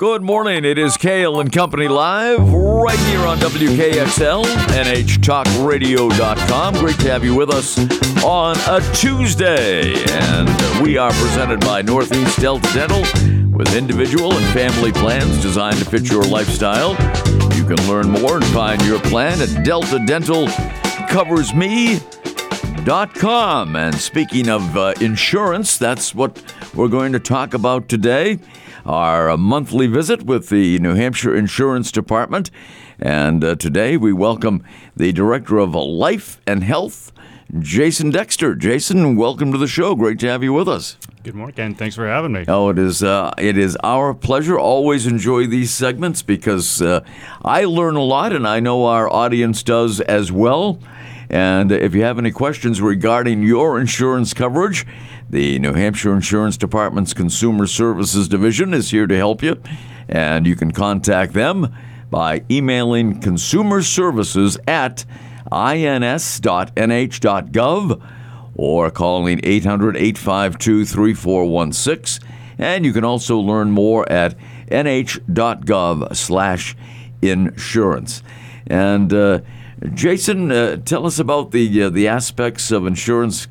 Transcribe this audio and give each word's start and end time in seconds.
Good 0.00 0.22
morning. 0.22 0.64
It 0.64 0.78
is 0.78 0.96
Cail 0.96 1.40
and 1.40 1.52
Company 1.52 1.86
Live 1.86 2.54
right 2.54 2.98
here 3.00 3.20
on 3.20 3.36
WKXL, 3.36 4.44
NHTalkRadio.com. 4.44 6.74
Great 6.76 6.98
to 7.00 7.10
have 7.10 7.22
you 7.22 7.34
with 7.34 7.50
us 7.50 7.76
on 8.24 8.56
a 8.66 8.80
Tuesday. 8.94 9.92
And 10.12 10.48
we 10.82 10.96
are 10.96 11.10
presented 11.10 11.60
by 11.60 11.82
Northeast 11.82 12.40
Delta 12.40 12.66
Dental 12.72 13.02
with 13.50 13.76
individual 13.76 14.32
and 14.32 14.54
family 14.54 14.90
plans 14.90 15.42
designed 15.42 15.76
to 15.76 15.84
fit 15.84 16.10
your 16.10 16.22
lifestyle. 16.22 16.92
You 17.54 17.66
can 17.66 17.86
learn 17.86 18.08
more 18.08 18.36
and 18.36 18.46
find 18.46 18.82
your 18.86 19.00
plan 19.00 19.42
at 19.42 19.66
Delta 19.66 20.02
Dental 20.06 20.48
Covers 21.10 21.52
Me. 21.52 22.00
Com. 22.86 23.76
And 23.76 23.94
speaking 23.94 24.48
of 24.48 24.76
uh, 24.76 24.94
insurance, 25.00 25.76
that's 25.76 26.14
what 26.14 26.42
we're 26.74 26.88
going 26.88 27.12
to 27.12 27.20
talk 27.20 27.52
about 27.52 27.88
today. 27.88 28.38
Our 28.86 29.36
monthly 29.36 29.86
visit 29.86 30.22
with 30.22 30.48
the 30.48 30.78
New 30.78 30.94
Hampshire 30.94 31.36
Insurance 31.36 31.92
Department. 31.92 32.50
And 32.98 33.44
uh, 33.44 33.56
today 33.56 33.96
we 33.98 34.12
welcome 34.14 34.64
the 34.96 35.12
Director 35.12 35.58
of 35.58 35.74
Life 35.74 36.40
and 36.46 36.64
Health, 36.64 37.12
Jason 37.58 38.10
Dexter. 38.10 38.54
Jason, 38.54 39.14
welcome 39.14 39.52
to 39.52 39.58
the 39.58 39.68
show. 39.68 39.94
Great 39.94 40.18
to 40.20 40.28
have 40.28 40.42
you 40.42 40.54
with 40.54 40.68
us. 40.68 40.96
Good 41.22 41.34
morning, 41.34 41.54
Ken. 41.54 41.74
Thanks 41.74 41.94
for 41.94 42.08
having 42.08 42.32
me. 42.32 42.46
Oh, 42.48 42.70
it 42.70 42.78
is 42.78 43.02
uh, 43.02 43.32
it 43.36 43.58
is 43.58 43.76
our 43.84 44.14
pleasure. 44.14 44.58
Always 44.58 45.06
enjoy 45.06 45.46
these 45.46 45.70
segments 45.70 46.22
because 46.22 46.80
uh, 46.80 47.04
I 47.44 47.64
learn 47.64 47.96
a 47.96 48.02
lot, 48.02 48.32
and 48.32 48.48
I 48.48 48.58
know 48.60 48.86
our 48.86 49.08
audience 49.08 49.62
does 49.62 50.00
as 50.00 50.32
well. 50.32 50.80
And 51.30 51.70
if 51.70 51.94
you 51.94 52.02
have 52.02 52.18
any 52.18 52.32
questions 52.32 52.82
regarding 52.82 53.44
your 53.44 53.78
insurance 53.80 54.34
coverage, 54.34 54.84
the 55.28 55.60
New 55.60 55.74
Hampshire 55.74 56.12
Insurance 56.12 56.56
Department's 56.56 57.14
Consumer 57.14 57.68
Services 57.68 58.26
Division 58.26 58.74
is 58.74 58.90
here 58.90 59.06
to 59.06 59.16
help 59.16 59.40
you. 59.40 59.62
And 60.08 60.44
you 60.44 60.56
can 60.56 60.72
contact 60.72 61.32
them 61.32 61.72
by 62.10 62.42
emailing 62.50 63.20
consumer 63.20 63.80
services 63.82 64.58
at 64.66 65.04
ins.nh.gov 65.52 66.42
or 68.56 68.90
calling 68.90 69.40
800 69.44 69.96
852 69.96 70.84
3416. 70.84 72.28
And 72.58 72.84
you 72.84 72.92
can 72.92 73.04
also 73.04 73.38
learn 73.38 73.70
more 73.70 74.10
at 74.10 74.34
nh.gov 74.68 76.16
slash 76.16 76.76
insurance. 77.22 78.24
And 78.66 79.12
uh, 79.12 79.40
Jason, 79.94 80.52
uh, 80.52 80.76
tell 80.76 81.06
us 81.06 81.18
about 81.18 81.52
the 81.52 81.84
uh, 81.84 81.90
the 81.90 82.06
aspects 82.06 82.70
of 82.70 82.86
insurance 82.86 83.48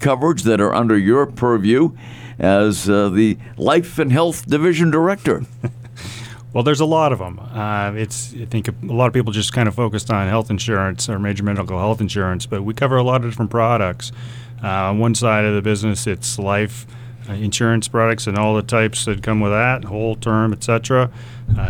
coverage 0.00 0.42
that 0.42 0.60
are 0.60 0.74
under 0.74 0.98
your 0.98 1.24
purview 1.24 1.92
as 2.38 2.90
uh, 2.90 3.08
the 3.08 3.38
Life 3.56 3.98
and 3.98 4.10
Health 4.10 4.46
Division 4.46 4.90
Director. 4.90 5.44
well, 6.52 6.64
there's 6.64 6.80
a 6.80 6.84
lot 6.84 7.12
of 7.12 7.20
them. 7.20 7.38
Uh, 7.38 7.92
it's 7.94 8.34
I 8.34 8.46
think 8.46 8.66
a 8.66 8.74
lot 8.82 9.06
of 9.06 9.12
people 9.12 9.32
just 9.32 9.52
kind 9.52 9.68
of 9.68 9.74
focused 9.76 10.10
on 10.10 10.26
health 10.26 10.50
insurance 10.50 11.08
or 11.08 11.20
major 11.20 11.44
medical 11.44 11.78
health 11.78 12.00
insurance, 12.00 12.44
but 12.44 12.64
we 12.64 12.74
cover 12.74 12.96
a 12.96 13.04
lot 13.04 13.24
of 13.24 13.30
different 13.30 13.52
products. 13.52 14.10
Uh, 14.62 14.90
on 14.90 14.98
one 14.98 15.14
side 15.14 15.44
of 15.44 15.54
the 15.54 15.62
business, 15.62 16.08
it's 16.08 16.40
life 16.40 16.86
uh, 17.28 17.34
insurance 17.34 17.86
products 17.86 18.26
and 18.26 18.36
all 18.36 18.56
the 18.56 18.62
types 18.62 19.04
that 19.04 19.22
come 19.22 19.38
with 19.38 19.52
that, 19.52 19.84
whole 19.84 20.16
term, 20.16 20.52
etc. 20.52 21.08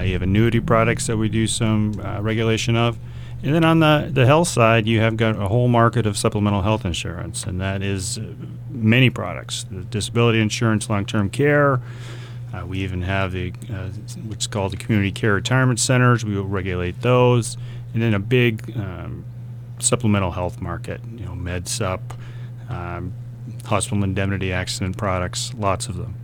you 0.03 0.15
have 0.15 0.23
annuity 0.23 0.61
products 0.61 1.07
that 1.09 1.19
we 1.19 1.29
do 1.29 1.47
some 1.47 1.93
regulation 2.23 2.75
of. 2.75 2.99
And 3.43 3.55
then 3.55 3.65
on 3.65 3.79
the, 3.79 4.11
the 4.13 4.27
health 4.27 4.49
side, 4.49 4.87
you 4.87 5.01
have 5.01 5.17
got 5.17 5.37
a 5.37 5.47
whole 5.47 5.69
market 5.69 6.07
of 6.07 6.19
supplemental 6.19 6.63
health 6.63 6.85
insurance, 6.85 7.45
and 7.45 7.61
that 7.61 7.83
is 7.83 8.19
uh, 8.19 8.35
many 8.71 9.11
products 9.11 9.65
the 9.71 9.83
disability 9.83 10.41
insurance, 10.41 10.91
long 10.91 11.07
term 11.07 11.31
care. 11.31 11.81
Uh, 12.53 12.65
we 12.67 12.79
even 12.79 13.03
have 13.03 13.33
the 13.33 13.53
uh, 13.73 13.89
what's 14.27 14.47
called 14.47 14.73
the 14.73 14.77
community 14.77 15.13
care 15.13 15.35
retirement 15.35 15.79
centers. 15.79 16.25
We 16.25 16.35
will 16.35 16.47
regulate 16.47 17.01
those, 17.03 17.57
and 17.95 18.03
then 18.03 18.15
a 18.15 18.19
big 18.19 18.77
um, 18.77 19.25
supplemental 19.79 20.33
health 20.33 20.61
market. 20.61 21.01
You 21.17 21.27
know, 21.27 21.33
MedSup, 21.33 22.01
um, 22.69 23.13
hospital 23.67 24.03
indemnity, 24.03 24.53
accident 24.53 24.97
products, 24.97 25.53
lots 25.55 25.87
of 25.89 25.97
them. 25.97 26.15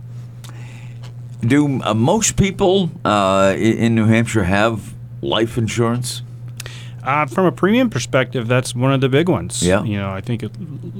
Do 1.41 1.81
uh, 1.81 1.93
most 1.93 2.35
people 2.35 2.89
uh, 3.05 3.55
in 3.57 3.95
New 3.95 4.05
Hampshire 4.05 4.43
have 4.43 4.93
life 5.21 5.57
insurance? 5.57 6.23
Uh, 7.05 7.25
from 7.25 7.45
a 7.45 7.51
premium 7.51 7.89
perspective, 7.89 8.47
that's 8.47 8.73
one 8.73 8.91
of 8.91 9.01
the 9.01 9.09
big 9.09 9.29
ones. 9.29 9.61
Yeah. 9.61 9.83
You 9.83 9.97
know, 9.97 10.09
I 10.09 10.21
think 10.21 10.43
a, 10.43 10.49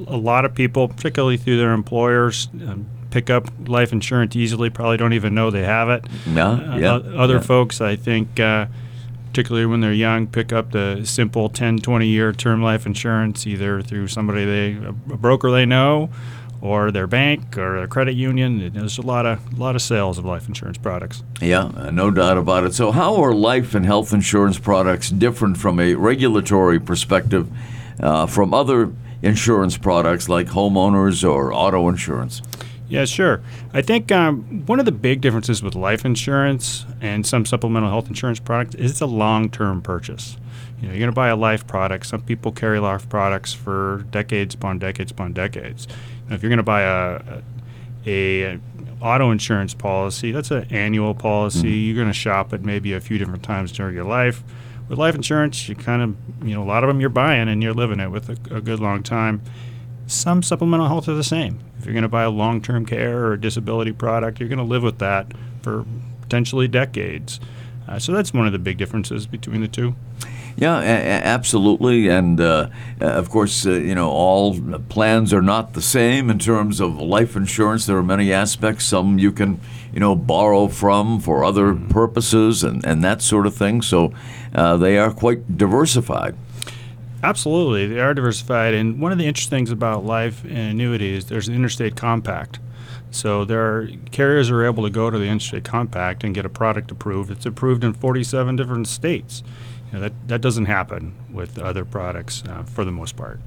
a 0.06 0.16
lot 0.16 0.44
of 0.44 0.54
people, 0.54 0.88
particularly 0.88 1.36
through 1.36 1.58
their 1.58 1.72
employers, 1.72 2.48
um, 2.66 2.86
pick 3.10 3.30
up 3.30 3.48
life 3.66 3.92
insurance 3.92 4.36
easily. 4.36 4.70
Probably 4.70 4.96
don't 4.96 5.12
even 5.12 5.34
know 5.34 5.50
they 5.50 5.64
have 5.64 5.88
it. 5.88 6.04
No. 6.26 6.52
Uh, 6.52 6.76
yeah. 6.76 6.92
other 6.92 7.36
yeah. 7.36 7.40
folks, 7.40 7.80
I 7.80 7.96
think, 7.96 8.38
uh, 8.38 8.66
particularly 9.28 9.66
when 9.66 9.80
they're 9.80 9.92
young, 9.92 10.26
pick 10.26 10.52
up 10.52 10.72
the 10.72 11.04
simple 11.04 11.48
10, 11.48 11.78
20 11.78 12.06
year 12.06 12.32
term 12.32 12.62
life 12.62 12.86
insurance 12.86 13.46
either 13.46 13.82
through 13.82 14.08
somebody 14.08 14.44
they, 14.44 14.86
a 14.86 14.92
broker 14.92 15.50
they 15.50 15.66
know, 15.66 16.10
or 16.60 16.90
their 16.90 17.06
bank 17.06 17.56
or 17.56 17.76
their 17.76 17.86
credit 17.86 18.14
union. 18.14 18.72
There's 18.72 18.98
a 18.98 19.02
lot 19.02 19.26
of 19.26 19.40
a 19.52 19.56
lot 19.56 19.76
of 19.76 19.82
sales 19.82 20.18
of 20.18 20.24
life 20.24 20.48
insurance 20.48 20.78
products. 20.78 21.22
Yeah, 21.40 21.64
uh, 21.76 21.90
no 21.90 22.10
doubt 22.10 22.38
about 22.38 22.64
it. 22.64 22.74
So, 22.74 22.92
how 22.92 23.16
are 23.22 23.32
life 23.32 23.74
and 23.74 23.84
health 23.84 24.12
insurance 24.12 24.58
products 24.58 25.10
different 25.10 25.58
from 25.58 25.80
a 25.80 25.94
regulatory 25.94 26.80
perspective 26.80 27.48
uh, 28.00 28.26
from 28.26 28.54
other 28.54 28.92
insurance 29.22 29.76
products 29.76 30.28
like 30.28 30.48
homeowners 30.48 31.28
or 31.28 31.52
auto 31.52 31.88
insurance? 31.88 32.42
Yeah, 32.88 33.04
sure. 33.04 33.42
I 33.72 33.82
think 33.82 34.12
um, 34.12 34.64
one 34.66 34.78
of 34.78 34.84
the 34.84 34.92
big 34.92 35.20
differences 35.20 35.60
with 35.62 35.74
life 35.74 36.04
insurance 36.04 36.86
and 37.00 37.26
some 37.26 37.44
supplemental 37.44 37.90
health 37.90 38.06
insurance 38.08 38.38
products 38.38 38.76
is 38.76 38.92
it's 38.92 39.00
a 39.00 39.06
long-term 39.06 39.82
purchase. 39.82 40.36
You 40.80 40.88
know, 40.88 40.92
you're 40.92 41.00
going 41.00 41.10
to 41.10 41.14
buy 41.14 41.28
a 41.28 41.36
life 41.36 41.66
product. 41.66 42.06
Some 42.06 42.22
people 42.22 42.52
carry 42.52 42.78
life 42.78 43.08
products 43.08 43.52
for 43.52 44.04
decades 44.10 44.54
upon 44.54 44.78
decades 44.78 45.10
upon 45.10 45.32
decades. 45.32 45.88
If 46.30 46.42
you're 46.42 46.50
going 46.50 46.58
to 46.58 46.62
buy 46.62 46.82
a, 46.82 47.42
a, 48.06 48.42
a 48.42 48.60
auto 49.00 49.30
insurance 49.30 49.74
policy, 49.74 50.32
that's 50.32 50.50
an 50.50 50.66
annual 50.70 51.14
policy. 51.14 51.68
Mm-hmm. 51.68 51.86
You're 51.86 51.96
going 51.96 52.08
to 52.08 52.18
shop 52.18 52.52
it 52.52 52.62
maybe 52.62 52.92
a 52.92 53.00
few 53.00 53.18
different 53.18 53.42
times 53.42 53.72
during 53.72 53.94
your 53.94 54.04
life. 54.04 54.42
With 54.88 54.98
life 54.98 55.14
insurance, 55.14 55.68
you 55.68 55.74
kind 55.74 56.02
of, 56.02 56.46
you 56.46 56.54
know, 56.54 56.62
a 56.62 56.64
lot 56.64 56.84
of 56.84 56.88
them 56.88 57.00
you're 57.00 57.10
buying 57.10 57.48
and 57.48 57.62
you're 57.62 57.74
living 57.74 58.00
it 58.00 58.10
with 58.10 58.28
a, 58.28 58.56
a 58.56 58.60
good 58.60 58.80
long 58.80 59.02
time. 59.02 59.42
Some 60.06 60.42
supplemental 60.42 60.86
health 60.86 61.08
are 61.08 61.14
the 61.14 61.24
same. 61.24 61.58
If 61.78 61.84
you're 61.84 61.94
going 61.94 62.02
to 62.02 62.08
buy 62.08 62.22
a 62.22 62.30
long 62.30 62.62
term 62.62 62.86
care 62.86 63.18
or 63.18 63.32
a 63.32 63.40
disability 63.40 63.92
product, 63.92 64.38
you're 64.38 64.48
going 64.48 64.58
to 64.58 64.64
live 64.64 64.82
with 64.84 64.98
that 64.98 65.32
for 65.62 65.84
potentially 66.20 66.68
decades. 66.68 67.40
Uh, 67.88 67.98
so 67.98 68.12
that's 68.12 68.32
one 68.32 68.46
of 68.46 68.52
the 68.52 68.58
big 68.58 68.78
differences 68.78 69.26
between 69.26 69.60
the 69.60 69.68
two. 69.68 69.94
Yeah, 70.56 70.80
a- 70.80 71.24
absolutely. 71.24 72.08
And 72.08 72.40
uh, 72.40 72.70
of 73.00 73.28
course, 73.30 73.66
uh, 73.66 73.72
you 73.72 73.94
know, 73.94 74.08
all 74.08 74.58
plans 74.88 75.32
are 75.32 75.42
not 75.42 75.74
the 75.74 75.82
same 75.82 76.30
in 76.30 76.38
terms 76.38 76.80
of 76.80 76.98
life 76.98 77.36
insurance. 77.36 77.86
There 77.86 77.96
are 77.96 78.02
many 78.02 78.32
aspects. 78.32 78.86
Some 78.86 79.18
you 79.18 79.32
can, 79.32 79.60
you 79.92 80.00
know, 80.00 80.16
borrow 80.16 80.68
from 80.68 81.20
for 81.20 81.44
other 81.44 81.74
mm-hmm. 81.74 81.88
purposes 81.88 82.64
and, 82.64 82.84
and 82.86 83.04
that 83.04 83.20
sort 83.20 83.46
of 83.46 83.54
thing. 83.54 83.82
So 83.82 84.12
uh, 84.54 84.76
they 84.76 84.98
are 84.98 85.12
quite 85.12 85.58
diversified. 85.58 86.34
Absolutely, 87.22 87.86
they 87.86 88.00
are 88.00 88.14
diversified. 88.14 88.74
And 88.74 89.00
one 89.00 89.10
of 89.10 89.18
the 89.18 89.26
interesting 89.26 89.58
things 89.58 89.70
about 89.70 90.04
life 90.04 90.44
and 90.44 90.70
annuities, 90.70 91.26
there's 91.26 91.48
an 91.48 91.54
interstate 91.54 91.96
compact. 91.96 92.60
So 93.10 93.44
there 93.44 93.62
are 93.62 93.88
carriers 94.10 94.50
are 94.50 94.64
able 94.64 94.82
to 94.82 94.90
go 94.90 95.10
to 95.10 95.18
the 95.18 95.24
interstate 95.24 95.64
compact 95.64 96.24
and 96.24 96.34
get 96.34 96.44
a 96.44 96.48
product 96.48 96.90
approved. 96.90 97.30
It's 97.30 97.46
approved 97.46 97.82
in 97.84 97.94
47 97.94 98.56
different 98.56 98.88
states. 98.88 99.42
You 99.88 99.94
know, 99.94 100.00
that 100.00 100.28
that 100.28 100.40
doesn't 100.40 100.66
happen 100.66 101.14
with 101.32 101.58
other 101.58 101.84
products 101.84 102.42
uh, 102.48 102.62
for 102.64 102.84
the 102.84 102.92
most 102.92 103.16
part. 103.16 103.40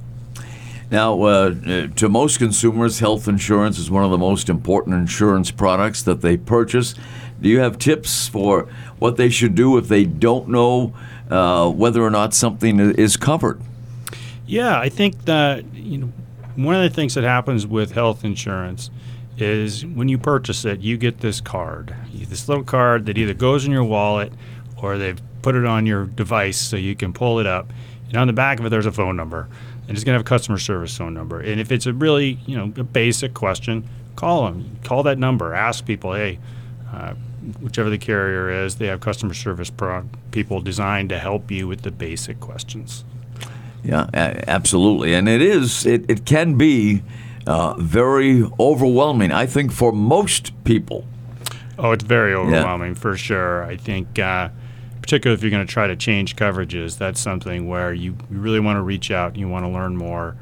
Now, 0.92 1.22
uh, 1.22 1.88
to 1.98 2.10
most 2.10 2.40
consumers, 2.40 3.00
health 3.00 3.28
insurance 3.28 3.78
is 3.78 3.92
one 3.92 4.04
of 4.04 4.10
the 4.10 4.18
most 4.18 4.50
important 4.50 4.96
insurance 4.96 5.52
products 5.52 6.02
that 6.04 6.22
they 6.22 6.36
purchase. 6.36 6.96
Do 7.40 7.48
you 7.48 7.60
have 7.60 7.78
tips 7.78 8.28
for 8.28 8.68
what 8.98 9.16
they 9.16 9.30
should 9.30 9.54
do 9.54 9.78
if 9.78 9.88
they 9.88 10.06
don't 10.06 10.50
know 10.50 10.94
uh, 11.30 11.70
whether 11.70 12.02
or 12.02 12.10
not 12.10 12.34
something 12.34 12.80
is 12.80 13.18
covered? 13.18 13.62
Yeah, 14.48 14.80
I 14.80 14.90
think 14.90 15.26
that 15.26 15.64
you 15.76 16.00
know 16.00 16.12
one 16.56 16.76
of 16.76 16.82
the 16.82 16.90
things 16.90 17.14
that 17.14 17.24
happens 17.24 17.68
with 17.68 17.92
health 17.92 18.24
insurance 18.26 18.90
is 19.38 19.86
when 19.86 20.10
you 20.10 20.18
purchase 20.18 20.66
it, 20.66 20.82
you 20.82 20.98
get 20.98 21.20
this 21.20 21.40
card, 21.40 21.96
this 22.12 22.50
little 22.50 22.64
card 22.64 23.06
that 23.06 23.18
either 23.18 23.34
goes 23.34 23.66
in 23.66 23.72
your 23.72 23.84
wallet 23.84 24.34
or 24.82 24.98
they've 24.98 25.22
put 25.42 25.56
it 25.56 25.66
on 25.66 25.86
your 25.86 26.06
device 26.06 26.60
so 26.60 26.76
you 26.76 26.96
can 26.96 27.14
pull 27.14 27.40
it 27.40 27.46
up. 27.46 27.72
And 28.08 28.18
on 28.18 28.28
the 28.28 28.34
back 28.34 28.60
of 28.60 28.66
it, 28.66 28.70
there's 28.70 28.86
a 28.86 28.92
phone 28.92 29.16
number, 29.16 29.48
and 29.88 29.92
it's 29.92 30.04
going 30.04 30.14
to 30.14 30.20
have 30.20 30.22
a 30.22 30.24
customer 30.24 30.58
service 30.58 30.98
phone 30.98 31.14
number. 31.14 31.40
And 31.40 31.60
if 31.60 31.72
it's 31.72 31.86
a 31.86 31.94
really, 31.94 32.40
you 32.46 32.58
know, 32.58 32.74
a 32.78 32.84
basic 32.84 33.34
question, 33.34 33.88
call 34.16 34.46
them. 34.46 34.78
Call 34.84 35.04
that 35.04 35.18
number. 35.18 35.54
Ask 35.54 35.86
people, 35.86 36.14
hey, 36.14 36.40
uh, 36.92 37.14
whichever 37.62 37.90
the 37.90 37.98
carrier 37.98 38.50
is, 38.66 38.76
they 38.76 38.88
have 38.88 39.00
customer 39.00 39.34
service 39.34 39.70
pro- 39.70 40.10
people 40.32 40.60
designed 40.60 41.10
to 41.10 41.20
help 41.20 41.52
you 41.52 41.68
with 41.68 41.84
the 41.84 41.92
basic 41.92 42.40
questions. 42.40 43.06
Yeah, 43.84 44.10
absolutely. 44.14 45.14
And 45.14 45.30
it 45.30 45.42
is, 45.42 45.86
it, 45.86 46.10
it 46.10 46.26
can 46.26 46.58
be 46.58 47.02
uh, 47.48 47.76
very 47.76 48.44
overwhelming, 48.60 49.32
I 49.32 49.46
think, 49.46 49.72
for 49.72 49.92
most 49.92 50.52
people. 50.64 51.06
Oh, 51.78 51.92
it's 51.92 52.04
very 52.04 52.34
overwhelming 52.34 52.96
for 52.96 53.16
sure. 53.16 53.64
I 53.64 53.78
think, 53.78 54.20
uh, 54.20 54.50
particularly 55.10 55.40
if 55.40 55.42
you're 55.42 55.50
going 55.50 55.66
to 55.66 55.74
try 55.74 55.88
to 55.88 55.96
change 55.96 56.36
coverages, 56.36 56.96
that's 57.00 57.20
something 57.20 57.68
where 57.68 57.92
you, 57.92 58.16
you 58.30 58.38
really 58.38 58.60
want 58.60 58.78
to 58.78 58.84
reach 58.84 59.10
out. 59.10 59.36
You 59.36 59.50
want 59.50 59.66
to 59.66 59.70
learn 59.70 59.98
more. 59.98 60.36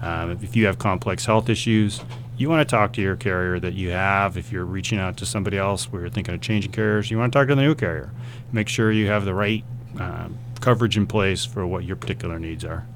Um, 0.00 0.30
if 0.30 0.56
you 0.56 0.64
have 0.64 0.78
complex 0.78 1.26
health 1.26 1.50
issues, 1.50 2.00
you 2.38 2.48
want 2.48 2.66
to 2.66 2.74
talk 2.74 2.94
to 2.94 3.02
your 3.02 3.16
carrier 3.16 3.60
that 3.60 3.74
you 3.74 3.90
have. 3.90 4.38
If 4.38 4.50
you're 4.50 4.64
reaching 4.64 4.98
out 4.98 5.18
to 5.18 5.26
somebody 5.26 5.58
else 5.58 5.92
where 5.92 6.00
you're 6.00 6.10
thinking 6.10 6.32
of 6.32 6.40
changing 6.40 6.72
carriers, 6.72 7.10
you 7.10 7.18
want 7.18 7.34
to 7.34 7.38
talk 7.38 7.48
to 7.48 7.54
the 7.54 7.60
new 7.60 7.74
carrier. 7.74 8.12
Make 8.50 8.68
sure 8.68 8.90
you 8.90 9.08
have 9.08 9.26
the 9.26 9.34
right 9.34 9.62
uh, 10.00 10.28
coverage 10.58 10.96
in 10.96 11.06
place 11.06 11.44
for 11.44 11.66
what 11.66 11.84
your 11.84 11.96
particular 11.96 12.38
needs 12.38 12.64
are. 12.64 12.86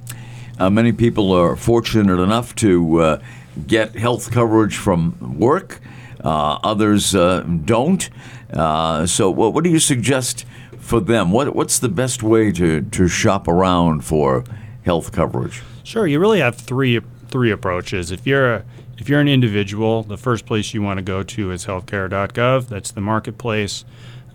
Uh, 0.59 0.71
many 0.71 0.93
people 0.93 1.31
are 1.33 1.57
fortunate 1.57 2.23
enough 2.23 2.55
to 2.55 3.01
uh, 3.03 3.23
get 3.67 3.95
health 3.97 4.31
coverage 4.31 4.79
from 4.79 5.39
work. 5.39 5.83
Uh, 6.25 6.59
others 6.65 7.15
uh, 7.15 7.43
don't. 7.67 8.09
Uh, 8.51 9.05
so, 9.05 9.31
what, 9.31 9.53
what, 9.53 9.63
do 9.63 9.69
you 9.69 9.79
suggest 9.79 10.47
for 10.89 11.01
them? 11.01 11.31
What, 11.31 11.55
what's 11.55 11.79
the 11.79 11.89
best 11.89 12.23
way 12.23 12.51
to, 12.53 12.81
to 12.81 13.09
shop 13.09 13.47
around 13.47 14.05
for 14.05 14.45
health 14.85 15.13
coverage? 15.13 15.63
Sure. 15.85 16.07
You 16.07 16.19
really 16.19 16.41
have 16.41 16.57
three 16.57 17.01
three 17.29 17.51
approaches. 17.51 18.11
If 18.11 18.27
you're 18.27 18.55
a, 18.55 18.65
if 18.97 19.09
you're 19.09 19.21
an 19.21 19.29
individual, 19.29 20.03
the 20.03 20.17
first 20.17 20.47
place 20.47 20.73
you 20.73 20.81
want 20.81 20.99
to 20.99 21.03
go 21.03 21.23
to 21.23 21.53
is 21.53 21.67
healthcare.gov. 21.67 22.69
That's 22.69 22.91
the 22.91 23.03
marketplace. 23.03 23.85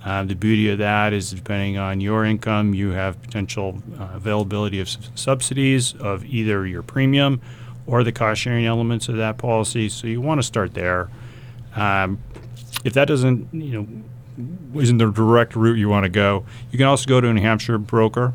Uh, 0.06 0.24
the 0.24 0.36
beauty 0.36 0.70
of 0.70 0.78
that 0.78 1.12
is, 1.14 1.32
depending 1.32 1.78
on 1.78 2.02
your 2.02 2.26
income, 2.26 2.74
you 2.74 2.92
have 2.92 3.22
potential 3.22 3.82
uh, 4.00 4.10
availability 4.14 4.80
of 4.80 4.90
subsidies 5.16 5.94
of 5.96 6.26
either 6.26 6.68
your 6.68 6.84
premium 6.84 7.42
or 7.88 8.04
the 8.04 8.12
cost 8.12 8.42
sharing 8.42 8.66
elements 8.66 9.10
of 9.10 9.16
that 9.18 9.38
policy. 9.38 9.90
So 9.90 10.08
you 10.08 10.22
want 10.22 10.40
to 10.40 10.44
start 10.44 10.74
there. 10.74 11.10
Um, 11.76 12.20
if 12.84 12.94
that 12.94 13.08
doesn't, 13.08 13.54
you 13.54 13.82
know, 13.82 13.88
isn't 14.76 14.98
the 14.98 15.12
direct 15.12 15.56
route 15.56 15.78
you 15.78 15.90
want 15.90 16.04
to 16.04 16.10
go, 16.10 16.46
you 16.72 16.78
can 16.78 16.88
also 16.88 17.08
go 17.08 17.22
to 17.22 17.28
a 17.28 17.34
New 17.34 17.42
Hampshire 17.42 17.78
broker. 17.78 18.34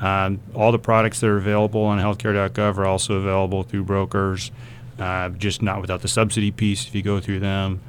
Um, 0.00 0.40
all 0.54 0.72
the 0.72 0.78
products 0.78 1.20
that 1.20 1.28
are 1.28 1.36
available 1.36 1.82
on 1.82 1.98
healthcare.gov 1.98 2.78
are 2.78 2.86
also 2.86 3.14
available 3.14 3.62
through 3.62 3.84
brokers, 3.84 4.50
uh, 4.98 5.30
just 5.30 5.62
not 5.62 5.80
without 5.80 6.02
the 6.02 6.08
subsidy 6.08 6.50
piece 6.50 6.86
if 6.86 6.94
you 6.94 7.02
go 7.02 7.20
through 7.20 7.40
them. 7.40 7.80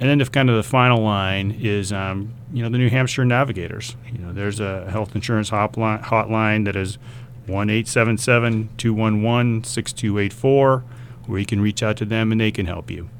And 0.00 0.08
then, 0.08 0.20
if 0.20 0.32
kind 0.32 0.50
of 0.50 0.56
the 0.56 0.64
final 0.64 1.00
line 1.00 1.52
is, 1.60 1.92
um, 1.92 2.34
you 2.52 2.62
know, 2.62 2.68
the 2.68 2.78
New 2.78 2.90
Hampshire 2.90 3.24
Navigators. 3.24 3.94
You 4.10 4.18
know, 4.18 4.32
there's 4.32 4.58
a 4.58 4.90
health 4.90 5.14
insurance 5.14 5.50
hotline, 5.50 6.02
hotline 6.02 6.64
that 6.64 6.74
is 6.74 6.98
one 7.46 7.70
eight 7.70 7.86
seven 7.86 8.18
seven 8.18 8.70
two 8.76 8.92
one 8.94 9.22
one 9.22 9.62
six 9.62 9.92
two 9.92 10.18
eight 10.18 10.32
four, 10.32 10.82
where 11.26 11.38
you 11.38 11.46
can 11.46 11.60
reach 11.60 11.84
out 11.84 11.96
to 11.98 12.04
them 12.04 12.32
and 12.32 12.40
they 12.40 12.50
can 12.50 12.66
help 12.66 12.90
you. 12.90 13.10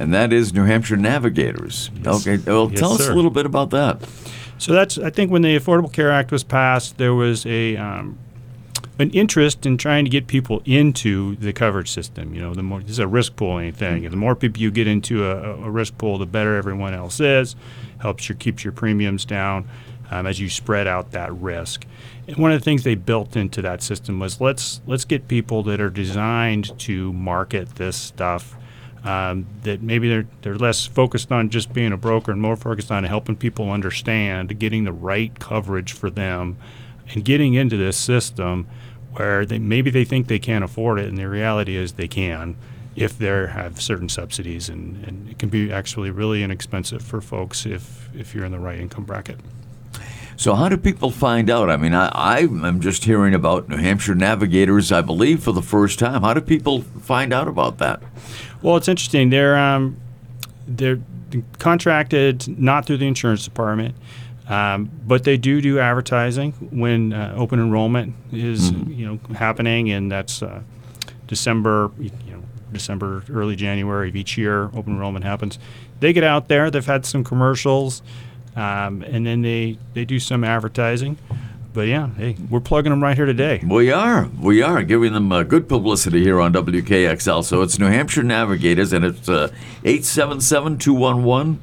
And 0.00 0.14
that 0.14 0.32
is 0.32 0.54
New 0.54 0.64
Hampshire 0.64 0.96
Navigators. 0.96 1.90
Yes. 2.02 2.26
Okay, 2.26 2.42
well, 2.50 2.70
yes, 2.70 2.80
tell 2.80 2.92
us 2.94 3.06
a 3.06 3.14
little 3.14 3.30
bit 3.30 3.44
about 3.44 3.68
that. 3.70 4.00
So 4.56 4.72
that's, 4.72 4.96
I 4.96 5.10
think, 5.10 5.30
when 5.30 5.42
the 5.42 5.58
Affordable 5.58 5.92
Care 5.92 6.10
Act 6.10 6.32
was 6.32 6.42
passed, 6.42 6.96
there 6.96 7.12
was 7.12 7.44
a 7.44 7.76
um, 7.76 8.18
an 8.98 9.10
interest 9.10 9.66
in 9.66 9.76
trying 9.76 10.06
to 10.06 10.10
get 10.10 10.26
people 10.26 10.62
into 10.64 11.36
the 11.36 11.52
coverage 11.52 11.90
system. 11.90 12.34
You 12.34 12.40
know, 12.40 12.54
the 12.54 12.62
more 12.62 12.80
this 12.80 12.92
is 12.92 12.98
a 12.98 13.06
risk 13.06 13.36
pooling 13.36 13.72
thing. 13.72 14.02
Mm-hmm. 14.02 14.10
The 14.10 14.16
more 14.16 14.34
people 14.34 14.62
you 14.62 14.70
get 14.70 14.86
into 14.86 15.26
a, 15.26 15.54
a, 15.56 15.70
risk 15.70 15.98
pool, 15.98 16.16
the 16.16 16.24
better 16.24 16.56
everyone 16.56 16.94
else 16.94 17.20
is. 17.20 17.54
Helps 18.00 18.26
you 18.30 18.34
keeps 18.34 18.64
your 18.64 18.72
premiums 18.72 19.26
down 19.26 19.68
um, 20.10 20.26
as 20.26 20.40
you 20.40 20.48
spread 20.48 20.86
out 20.86 21.10
that 21.10 21.30
risk. 21.34 21.84
And 22.26 22.38
one 22.38 22.52
of 22.52 22.58
the 22.58 22.64
things 22.64 22.84
they 22.84 22.94
built 22.94 23.36
into 23.36 23.60
that 23.60 23.82
system 23.82 24.18
was 24.18 24.40
let's 24.40 24.80
let's 24.86 25.04
get 25.04 25.28
people 25.28 25.62
that 25.64 25.78
are 25.78 25.90
designed 25.90 26.78
to 26.80 27.12
market 27.12 27.74
this 27.74 27.96
stuff. 27.96 28.56
Um, 29.02 29.46
that 29.62 29.80
maybe 29.80 30.10
they're 30.10 30.26
they're 30.42 30.58
less 30.58 30.84
focused 30.86 31.32
on 31.32 31.48
just 31.48 31.72
being 31.72 31.90
a 31.90 31.96
broker 31.96 32.32
and 32.32 32.42
more 32.42 32.56
focused 32.56 32.90
on 32.90 33.04
helping 33.04 33.34
people 33.34 33.70
understand 33.70 34.58
getting 34.58 34.84
the 34.84 34.92
right 34.92 35.38
coverage 35.38 35.92
for 35.92 36.10
them 36.10 36.58
and 37.08 37.24
getting 37.24 37.54
into 37.54 37.78
this 37.78 37.96
system 37.96 38.66
where 39.12 39.46
they 39.46 39.58
maybe 39.58 39.90
they 39.90 40.04
think 40.04 40.26
they 40.26 40.38
can't 40.38 40.64
afford 40.64 40.98
it, 40.98 41.08
and 41.08 41.16
the 41.16 41.28
reality 41.28 41.76
is 41.76 41.92
they 41.92 42.08
can 42.08 42.56
if 42.96 43.16
they 43.16 43.26
have 43.26 43.80
certain 43.80 44.08
subsidies, 44.08 44.68
and, 44.68 45.02
and 45.04 45.28
it 45.30 45.38
can 45.38 45.48
be 45.48 45.72
actually 45.72 46.10
really 46.10 46.42
inexpensive 46.42 47.02
for 47.02 47.20
folks 47.20 47.66
if 47.66 48.08
if 48.14 48.34
you're 48.34 48.44
in 48.44 48.52
the 48.52 48.58
right 48.58 48.78
income 48.78 49.04
bracket. 49.04 49.38
So, 50.36 50.54
how 50.54 50.70
do 50.70 50.78
people 50.78 51.10
find 51.10 51.50
out? 51.50 51.68
I 51.68 51.76
mean, 51.76 51.92
I, 51.92 52.08
I 52.08 52.38
am 52.40 52.80
just 52.80 53.04
hearing 53.04 53.34
about 53.34 53.68
New 53.68 53.76
Hampshire 53.76 54.14
Navigators, 54.14 54.90
I 54.90 55.02
believe, 55.02 55.42
for 55.42 55.52
the 55.52 55.62
first 55.62 55.98
time. 55.98 56.22
How 56.22 56.32
do 56.32 56.40
people 56.40 56.80
find 56.80 57.32
out 57.32 57.46
about 57.46 57.78
that? 57.78 58.02
Well, 58.62 58.76
it's 58.76 58.88
interesting. 58.88 59.30
They're 59.30 59.56
um, 59.56 59.96
they're 60.66 61.00
contracted 61.58 62.58
not 62.58 62.86
through 62.86 62.98
the 62.98 63.06
insurance 63.06 63.44
department. 63.44 63.94
Um, 64.50 64.90
but 65.06 65.22
they 65.22 65.36
do 65.36 65.60
do 65.60 65.78
advertising 65.78 66.50
when 66.72 67.12
uh, 67.12 67.34
open 67.36 67.60
enrollment 67.60 68.16
is 68.32 68.72
mm-hmm. 68.72 68.92
you 68.92 69.06
know 69.06 69.34
happening, 69.36 69.92
and 69.92 70.10
that's 70.10 70.42
uh, 70.42 70.60
December, 71.28 71.92
you 72.00 72.10
know, 72.28 72.42
December, 72.72 73.22
early 73.30 73.54
January 73.54 74.08
of 74.08 74.16
each 74.16 74.36
year. 74.36 74.64
Open 74.74 74.94
enrollment 74.94 75.24
happens. 75.24 75.60
They 76.00 76.12
get 76.12 76.24
out 76.24 76.48
there. 76.48 76.68
They've 76.68 76.84
had 76.84 77.06
some 77.06 77.22
commercials, 77.22 78.02
um, 78.56 79.02
and 79.02 79.24
then 79.24 79.42
they 79.42 79.78
they 79.94 80.04
do 80.04 80.18
some 80.18 80.42
advertising. 80.42 81.16
But 81.72 81.86
yeah, 81.86 82.08
hey, 82.14 82.36
we're 82.48 82.60
plugging 82.60 82.90
them 82.90 83.02
right 83.02 83.16
here 83.16 83.26
today. 83.26 83.62
We 83.64 83.92
are. 83.92 84.28
We 84.40 84.60
are 84.60 84.82
giving 84.82 85.12
them 85.12 85.30
uh, 85.30 85.44
good 85.44 85.68
publicity 85.68 86.22
here 86.22 86.40
on 86.40 86.52
WKXL. 86.52 87.44
So 87.44 87.62
it's 87.62 87.78
New 87.78 87.86
Hampshire 87.86 88.24
Navigators, 88.24 88.92
and 88.92 89.04
it's 89.04 89.28
uh, 89.28 89.52
877 89.84 90.78
211 90.78 91.62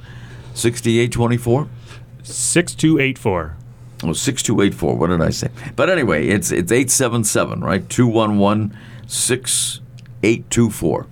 6824. 0.54 1.68
6284. 2.24 3.58
Oh, 4.04 4.14
6284. 4.14 4.96
What 4.96 5.08
did 5.08 5.22
I 5.22 5.30
say? 5.30 5.50
But 5.76 5.90
anyway, 5.90 6.28
it's 6.28 6.52
it's 6.52 6.72
877, 6.72 7.62
right? 7.62 7.90
211 7.90 8.78
6824. 9.08 11.08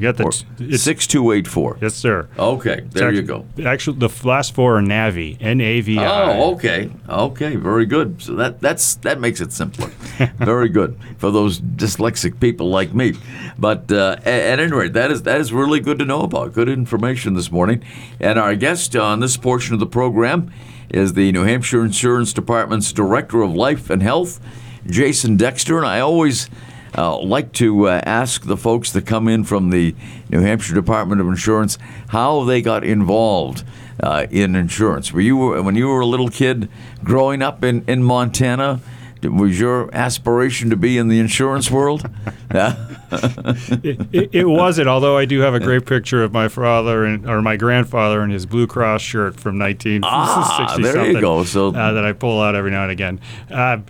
You 0.00 0.10
got 0.10 0.16
that. 0.16 0.78
Six 0.78 1.06
two 1.06 1.30
eight 1.32 1.46
four. 1.46 1.76
Yes, 1.82 1.94
sir. 1.94 2.26
Okay, 2.38 2.80
there 2.92 3.08
actually, 3.08 3.16
you 3.16 3.22
go. 3.22 3.44
Actually, 3.66 3.98
the 3.98 4.26
last 4.26 4.54
four 4.54 4.78
are 4.78 4.80
Navi. 4.80 5.36
N 5.40 5.60
A 5.60 5.82
V 5.82 5.98
I. 5.98 6.38
Oh, 6.38 6.54
okay, 6.54 6.90
okay, 7.06 7.56
very 7.56 7.84
good. 7.84 8.22
So 8.22 8.34
that 8.36 8.60
that's 8.60 8.94
that 8.96 9.20
makes 9.20 9.42
it 9.42 9.52
simpler. 9.52 9.88
very 10.38 10.70
good 10.70 10.98
for 11.18 11.30
those 11.30 11.60
dyslexic 11.60 12.40
people 12.40 12.70
like 12.70 12.94
me. 12.94 13.12
But 13.58 13.92
uh, 13.92 14.16
at, 14.20 14.26
at 14.26 14.60
any 14.60 14.72
rate, 14.72 14.94
that 14.94 15.10
is 15.10 15.24
that 15.24 15.38
is 15.38 15.52
really 15.52 15.80
good 15.80 15.98
to 15.98 16.06
know 16.06 16.22
about. 16.22 16.54
Good 16.54 16.70
information 16.70 17.34
this 17.34 17.52
morning. 17.52 17.84
And 18.18 18.38
our 18.38 18.56
guest 18.56 18.96
on 18.96 19.20
this 19.20 19.36
portion 19.36 19.74
of 19.74 19.80
the 19.80 19.86
program 19.86 20.50
is 20.88 21.12
the 21.12 21.30
New 21.30 21.44
Hampshire 21.44 21.84
Insurance 21.84 22.32
Department's 22.32 22.90
Director 22.90 23.42
of 23.42 23.52
Life 23.52 23.90
and 23.90 24.02
Health, 24.02 24.40
Jason 24.86 25.36
Dexter. 25.36 25.76
And 25.76 25.86
I 25.86 26.00
always 26.00 26.48
uh, 26.96 27.18
like 27.18 27.52
to 27.54 27.88
uh, 27.88 28.00
ask 28.04 28.44
the 28.44 28.56
folks 28.56 28.92
that 28.92 29.06
come 29.06 29.28
in 29.28 29.44
from 29.44 29.70
the 29.70 29.94
New 30.28 30.40
Hampshire 30.40 30.74
Department 30.74 31.20
of 31.20 31.28
Insurance 31.28 31.78
how 32.08 32.44
they 32.44 32.62
got 32.62 32.84
involved 32.84 33.64
uh, 34.02 34.26
in 34.30 34.56
insurance. 34.56 35.12
Were 35.12 35.20
you 35.20 35.62
when 35.62 35.76
you 35.76 35.88
were 35.88 36.00
a 36.00 36.06
little 36.06 36.28
kid 36.28 36.68
growing 37.04 37.42
up 37.42 37.62
in 37.64 37.84
in 37.86 38.02
Montana? 38.02 38.80
Was 39.22 39.60
your 39.60 39.94
aspiration 39.94 40.70
to 40.70 40.76
be 40.76 40.96
in 40.96 41.08
the 41.08 41.18
insurance 41.18 41.70
world? 41.70 42.08
it, 42.50 44.00
it, 44.12 44.30
it, 44.32 44.44
wasn't. 44.46 44.88
Although 44.88 45.18
I 45.18 45.26
do 45.26 45.40
have 45.40 45.52
a 45.52 45.60
great 45.60 45.84
picture 45.84 46.22
of 46.24 46.32
my 46.32 46.48
father 46.48 47.04
and 47.04 47.28
or 47.28 47.42
my 47.42 47.56
grandfather 47.56 48.22
in 48.22 48.30
his 48.30 48.46
Blue 48.46 48.66
Cross 48.66 49.02
shirt 49.02 49.38
from 49.38 49.58
1960 49.58 50.02
ah, 50.06 50.76
there 50.80 51.10
you 51.10 51.20
go. 51.20 51.44
So 51.44 51.68
uh, 51.68 51.92
that 51.92 52.04
I 52.04 52.14
pull 52.14 52.40
out 52.40 52.54
every 52.54 52.70
now 52.70 52.84
and 52.84 52.92
again. 52.92 53.20
Uh, 53.50 53.80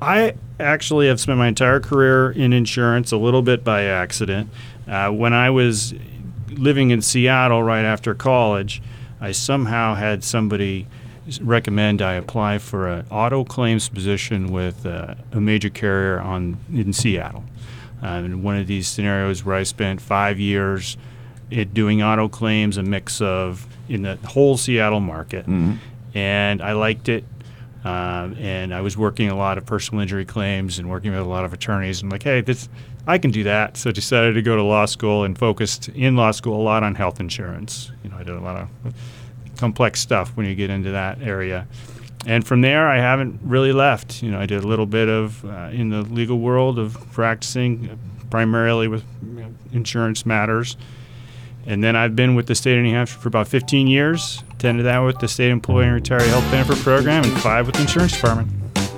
I 0.00 0.34
actually 0.60 1.08
have 1.08 1.20
spent 1.20 1.38
my 1.38 1.48
entire 1.48 1.80
career 1.80 2.30
in 2.30 2.52
insurance, 2.52 3.12
a 3.12 3.16
little 3.16 3.42
bit 3.42 3.64
by 3.64 3.84
accident. 3.84 4.50
Uh, 4.86 5.10
when 5.10 5.32
I 5.32 5.50
was 5.50 5.94
living 6.50 6.90
in 6.90 7.02
Seattle 7.02 7.62
right 7.62 7.84
after 7.84 8.14
college, 8.14 8.82
I 9.20 9.32
somehow 9.32 9.94
had 9.94 10.22
somebody 10.22 10.86
recommend 11.40 12.02
I 12.02 12.14
apply 12.14 12.58
for 12.58 12.86
an 12.88 13.06
auto 13.10 13.44
claims 13.44 13.88
position 13.88 14.52
with 14.52 14.84
uh, 14.84 15.14
a 15.32 15.40
major 15.40 15.70
carrier 15.70 16.20
on 16.20 16.58
in 16.72 16.92
Seattle. 16.92 17.44
Uh, 18.02 18.22
in 18.24 18.42
one 18.42 18.56
of 18.56 18.66
these 18.66 18.86
scenarios 18.86 19.44
where 19.44 19.56
I 19.56 19.62
spent 19.62 20.00
five 20.00 20.38
years 20.38 20.98
it 21.50 21.72
doing 21.72 22.02
auto 22.02 22.28
claims, 22.28 22.76
a 22.76 22.82
mix 22.82 23.20
of 23.20 23.66
in 23.88 24.02
the 24.02 24.16
whole 24.16 24.56
Seattle 24.56 25.00
market, 25.00 25.46
mm-hmm. 25.46 25.74
and 26.16 26.60
I 26.60 26.72
liked 26.72 27.08
it. 27.08 27.24
Um, 27.84 28.34
and 28.38 28.74
I 28.74 28.80
was 28.80 28.96
working 28.96 29.28
a 29.28 29.36
lot 29.36 29.58
of 29.58 29.66
personal 29.66 30.00
injury 30.00 30.24
claims 30.24 30.78
and 30.78 30.88
working 30.88 31.10
with 31.10 31.20
a 31.20 31.24
lot 31.24 31.44
of 31.44 31.52
attorneys. 31.52 32.00
And 32.00 32.10
like, 32.10 32.22
hey, 32.22 32.40
this 32.40 32.68
I 33.06 33.18
can 33.18 33.30
do 33.30 33.44
that. 33.44 33.76
So 33.76 33.90
I 33.90 33.92
decided 33.92 34.34
to 34.34 34.42
go 34.42 34.56
to 34.56 34.62
law 34.62 34.86
school 34.86 35.24
and 35.24 35.38
focused 35.38 35.88
in 35.90 36.16
law 36.16 36.30
school 36.30 36.60
a 36.60 36.62
lot 36.62 36.82
on 36.82 36.94
health 36.94 37.20
insurance. 37.20 37.92
You 38.02 38.10
know, 38.10 38.16
I 38.16 38.22
did 38.22 38.34
a 38.34 38.40
lot 38.40 38.56
of 38.56 38.94
complex 39.58 40.00
stuff 40.00 40.34
when 40.36 40.46
you 40.46 40.54
get 40.54 40.70
into 40.70 40.90
that 40.92 41.20
area. 41.20 41.66
And 42.26 42.46
from 42.46 42.62
there, 42.62 42.88
I 42.88 42.96
haven't 42.96 43.40
really 43.42 43.72
left. 43.72 44.22
You 44.22 44.30
know, 44.30 44.40
I 44.40 44.46
did 44.46 44.64
a 44.64 44.66
little 44.66 44.86
bit 44.86 45.08
of 45.08 45.44
uh, 45.44 45.68
in 45.70 45.90
the 45.90 46.02
legal 46.02 46.38
world 46.38 46.78
of 46.78 46.96
practicing, 47.12 47.98
primarily 48.30 48.88
with 48.88 49.04
insurance 49.72 50.24
matters. 50.24 50.78
And 51.66 51.82
then 51.82 51.96
I've 51.96 52.14
been 52.14 52.34
with 52.34 52.46
the 52.46 52.54
state 52.54 52.76
of 52.76 52.84
New 52.84 52.92
Hampshire 52.92 53.18
for 53.18 53.28
about 53.28 53.48
15 53.48 53.86
years. 53.86 54.42
Attended 54.52 54.86
that 54.86 54.98
with 54.98 55.18
the 55.18 55.28
state 55.28 55.50
employee 55.50 55.86
and 55.86 56.02
retiree 56.02 56.26
health 56.28 56.50
benefit 56.50 56.78
program, 56.78 57.24
and 57.24 57.32
five 57.40 57.66
with 57.66 57.76
the 57.76 57.82
insurance 57.82 58.12
department. 58.12 58.50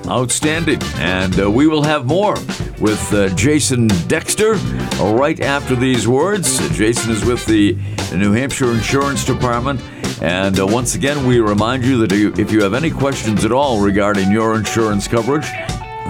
Outstanding. 0.09 0.81
And 0.97 1.41
uh, 1.41 1.51
we 1.51 1.67
will 1.67 1.83
have 1.83 2.07
more 2.07 2.35
with 2.79 3.13
uh, 3.13 3.29
Jason 3.35 3.89
Dexter 4.07 4.55
right 5.01 5.41
after 5.41 5.75
these 5.75 6.07
words. 6.07 6.59
Jason 6.77 7.11
is 7.11 7.25
with 7.25 7.45
the 7.47 7.77
New 8.15 8.33
Hampshire 8.33 8.71
Insurance 8.73 9.25
Department. 9.25 9.81
And 10.23 10.59
uh, 10.61 10.67
once 10.67 10.95
again, 10.95 11.27
we 11.27 11.41
remind 11.41 11.85
you 11.85 11.99
that 12.07 12.13
if 12.13 12.53
you 12.53 12.63
have 12.63 12.75
any 12.75 12.91
questions 12.91 13.45
at 13.45 13.53
all 13.53 13.81
regarding 13.81 14.31
your 14.31 14.57
insurance 14.57 15.09
coverage, 15.09 15.47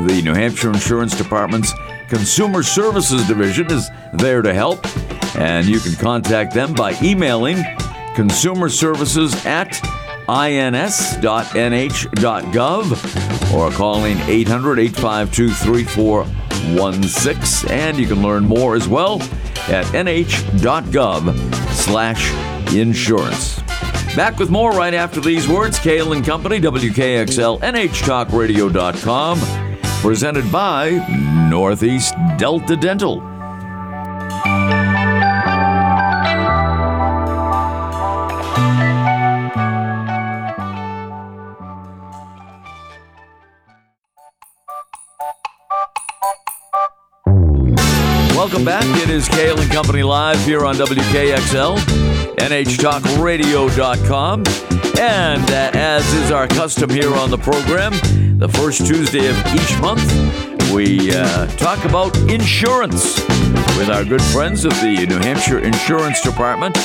the 0.05 0.21
New 0.23 0.35
Hampshire 0.35 0.69
Insurance 0.69 1.17
Department's 1.17 1.73
Consumer 2.09 2.63
Services 2.63 3.27
Division 3.27 3.71
is 3.71 3.89
there 4.13 4.43
to 4.43 4.53
help. 4.53 4.85
And 5.37 5.67
you 5.67 5.81
can 5.81 5.95
contact 5.95 6.55
them 6.55 6.75
by 6.75 6.95
emailing 7.03 7.65
consumer 8.15 8.69
services 8.69 9.35
at 9.47 9.81
ins.nh.gov 10.29 10.75
or 13.55 13.71
calling 13.71 14.19
800 14.21 14.79
852 14.79 15.51
3416. 15.51 17.71
And 17.71 17.99
you 17.99 18.07
can 18.07 18.23
learn 18.23 18.45
more 18.45 18.75
as 18.75 18.89
well 18.89 19.21
at 19.69 19.85
nh.gov 19.93 21.55
slash 21.73 22.75
insurance. 22.75 23.61
Back 24.17 24.39
with 24.39 24.51
more 24.51 24.71
right 24.71 24.95
after 24.95 25.21
these 25.21 25.47
words. 25.47 25.79
Cail 25.79 26.15
and 26.15 26.25
Company, 26.25 26.59
WKXL, 26.59 27.61
NHTalkRadio.com, 27.61 29.39
presented 30.01 30.51
by 30.51 31.49
Northeast 31.51 32.15
Delta 32.39 32.77
Dental. 32.77 33.21
Back. 48.67 48.85
It 49.01 49.09
is 49.11 49.29
Cail 49.29 49.61
and 49.61 49.71
Company 49.71 50.03
Live 50.03 50.45
here 50.45 50.67
on 50.67 50.75
WKXL, 50.75 51.79
NHTalkRadio.com. 52.35 54.43
And 54.99 55.51
uh, 55.53 55.71
as 55.73 56.13
is 56.15 56.33
our 56.33 56.49
custom 56.49 56.91
here 56.91 57.15
on 57.15 57.31
the 57.31 57.39
program, 57.39 57.93
the 58.41 58.49
first 58.49 58.85
Tuesday 58.85 59.29
of 59.29 59.37
each 59.55 59.81
month, 59.81 60.03
we 60.73 61.15
uh, 61.15 61.47
talk 61.59 61.85
about 61.85 62.17
insurance 62.29 63.25
with 63.79 63.89
our 63.89 64.05
good 64.05 64.23
friends 64.23 64.65
of 64.65 64.73
the 64.81 65.07
New 65.09 65.19
Hampshire 65.19 65.61
Insurance 65.61 66.21
Department. 66.21 66.77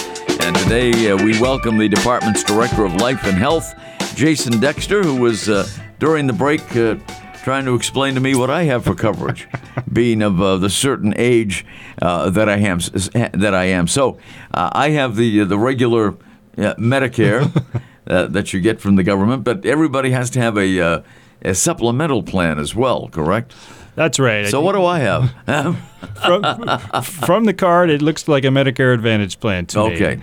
And 0.44 0.56
today 0.58 1.10
uh, 1.10 1.18
we 1.18 1.42
welcome 1.42 1.80
the 1.80 1.90
department's 1.90 2.44
Director 2.44 2.86
of 2.86 2.94
Life 2.98 3.26
and 3.26 3.36
Health, 3.36 3.74
Jason 4.14 4.60
Dexter, 4.60 5.02
who 5.02 5.16
was 5.16 5.50
uh, 5.50 5.68
during 5.98 6.28
the 6.28 6.34
break 6.34 6.76
uh, 6.76 6.98
trying 7.44 7.66
to 7.66 7.76
explain 7.76 8.16
to 8.16 8.22
me 8.22 8.36
what 8.36 8.50
I 8.50 8.64
have 8.64 8.84
for 8.84 8.96
coverage, 8.96 9.48
being 9.94 10.22
of 10.22 10.42
uh, 10.42 10.58
the 10.58 10.70
certain 10.70 11.14
age 11.18 11.66
uh, 12.02 12.30
that 12.30 12.48
I 12.48 12.58
am. 12.58 12.80
That 12.80 13.54
I 13.54 13.66
am. 13.66 13.88
So 13.88 14.18
uh, 14.54 14.70
I 14.74 14.92
have 14.92 15.16
the 15.16 15.44
the 15.44 15.58
regular 15.58 16.10
uh, 16.58 16.76
Medicare 16.76 17.52
uh, 18.08 18.28
that 18.28 18.54
you 18.54 18.60
get 18.60 18.80
from 18.80 18.96
the 18.96 19.04
government, 19.04 19.44
but 19.44 19.66
everybody 19.66 20.12
has 20.12 20.30
to 20.32 20.40
have 20.40 20.58
a 20.58 20.80
uh, 20.80 21.02
a 21.44 21.56
supplemental 21.56 22.24
plan 22.24 22.60
as 22.60 22.76
well. 22.76 23.10
Correct? 23.10 23.54
That's 23.96 24.20
right. 24.20 24.48
So 24.48 24.62
what 24.62 24.74
do 24.74 24.86
I 24.86 25.00
have? 25.00 25.32
from, 26.24 27.04
from 27.04 27.46
the 27.46 27.54
card, 27.54 27.90
it 27.90 28.02
looks 28.02 28.28
like 28.28 28.46
a 28.46 28.48
Medicare 28.48 28.94
Advantage 28.94 29.40
plan 29.40 29.66
to 29.68 29.90
me. 29.90 29.94
okay, 29.96 30.22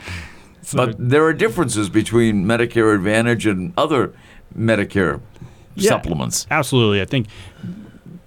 but 0.72 0.96
there 0.98 1.24
are 1.24 1.34
differences 1.34 1.90
between 1.90 2.44
Medicare 2.46 2.94
Advantage 2.94 3.44
and 3.46 3.74
other 3.76 4.14
Medicare 4.56 5.20
Yeah. 5.82 5.90
supplements. 5.90 6.46
Absolutely. 6.50 7.00
I 7.00 7.04
think 7.04 7.28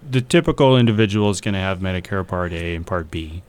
the 0.10 0.22
typical 0.22 0.77
individual 0.77 1.29
is 1.29 1.41
going 1.41 1.53
to 1.53 1.60
have 1.60 1.79
Medicare 1.79 2.27
Part 2.27 2.51
A 2.51 2.75
and 2.75 2.86
Part 2.86 3.12
B, 3.12 3.43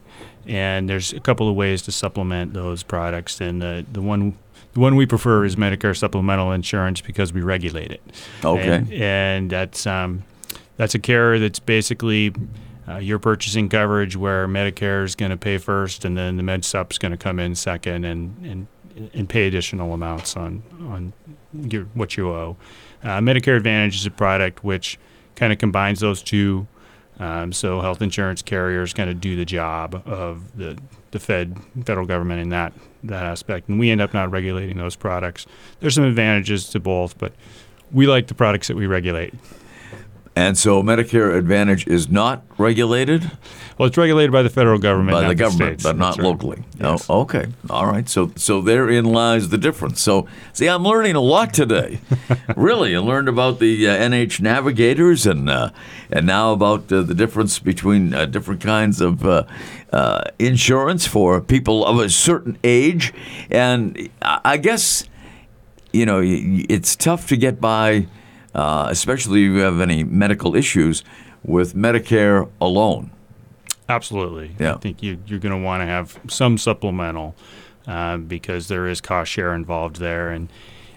and 0.46 0.88
there's 0.88 1.12
a 1.12 1.20
couple 1.20 1.48
of 1.48 1.56
ways 1.56 1.82
to 1.82 1.92
supplement 1.92 2.54
those 2.54 2.82
products. 2.82 3.40
And 3.40 3.60
the 3.60 3.84
the 3.92 4.02
one 4.02 4.36
the 4.74 4.80
one 4.80 4.96
we 4.96 5.06
prefer 5.06 5.44
is 5.44 5.56
Medicare 5.56 5.96
supplemental 5.96 6.52
insurance 6.52 7.00
because 7.00 7.32
we 7.32 7.42
regulate 7.42 7.90
it. 7.90 8.02
Okay. 8.44 8.76
And, 8.76 8.92
and 8.92 9.50
that's 9.50 9.86
um, 9.86 10.24
that's 10.76 10.94
a 10.94 10.98
carrier 10.98 11.38
that's 11.38 11.58
basically 11.58 12.32
uh, 12.88 12.96
you're 12.96 13.18
purchasing 13.18 13.68
coverage 13.68 14.16
where 14.16 14.48
Medicare 14.48 15.04
is 15.04 15.14
going 15.14 15.30
to 15.30 15.36
pay 15.36 15.58
first, 15.58 16.04
and 16.04 16.16
then 16.16 16.36
the 16.36 16.42
Med 16.42 16.64
Sup's 16.64 16.98
going 16.98 17.12
to 17.12 17.18
come 17.18 17.38
in 17.38 17.54
second, 17.54 18.04
and 18.04 18.36
and 18.44 18.66
and 19.14 19.28
pay 19.28 19.46
additional 19.46 19.92
amounts 19.94 20.36
on 20.36 20.62
on 20.88 21.12
your, 21.54 21.84
what 21.94 22.16
you 22.16 22.28
owe. 22.28 22.56
Uh, 23.02 23.18
Medicare 23.18 23.56
Advantage 23.56 23.96
is 23.96 24.06
a 24.06 24.10
product 24.10 24.62
which 24.62 24.98
kind 25.34 25.52
of 25.52 25.58
combines 25.58 26.00
those 26.00 26.22
two. 26.22 26.66
Um, 27.18 27.52
so 27.52 27.80
health 27.80 28.02
insurance 28.02 28.42
carriers 28.42 28.92
kind 28.92 29.10
of 29.10 29.20
do 29.20 29.36
the 29.36 29.44
job 29.44 30.02
of 30.06 30.56
the 30.56 30.78
the 31.10 31.18
Fed 31.20 31.58
federal 31.84 32.06
government 32.06 32.40
in 32.40 32.48
that 32.48 32.72
that 33.04 33.24
aspect, 33.24 33.68
and 33.68 33.78
we 33.78 33.90
end 33.90 34.00
up 34.00 34.14
not 34.14 34.30
regulating 34.30 34.78
those 34.78 34.96
products. 34.96 35.46
There's 35.80 35.94
some 35.94 36.04
advantages 36.04 36.68
to 36.70 36.80
both, 36.80 37.18
but 37.18 37.32
we 37.92 38.06
like 38.06 38.28
the 38.28 38.34
products 38.34 38.68
that 38.68 38.76
we 38.76 38.86
regulate. 38.86 39.34
And 40.34 40.56
so 40.56 40.82
Medicare 40.82 41.36
Advantage 41.36 41.86
is 41.86 42.08
not 42.08 42.42
regulated 42.56 43.30
Well, 43.78 43.88
it's 43.88 43.96
regulated 43.96 44.32
by 44.32 44.42
the 44.42 44.50
federal 44.50 44.78
government, 44.78 45.12
by 45.12 45.28
the 45.28 45.34
government, 45.34 45.80
states. 45.80 45.82
but 45.82 45.96
not 45.96 46.16
right. 46.16 46.24
locally. 46.24 46.62
Yes. 46.78 47.06
Oh, 47.08 47.20
okay. 47.22 47.46
All 47.68 47.86
right. 47.86 48.08
So 48.08 48.30
so 48.36 48.60
therein 48.60 49.04
lies 49.04 49.48
the 49.48 49.58
difference. 49.58 50.00
So 50.00 50.28
see, 50.52 50.68
I'm 50.68 50.84
learning 50.84 51.16
a 51.16 51.20
lot 51.20 51.52
today. 51.52 52.00
really, 52.56 52.94
I 52.94 52.98
learned 53.00 53.28
about 53.28 53.58
the 53.58 53.88
uh, 53.88 53.96
NH 53.96 54.40
navigators 54.40 55.26
and 55.26 55.50
uh, 55.50 55.70
and 56.10 56.26
now 56.26 56.52
about 56.52 56.92
uh, 56.92 57.02
the 57.02 57.14
difference 57.14 57.58
between 57.58 58.14
uh, 58.14 58.26
different 58.26 58.60
kinds 58.60 59.00
of 59.00 59.24
uh, 59.26 59.44
uh, 59.92 60.24
insurance 60.38 61.06
for 61.06 61.40
people 61.40 61.84
of 61.84 61.98
a 61.98 62.08
certain 62.08 62.58
age. 62.62 63.12
And 63.50 64.10
I 64.22 64.58
guess 64.58 65.04
you 65.92 66.06
know 66.06 66.20
it's 66.22 66.94
tough 66.94 67.26
to 67.28 67.36
get 67.36 67.60
by, 67.60 68.06
uh, 68.54 68.86
especially 68.90 69.44
if 69.44 69.52
you 69.52 69.58
have 69.58 69.80
any 69.80 70.04
medical 70.04 70.54
issues, 70.54 71.04
with 71.44 71.74
Medicare 71.74 72.48
alone. 72.60 73.10
Absolutely. 73.88 74.54
Yeah. 74.58 74.74
I 74.74 74.78
think 74.78 75.02
you, 75.02 75.18
you're 75.26 75.40
going 75.40 75.58
to 75.58 75.64
want 75.64 75.82
to 75.82 75.86
have 75.86 76.18
some 76.28 76.56
supplemental 76.56 77.34
uh, 77.86 78.16
because 78.16 78.68
there 78.68 78.86
is 78.86 79.00
cost 79.00 79.30
share 79.30 79.54
involved 79.54 79.96
there. 79.96 80.30
And 80.30 80.48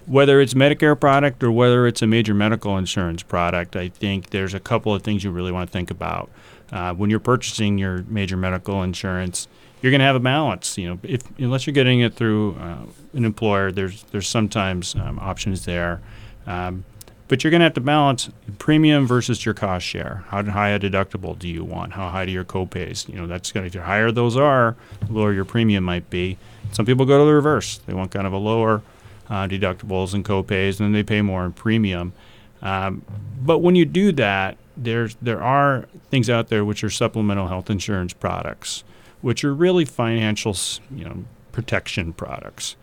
whether 0.06 0.40
it's 0.40 0.54
Medicare 0.54 1.00
product 1.00 1.44
or 1.44 1.52
whether 1.52 1.88
it's 1.88 2.02
a 2.02 2.08
major 2.08 2.34
medical 2.34 2.78
insurance 2.78 3.24
product, 3.24 3.76
I 3.76 3.90
think 3.90 4.30
there's 4.30 4.54
a 4.54 4.60
couple 4.60 4.94
of 4.94 5.02
things 5.02 5.24
you 5.24 5.32
really 5.32 5.52
want 5.52 5.68
to 5.70 5.74
think 5.74 5.90
about. 5.90 6.30
Uh, 6.72 6.94
when 6.94 7.10
you're 7.10 7.20
purchasing 7.20 7.78
your 7.78 8.04
major 8.08 8.38
medical 8.38 8.84
insurance, 8.84 9.48
you're 9.82 9.92
going 9.92 10.00
to 10.00 10.06
have 10.06 10.16
a 10.16 10.20
balance. 10.20 10.78
You 10.78 10.90
know, 10.90 11.00
if 11.04 11.22
unless 11.38 11.68
you're 11.68 11.74
getting 11.74 12.00
it 12.00 12.14
through 12.14 12.56
uh, 12.56 12.86
an 13.14 13.26
employer, 13.26 13.72
there's 13.72 14.04
there's 14.06 14.28
sometimes 14.28 14.96
um, 14.96 15.20
options 15.20 15.66
there. 15.66 16.02
Um, 16.48 16.84
but 17.28 17.44
you're 17.44 17.52
going 17.52 17.60
to 17.60 17.66
have 17.66 17.74
to 17.74 17.82
balance 17.82 18.30
premium 18.60 19.08
versus 19.08 19.46
your 19.46 19.54
cost 19.54 19.86
share. 19.86 20.24
How 20.28 20.44
high 20.44 20.70
a 20.70 20.80
deductible 20.80 21.38
do 21.38 21.48
you 21.48 21.64
want? 21.64 21.94
How 21.94 22.10
high 22.10 22.26
do 22.26 22.32
your 22.32 22.46
copays? 22.46 23.10
You 23.10 23.16
know, 23.16 23.28
that's 23.28 23.52
going 23.52 23.70
to, 23.70 23.78
the 23.78 23.84
higher 23.84 24.12
those 24.12 24.38
are, 24.38 24.76
the 25.06 25.14
lower 25.14 25.34
your 25.34 25.46
premium 25.46 25.84
might 25.84 26.10
be. 26.10 26.38
Some 26.72 26.86
people 26.86 27.06
go 27.06 27.20
to 27.20 27.26
the 27.26 27.34
reverse. 27.34 27.80
They 27.80 27.94
want 27.94 28.12
kind 28.12 28.28
of 28.28 28.34
a 28.34 28.38
lower 28.38 28.82
uh, 29.30 29.48
deductibles 29.48 30.14
and 30.14 30.24
copays, 30.24 30.80
and 30.80 30.88
then 30.88 30.92
they 30.92 31.04
pay 31.04 31.22
more 31.22 31.46
in 31.46 31.54
premium. 31.54 32.14
Um, 32.62 33.04
but 33.42 33.60
when 33.60 33.76
you 33.76 33.86
do 33.86 34.12
that, 34.14 34.58
there's 34.78 35.16
there 35.22 35.42
are 35.42 35.88
things 36.10 36.30
out 36.30 36.50
there 36.50 36.66
which 36.66 36.84
are 36.84 36.90
supplemental 36.90 37.48
health 37.48 37.70
insurance 37.70 38.14
products, 38.14 38.84
which 39.22 39.44
are 39.44 39.54
really 39.54 39.86
financial, 39.86 40.56
you 40.92 41.06
know, 41.06 41.24
protection 41.52 42.14
products. 42.14 42.76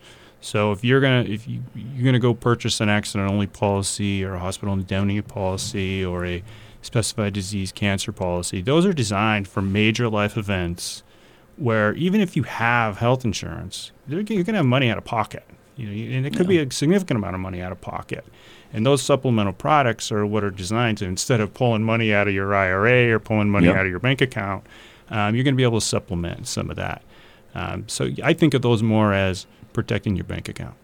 So 0.43 0.73
if 0.73 0.83
you're 0.83 0.99
gonna 0.99 1.23
if 1.23 1.47
you 1.47 1.63
you're 1.73 2.03
gonna 2.03 2.19
go 2.19 2.33
purchase 2.33 2.81
an 2.81 2.89
accident 2.89 3.31
only 3.31 3.47
policy 3.47 4.25
or 4.25 4.33
a 4.33 4.39
hospital 4.39 4.73
indemnity 4.73 5.21
policy 5.21 6.03
or 6.03 6.25
a 6.25 6.43
specified 6.81 7.31
disease 7.33 7.71
cancer 7.71 8.11
policy, 8.11 8.61
those 8.61 8.85
are 8.85 8.91
designed 8.91 9.47
for 9.47 9.61
major 9.61 10.09
life 10.09 10.37
events 10.37 11.01
where 11.55 11.93
even 11.93 12.19
if 12.19 12.35
you 12.35 12.43
have 12.43 12.97
health 12.97 13.23
insurance, 13.23 13.91
you're 14.07 14.21
gonna 14.23 14.57
have 14.57 14.65
money 14.65 14.89
out 14.89 14.97
of 14.97 15.05
pocket. 15.05 15.45
You 15.77 15.87
know, 15.87 16.17
and 16.17 16.25
it 16.27 16.35
could 16.35 16.47
be 16.47 16.59
a 16.59 16.69
significant 16.71 17.17
amount 17.17 17.35
of 17.35 17.41
money 17.41 17.61
out 17.61 17.71
of 17.71 17.79
pocket. 17.79 18.25
And 18.73 18.85
those 18.85 19.01
supplemental 19.01 19.53
products 19.53 20.11
are 20.11 20.25
what 20.25 20.43
are 20.43 20.51
designed 20.51 20.97
to 20.99 21.05
instead 21.05 21.39
of 21.39 21.53
pulling 21.53 21.83
money 21.83 22.13
out 22.13 22.27
of 22.27 22.33
your 22.33 22.53
IRA 22.53 23.11
or 23.11 23.19
pulling 23.19 23.49
money 23.49 23.67
Yep. 23.67 23.75
out 23.77 23.85
of 23.85 23.89
your 23.89 23.99
bank 23.99 24.21
account, 24.21 24.65
um, 25.09 25.35
you're 25.35 25.43
going 25.43 25.53
to 25.53 25.57
be 25.57 25.63
able 25.63 25.79
to 25.79 25.85
supplement 25.85 26.47
some 26.47 26.69
of 26.69 26.75
that. 26.75 27.01
Um, 27.55 27.85
so 27.87 28.09
I 28.23 28.33
think 28.33 28.53
of 28.53 28.61
those 28.61 28.83
more 28.83 29.13
as 29.13 29.45
protecting 29.73 30.15
your 30.15 30.25
bank 30.25 30.47
account. 30.49 30.75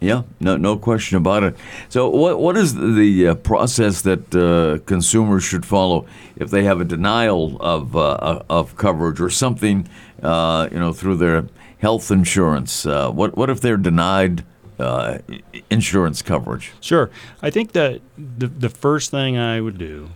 Yeah, 0.00 0.22
no, 0.38 0.56
no 0.56 0.76
question 0.76 1.16
about 1.16 1.42
it. 1.42 1.56
So, 1.88 2.08
what 2.08 2.38
what 2.38 2.56
is 2.56 2.74
the 2.74 3.28
uh, 3.28 3.34
process 3.34 4.02
that 4.02 4.34
uh, 4.34 4.84
consumers 4.86 5.42
should 5.42 5.66
follow 5.66 6.06
if 6.36 6.50
they 6.50 6.62
have 6.64 6.80
a 6.80 6.84
denial 6.84 7.56
of 7.60 7.96
uh, 7.96 8.42
of 8.48 8.76
coverage 8.76 9.20
or 9.20 9.30
something, 9.30 9.88
uh, 10.22 10.68
you 10.70 10.78
know, 10.78 10.92
through 10.92 11.16
their 11.16 11.46
health 11.78 12.10
insurance. 12.10 12.86
Uh, 12.86 13.10
what 13.10 13.36
what 13.36 13.50
if 13.50 13.60
they're 13.60 13.76
denied 13.76 14.44
uh, 14.78 15.18
insurance 15.70 16.22
coverage? 16.22 16.72
Sure. 16.80 17.10
I 17.42 17.50
think 17.50 17.72
that 17.72 18.00
the 18.16 18.46
the 18.46 18.68
first 18.68 19.10
thing 19.10 19.36
I 19.36 19.60
would 19.60 19.78
do 19.78 20.10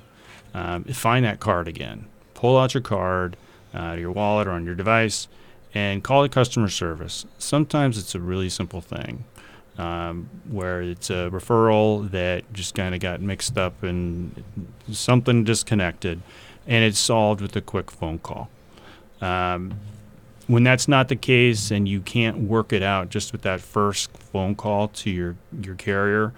um, 0.54 0.84
is 0.86 0.98
find 0.98 1.24
that 1.24 1.40
card 1.40 1.66
again. 1.66 2.06
Pull 2.34 2.58
out 2.58 2.74
your 2.74 2.82
card, 2.82 3.36
uh, 3.74 3.96
your 3.98 4.10
wallet, 4.10 4.46
or 4.46 4.52
on 4.52 4.64
your 4.64 4.74
device, 4.74 5.28
and 5.74 6.02
call 6.04 6.22
the 6.22 6.28
customer 6.28 6.68
service. 6.68 7.26
Sometimes 7.38 7.98
it's 7.98 8.14
a 8.14 8.20
really 8.20 8.48
simple 8.48 8.80
thing. 8.80 9.24
Um, 9.78 10.28
where 10.50 10.82
it's 10.82 11.08
a 11.08 11.30
referral 11.32 12.10
that 12.10 12.52
just 12.52 12.74
kind 12.74 12.94
of 12.94 13.00
got 13.00 13.22
mixed 13.22 13.56
up 13.56 13.82
and 13.82 14.44
something 14.90 15.44
disconnected, 15.44 16.20
and 16.66 16.84
it's 16.84 16.98
solved 16.98 17.40
with 17.40 17.56
a 17.56 17.62
quick 17.62 17.90
phone 17.90 18.18
call. 18.18 18.50
Um, 19.22 19.72
when 20.46 20.62
that's 20.62 20.88
not 20.88 21.08
the 21.08 21.16
case 21.16 21.70
and 21.70 21.88
you 21.88 22.02
can't 22.02 22.40
work 22.40 22.74
it 22.74 22.82
out 22.82 23.08
just 23.08 23.32
with 23.32 23.40
that 23.42 23.62
first 23.62 24.10
phone 24.10 24.54
call 24.54 24.88
to 24.88 25.10
your 25.10 25.36
your 25.62 25.76
carrier, 25.76 26.34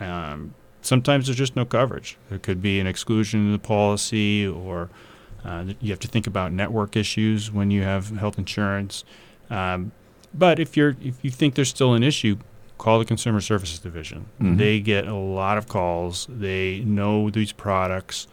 um, 0.00 0.54
sometimes 0.82 1.26
there's 1.26 1.38
just 1.38 1.56
no 1.56 1.64
coverage. 1.64 2.18
There 2.28 2.38
could 2.38 2.60
be 2.60 2.80
an 2.80 2.86
exclusion 2.86 3.46
in 3.46 3.52
the 3.52 3.58
policy, 3.58 4.46
or 4.46 4.90
uh, 5.44 5.64
you 5.80 5.90
have 5.90 6.00
to 6.00 6.08
think 6.08 6.26
about 6.26 6.52
network 6.52 6.96
issues 6.96 7.50
when 7.52 7.70
you 7.70 7.82
have 7.82 8.10
health 8.16 8.38
insurance. 8.38 9.04
Um, 9.50 9.92
but 10.32 10.58
if 10.58 10.76
you're 10.76 10.96
if 11.02 11.22
you 11.22 11.30
think 11.30 11.54
there's 11.54 11.68
still 11.68 11.94
an 11.94 12.02
issue, 12.02 12.36
call 12.78 12.98
the 12.98 13.04
consumer 13.04 13.40
services 13.40 13.78
division. 13.78 14.26
Mhm. 14.40 14.58
They 14.58 14.80
get 14.80 15.06
a 15.06 15.14
lot 15.14 15.58
of 15.58 15.68
calls. 15.68 16.26
They 16.30 16.80
know 16.80 17.30
these 17.30 17.52
products 17.52 18.26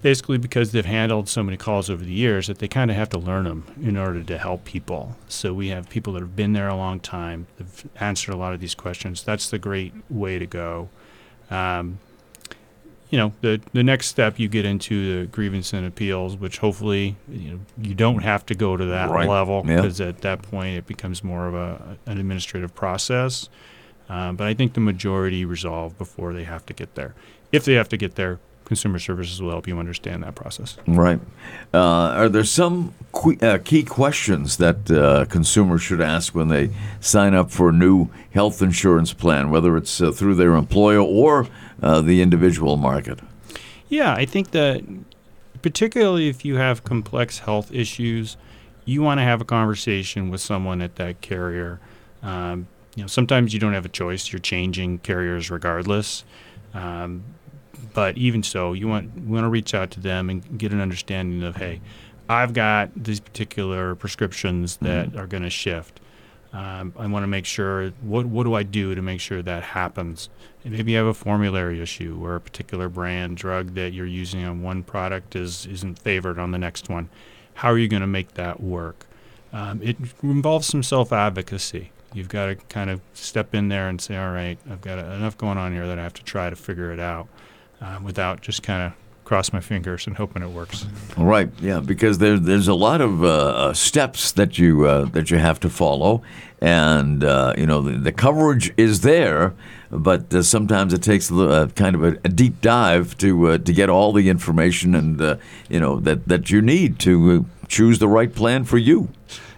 basically 0.00 0.38
because 0.38 0.70
they've 0.70 0.84
handled 0.86 1.28
so 1.28 1.42
many 1.42 1.56
calls 1.56 1.90
over 1.90 2.04
the 2.04 2.12
years 2.12 2.46
that 2.46 2.58
they 2.60 2.68
kind 2.68 2.88
of 2.90 2.96
have 2.96 3.08
to 3.08 3.18
learn 3.18 3.44
them 3.44 3.64
in 3.82 3.96
order 3.96 4.22
to 4.22 4.38
help 4.38 4.64
people. 4.64 5.16
So 5.26 5.52
we 5.52 5.68
have 5.68 5.88
people 5.90 6.12
that 6.12 6.20
have 6.20 6.36
been 6.36 6.52
there 6.52 6.68
a 6.68 6.76
long 6.76 7.00
time, 7.00 7.48
They've 7.56 7.86
answered 7.98 8.32
a 8.32 8.36
lot 8.36 8.54
of 8.54 8.60
these 8.60 8.76
questions. 8.76 9.24
That's 9.24 9.50
the 9.50 9.58
great 9.58 9.92
way 10.08 10.38
to 10.38 10.46
go. 10.46 10.88
Um, 11.50 11.98
you 13.10 13.16
know, 13.18 13.32
the 13.40 13.60
the 13.72 13.82
next 13.82 14.06
step 14.08 14.38
you 14.38 14.48
get 14.48 14.64
into 14.64 15.20
the 15.20 15.26
grievance 15.28 15.72
and 15.72 15.86
appeals, 15.86 16.36
which 16.36 16.58
hopefully 16.58 17.16
you 17.30 17.52
know 17.52 17.58
you 17.80 17.94
don't 17.94 18.22
have 18.22 18.44
to 18.46 18.54
go 18.54 18.76
to 18.76 18.84
that 18.86 19.10
Right. 19.10 19.28
level 19.28 19.64
Yeah. 19.66 19.76
because 19.76 20.00
at 20.00 20.20
that 20.22 20.42
point 20.42 20.76
it 20.76 20.86
becomes 20.86 21.24
more 21.24 21.46
of 21.46 21.54
a 21.54 21.96
an 22.06 22.18
administrative 22.18 22.74
process. 22.74 23.48
Um, 24.10 24.36
but 24.36 24.46
I 24.46 24.54
think 24.54 24.72
the 24.74 24.80
majority 24.80 25.44
resolve 25.44 25.96
before 25.98 26.32
they 26.32 26.44
have 26.44 26.64
to 26.66 26.72
get 26.74 26.94
there. 26.94 27.14
If 27.52 27.64
they 27.64 27.74
have 27.74 27.88
to 27.90 27.96
get 27.98 28.14
there, 28.14 28.38
consumer 28.64 28.98
services 28.98 29.40
will 29.40 29.50
help 29.50 29.66
you 29.68 29.78
understand 29.78 30.22
that 30.22 30.34
process. 30.34 30.76
Right. 30.86 31.20
Uh, 31.72 31.78
are 31.78 32.28
there 32.28 32.44
some 32.44 32.94
que- 33.14 33.38
uh, 33.40 33.58
key 33.64 33.82
questions 33.82 34.56
that 34.58 34.90
uh, 34.90 35.24
consumers 35.26 35.80
should 35.82 36.00
ask 36.02 36.34
when 36.34 36.48
they 36.48 36.70
sign 37.00 37.34
up 37.34 37.50
for 37.50 37.68
a 37.70 37.72
new 37.72 38.08
health 38.32 38.60
insurance 38.62 39.12
plan, 39.14 39.50
whether 39.50 39.76
it's 39.76 40.00
uh, 40.00 40.10
through 40.10 40.34
their 40.36 40.54
employer 40.54 41.00
or 41.00 41.46
uh, 41.82 42.00
the 42.00 42.22
individual 42.22 42.76
market? 42.76 43.20
Yeah, 43.88 44.12
I 44.12 44.24
think 44.24 44.50
that 44.50 44.82
particularly 45.62 46.28
if 46.28 46.44
you 46.44 46.56
have 46.56 46.84
complex 46.84 47.40
health 47.40 47.72
issues, 47.72 48.36
you 48.84 49.02
want 49.02 49.18
to 49.18 49.22
have 49.22 49.40
a 49.40 49.44
conversation 49.44 50.30
with 50.30 50.40
someone 50.40 50.80
at 50.80 50.96
that 50.96 51.20
carrier. 51.20 51.80
Um, 52.22 52.66
you 52.94 53.02
know, 53.02 53.06
sometimes 53.06 53.52
you 53.52 53.60
don't 53.60 53.74
have 53.74 53.84
a 53.84 53.90
choice; 53.90 54.32
you're 54.32 54.40
changing 54.40 54.98
carriers 54.98 55.50
regardless. 55.50 56.24
Um, 56.74 57.24
but 57.94 58.16
even 58.16 58.42
so, 58.42 58.72
you 58.72 58.88
want 58.88 59.10
you 59.16 59.32
want 59.32 59.44
to 59.44 59.48
reach 59.48 59.74
out 59.74 59.90
to 59.92 60.00
them 60.00 60.30
and 60.30 60.58
get 60.58 60.72
an 60.72 60.80
understanding 60.80 61.42
of, 61.42 61.56
hey, 61.56 61.80
I've 62.28 62.52
got 62.52 62.90
these 62.94 63.20
particular 63.20 63.94
prescriptions 63.94 64.76
that 64.78 65.16
are 65.16 65.26
going 65.26 65.42
to 65.44 65.50
shift. 65.50 66.00
Um, 66.52 66.94
I 66.98 67.06
want 67.06 67.24
to 67.24 67.28
make 67.28 67.44
sure 67.44 67.90
what 68.00 68.24
what 68.26 68.44
do 68.44 68.54
I 68.54 68.62
do 68.62 68.94
to 68.94 69.02
make 69.02 69.20
sure 69.20 69.42
that 69.42 69.62
happens? 69.62 70.30
And 70.64 70.72
maybe 70.72 70.92
you 70.92 70.98
have 70.98 71.06
a 71.06 71.14
formulary 71.14 71.80
issue 71.80 72.16
where 72.16 72.36
a 72.36 72.40
particular 72.40 72.88
brand 72.88 73.36
drug 73.36 73.74
that 73.74 73.92
you're 73.92 74.06
using 74.06 74.44
on 74.44 74.62
one 74.62 74.82
product 74.82 75.36
is 75.36 75.66
isn't 75.66 75.98
favored 75.98 76.38
on 76.38 76.52
the 76.52 76.58
next 76.58 76.88
one. 76.88 77.10
How 77.54 77.70
are 77.70 77.78
you 77.78 77.88
going 77.88 78.00
to 78.00 78.06
make 78.06 78.34
that 78.34 78.62
work? 78.62 79.06
Um, 79.52 79.80
it 79.82 79.96
involves 80.22 80.66
some 80.66 80.82
self 80.82 81.12
advocacy. 81.12 81.92
You've 82.14 82.28
got 82.28 82.46
to 82.46 82.54
kind 82.54 82.88
of 82.88 83.02
step 83.12 83.54
in 83.54 83.68
there 83.68 83.88
and 83.88 84.00
say, 84.00 84.16
all 84.16 84.32
right, 84.32 84.58
I've 84.70 84.80
got 84.80 84.98
enough 84.98 85.36
going 85.36 85.58
on 85.58 85.72
here 85.72 85.86
that 85.86 85.98
I 85.98 86.02
have 86.02 86.14
to 86.14 86.24
try 86.24 86.48
to 86.48 86.56
figure 86.56 86.90
it 86.92 87.00
out 87.00 87.28
um, 87.82 88.04
without 88.04 88.40
just 88.40 88.62
kind 88.62 88.82
of 88.82 88.92
cross 89.28 89.52
my 89.52 89.60
fingers 89.60 90.06
and 90.06 90.16
hoping 90.16 90.42
it 90.42 90.48
works. 90.48 90.86
Right. 91.16 91.50
Yeah, 91.60 91.80
because 91.80 92.16
there, 92.16 92.38
there's 92.38 92.66
a 92.68 92.74
lot 92.74 93.02
of 93.02 93.22
uh, 93.22 93.26
uh, 93.28 93.72
steps 93.74 94.32
that 94.32 94.58
you 94.58 94.86
uh, 94.86 95.04
that 95.12 95.30
you 95.30 95.36
have 95.38 95.60
to 95.60 95.68
follow, 95.68 96.22
and 96.62 97.22
uh, 97.22 97.52
you 97.58 97.66
know 97.66 97.82
the, 97.82 97.98
the 97.98 98.12
coverage 98.12 98.72
is 98.78 99.02
there, 99.02 99.52
but 99.90 100.32
uh, 100.34 100.42
sometimes 100.42 100.94
it 100.94 101.02
takes 101.02 101.28
a 101.28 101.34
little, 101.34 101.52
uh, 101.52 101.66
kind 101.68 101.94
of 101.94 102.02
a, 102.04 102.16
a 102.24 102.28
deep 102.30 102.60
dive 102.62 103.16
to 103.18 103.48
uh, 103.48 103.58
to 103.58 103.72
get 103.74 103.90
all 103.90 104.12
the 104.14 104.30
information 104.30 104.94
and 104.94 105.20
uh, 105.20 105.36
you 105.68 105.78
know 105.78 106.00
that 106.00 106.26
that 106.26 106.50
you 106.50 106.62
need 106.62 106.98
to 107.00 107.44
choose 107.68 107.98
the 107.98 108.08
right 108.08 108.34
plan 108.34 108.64
for 108.64 108.78
you. 108.78 109.08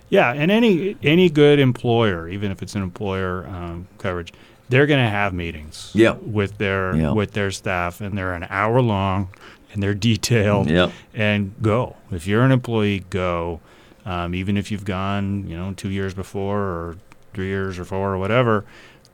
Yeah, 0.08 0.32
and 0.32 0.50
any 0.50 0.96
any 1.04 1.30
good 1.30 1.60
employer, 1.60 2.28
even 2.28 2.50
if 2.50 2.60
it's 2.60 2.74
an 2.74 2.82
employer 2.82 3.46
um, 3.46 3.86
coverage, 3.98 4.32
they're 4.68 4.86
going 4.88 5.04
to 5.04 5.10
have 5.10 5.32
meetings. 5.32 5.92
Yeah. 5.94 6.16
with 6.20 6.58
their 6.58 6.96
Yeah. 6.96 7.12
with 7.12 7.32
their 7.32 7.52
staff, 7.52 8.00
and 8.00 8.18
they're 8.18 8.34
an 8.34 8.46
hour 8.50 8.82
long, 8.82 9.28
and 9.72 9.82
they're 9.82 9.94
detailed. 10.10 10.68
Yeah. 10.70 10.90
and 11.14 11.54
go. 11.62 11.96
If 12.10 12.26
you're 12.26 12.42
an 12.42 12.52
employee, 12.52 13.04
go. 13.10 13.60
Um, 14.04 14.34
even 14.34 14.56
if 14.56 14.70
you've 14.70 14.84
gone, 14.86 15.46
you 15.46 15.56
know, 15.56 15.74
two 15.74 15.90
years 15.90 16.14
before, 16.14 16.58
or 16.58 16.96
three 17.34 17.48
years, 17.48 17.78
or 17.78 17.84
four, 17.84 18.14
or 18.14 18.18
whatever, 18.18 18.64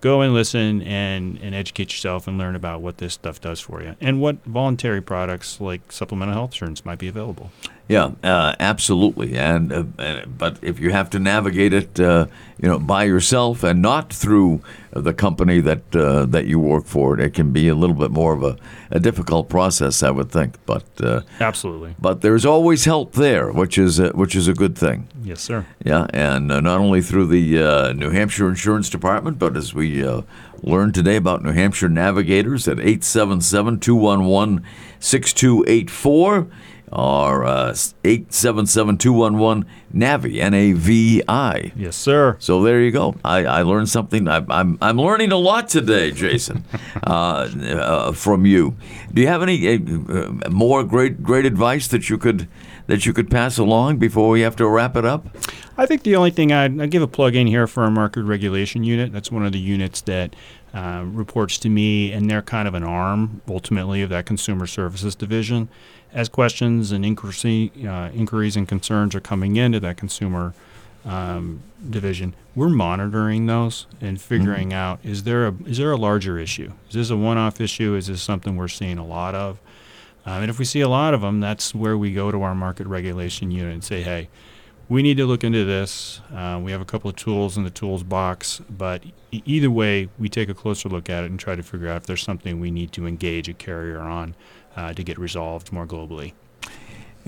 go 0.01 0.21
and 0.21 0.33
listen 0.33 0.81
and 0.83 1.38
and 1.42 1.55
educate 1.55 1.90
yourself 1.92 2.29
and 2.29 2.38
learn 2.38 2.55
about 2.55 2.81
what 2.81 2.99
this 2.99 3.14
stuff 3.14 3.40
does 3.40 3.59
for 3.61 3.83
you 3.83 3.97
and 4.01 4.21
what 4.21 4.37
voluntary 4.45 5.01
products 5.03 5.61
like 5.61 5.90
supplemental 5.90 6.35
health 6.35 6.51
insurance 6.53 6.85
might 6.85 6.99
be 6.99 7.09
available. 7.09 7.51
Yeah, 7.88 8.12
uh, 8.25 8.57
absolutely. 8.59 9.38
And 9.38 9.72
uh, 9.72 9.85
uh, 9.99 10.27
but 10.27 10.59
if 10.61 10.81
you 10.81 10.90
have 10.90 11.09
to 11.11 11.20
navigate 11.20 11.72
it, 11.72 12.01
uh, 12.01 12.27
you 12.61 12.68
know, 12.68 12.81
by 12.81 13.05
yourself 13.05 13.62
and 13.62 13.81
not 13.81 14.12
through 14.12 14.61
the 14.90 15.14
company 15.14 15.61
that 15.61 15.94
uh, 15.94 16.27
that 16.27 16.46
you 16.46 16.59
work 16.59 16.87
for, 16.87 17.20
it 17.20 17.33
can 17.35 17.53
be 17.53 17.68
a 17.68 17.77
little 17.77 17.94
bit 17.94 18.11
more 18.11 18.33
of 18.33 18.42
a, 18.42 18.57
a 18.90 18.99
difficult 18.99 19.49
process, 19.49 20.03
I 20.03 20.11
would 20.11 20.33
think. 20.33 20.57
But 20.66 20.85
uh, 21.01 21.20
Absolutely. 21.38 21.94
but 22.01 22.22
there's 22.22 22.44
always 22.44 22.87
help 22.87 23.12
there, 23.12 23.53
which 23.53 23.79
is 23.79 24.01
a, 24.01 24.09
which 24.09 24.35
is 24.35 24.49
a 24.49 24.55
good 24.55 24.77
thing. 24.77 25.07
Yes, 25.22 25.40
sir. 25.40 25.64
Yeah, 25.85 26.07
and 26.12 26.51
uh, 26.51 26.61
not 26.61 26.81
only 26.81 27.03
through 27.03 27.27
the 27.27 27.62
uh, 27.62 27.92
New 27.92 28.11
Hampshire 28.11 28.49
Insurance 28.49 28.90
Department, 28.90 29.38
but 29.38 29.57
as 29.57 29.75
we 29.75 30.05
uh, 30.05 30.22
learned 30.61 30.94
today 30.94 31.14
about 31.16 31.44
New 31.44 31.53
Hampshire 31.53 31.88
Navigators 31.88 32.66
at 32.66 32.81
877 32.81 33.79
211 33.79 34.64
6284 34.99 36.49
or 36.92 37.44
uh, 37.44 37.75
877 38.05 38.99
211 38.99 39.66
NAVI, 39.92 40.40
N 40.40 40.55
A 40.55 40.72
V 40.72 41.22
I. 41.27 41.72
Yes, 41.75 41.96
sir. 41.96 42.37
So 42.38 42.62
there 42.62 42.81
you 42.81 42.90
go. 42.90 43.16
I, 43.25 43.44
I 43.44 43.62
learned 43.62 43.88
something. 43.88 44.29
I, 44.29 44.44
I'm, 44.49 44.79
I'm 44.81 44.99
learning 44.99 45.33
a 45.33 45.37
lot 45.37 45.68
today, 45.68 46.12
Jason, 46.12 46.64
uh, 47.07 47.49
uh, 47.62 48.12
from 48.12 48.46
you. 48.46 48.77
Do 49.12 49.22
you 49.22 49.29
have 49.29 49.42
any 49.42 49.66
uh, 49.66 49.79
uh, 50.12 50.51
more 50.51 50.85
great 50.85 51.22
great 51.22 51.46
advice 51.46 51.88
that 51.88 52.09
you 52.09 52.18
could 52.18 52.49
that 52.87 53.05
you 53.05 53.12
could 53.12 53.31
pass 53.31 53.59
along 53.59 53.99
before 53.99 54.29
we 54.29 54.42
have 54.42 54.57
to 54.57 54.68
wrap 54.68 54.96
it 54.96 55.05
up? 55.05 55.27
I 55.79 55.87
think 55.87 56.05
the 56.05 56.16
only 56.16 56.31
thing 56.31 56.53
I'd, 56.53 56.81
I'd 56.81 56.90
give 56.90 57.03
a 57.03 57.09
plug 57.09 57.35
in 57.35 57.46
here 57.46 57.66
for 57.66 57.83
our 57.83 57.90
market 57.90 58.22
regulation 58.22 58.85
unit. 58.85 59.12
That's 59.12 59.31
one 59.31 59.44
of 59.44 59.53
the 59.53 59.59
units 59.59 60.01
that 60.03 60.35
uh, 60.72 61.05
reports 61.07 61.59
to 61.59 61.68
me, 61.68 62.12
and 62.12 62.31
they're 62.31 62.42
kind 62.42 62.68
of 62.68 62.75
an 62.75 62.85
arm 62.85 63.40
ultimately 63.49 64.03
of 64.03 64.11
that 64.11 64.27
consumer 64.27 64.66
services 64.66 65.14
division. 65.14 65.68
As 66.16 66.31
questions 66.31 66.92
and 66.92 67.05
inquiry, 67.05 67.70
uh, 67.87 68.09
inquiries 68.14 68.57
and 68.57 68.66
concerns 68.66 69.14
are 69.14 69.20
coming 69.20 69.57
into 69.57 69.79
that 69.81 69.98
consumer 69.98 70.55
um, 71.05 71.61
division, 71.90 72.35
we're 72.55 72.70
monitoring 72.70 73.44
those 73.44 73.87
and 74.00 74.18
figuring 74.18 74.72
out 74.72 74.98
is 75.05 75.24
there 75.24 75.46
a 75.46 75.55
is 75.66 75.76
there 75.76 75.92
a 75.92 75.96
larger 75.98 76.38
issue? 76.38 76.72
Is 76.88 76.94
this 76.94 77.11
a 77.11 77.16
one-off 77.18 77.61
issue? 77.61 77.94
Is 77.94 78.07
this 78.07 78.22
something 78.22 78.57
we're 78.57 78.66
seeing 78.68 78.96
a 78.96 79.05
lot 79.07 79.35
of? 79.35 79.61
Um, 80.24 80.40
and 80.40 80.50
if 80.50 80.59
we 80.59 80.64
see 80.64 80.81
a 80.81 80.88
lot 80.88 81.12
of 81.12 81.20
them, 81.20 81.38
that's 81.40 81.74
where 81.74 81.98
we 81.98 82.14
go 82.14 82.33
to 82.33 82.42
our 82.42 82.55
market 82.55 82.87
regulation 82.87 83.50
unit 83.50 83.74
and 83.74 83.85
say, 83.85 84.00
hey, 84.00 84.31
we 84.88 85.03
need 85.03 85.16
to 85.16 85.27
look 85.27 85.42
into 85.44 85.64
this. 85.64 86.20
Uh, 86.35 86.61
we 86.62 86.70
have 86.72 86.81
a 86.81 86.85
couple 86.85 87.11
of 87.11 87.16
tools 87.16 87.57
in 87.57 87.64
the 87.64 87.70
tools 87.70 88.03
box, 88.03 88.61
but 88.70 89.03
e- 89.33 89.42
either 89.44 89.70
way, 89.70 90.09
we 90.18 90.29
take 90.29 90.49
a 90.49 90.55
closer 90.55 90.88
look 90.88 91.11
at 91.11 91.25
it 91.25 91.31
and 91.31 91.40
try 91.40 91.57
to 91.57 91.62
figure 91.62 91.88
out 91.88 91.96
if 91.99 92.07
there's 92.07 92.22
something 92.22 92.61
we 92.61 92.70
need 92.70 92.92
to 92.92 93.07
engage 93.07 93.49
a 93.49 93.55
carrier 93.55 94.01
on 94.01 94.35
uh, 94.77 94.92
to 94.92 95.03
get 95.03 95.18
resolved 95.18 95.72
more 95.72 95.87
globally. 95.87 96.33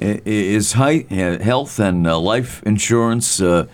Is 0.00 0.74
health 0.74 1.80
and 1.80 2.06
uh, 2.06 2.20
life 2.20 2.62
insurance 2.62 3.40
uh, 3.40 3.66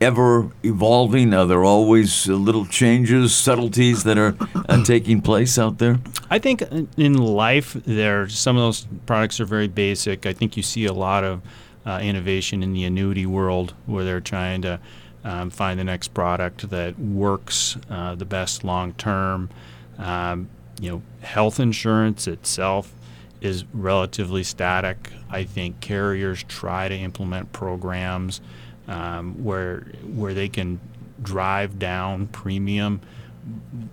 ever 0.00 0.50
evolving? 0.62 1.34
Are 1.34 1.44
there 1.44 1.64
always 1.64 2.26
uh, 2.30 2.32
little 2.32 2.64
changes, 2.64 3.34
subtleties 3.34 4.02
that 4.04 4.16
are 4.16 4.34
uh, 4.70 4.82
taking 4.84 5.20
place 5.20 5.58
out 5.58 5.76
there? 5.76 5.98
I 6.30 6.38
think 6.38 6.62
in- 6.62 6.88
in 6.96 7.14
life, 7.18 7.74
there 7.84 8.26
some 8.30 8.56
of 8.56 8.62
those 8.62 8.86
products 9.04 9.38
are 9.38 9.44
very 9.44 9.68
basic. 9.68 10.24
I 10.24 10.32
think 10.32 10.56
you 10.56 10.62
see 10.62 10.86
a 10.86 10.94
lot 10.94 11.24
of 11.24 11.42
uh, 11.86 12.00
innovation 12.02 12.62
in 12.62 12.72
the 12.72 12.84
annuity 12.84 13.26
world 13.26 13.74
where 13.86 14.04
they're 14.04 14.20
trying 14.20 14.62
to 14.62 14.80
um, 15.24 15.50
find 15.50 15.78
the 15.78 15.84
next 15.84 16.08
product 16.08 16.68
that 16.70 16.98
works 16.98 17.76
uh, 17.88 18.14
the 18.14 18.24
best 18.24 18.64
long 18.64 18.92
term. 18.94 19.50
Um, 19.98 20.48
you 20.80 20.90
know, 20.90 21.02
health 21.22 21.58
insurance 21.58 22.26
itself 22.26 22.94
is 23.40 23.64
relatively 23.72 24.42
static. 24.42 25.10
I 25.30 25.44
think 25.44 25.80
carriers 25.80 26.42
try 26.44 26.88
to 26.88 26.94
implement 26.94 27.52
programs 27.52 28.40
um, 28.88 29.42
where 29.42 29.80
where 30.14 30.34
they 30.34 30.48
can 30.48 30.80
drive 31.22 31.78
down 31.78 32.26
premium 32.28 33.00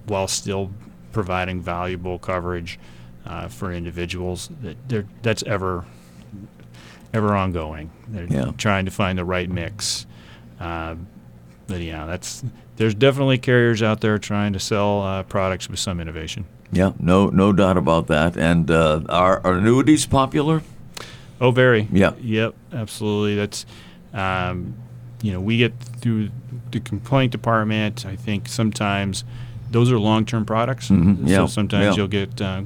while 0.06 0.28
still 0.28 0.72
providing 1.12 1.62
valuable 1.62 2.20
coverage 2.20 2.80
uh, 3.26 3.48
for 3.48 3.72
individuals. 3.72 4.50
That 4.62 5.06
that's 5.22 5.44
ever 5.44 5.86
ever 7.14 7.36
ongoing. 7.36 7.92
They're 8.08 8.26
Yeah. 8.26 8.52
trying 8.58 8.86
to 8.86 8.92
find 8.92 9.18
the 9.18 9.26
right 9.26 9.50
mix. 9.50 10.06
Uh, 10.60 10.96
but 11.68 11.82
yeah, 11.82 12.06
that's 12.06 12.44
there's 12.78 12.96
definitely 12.96 13.38
carriers 13.38 13.82
out 13.84 14.02
there 14.02 14.18
trying 14.18 14.54
to 14.54 14.60
sell 14.60 15.02
uh, 15.02 15.24
products 15.24 15.70
with 15.70 15.80
some 15.80 16.00
innovation. 16.00 16.46
Yeah, 16.72 16.94
no, 17.00 17.28
no 17.28 17.54
doubt 17.54 17.78
about 17.78 18.08
that. 18.08 18.36
And 18.36 18.70
uh, 18.72 19.02
are, 19.10 19.40
are 19.44 19.54
annuities 19.54 20.06
popular? 20.08 20.64
Oh, 21.40 21.52
very. 21.52 21.88
Yeah. 21.92 22.14
Yep. 22.20 22.56
Absolutely. 22.74 23.36
That's, 23.36 23.66
um, 24.14 24.74
you 25.22 25.32
know, 25.32 25.40
we 25.40 25.58
get 25.58 25.78
through 25.80 26.30
the 26.72 26.80
complaint 26.80 27.32
department. 27.32 28.06
I 28.08 28.16
think 28.16 28.48
sometimes 28.48 29.24
those 29.70 29.92
are 29.92 30.00
long-term 30.00 30.46
products. 30.46 30.90
Mhm, 30.90 31.28
yeah, 31.28 31.38
So 31.38 31.48
sometimes 31.48 31.84
yeah. 31.86 31.94
you'll 31.96 32.08
get 32.08 32.42
uh, 32.42 32.62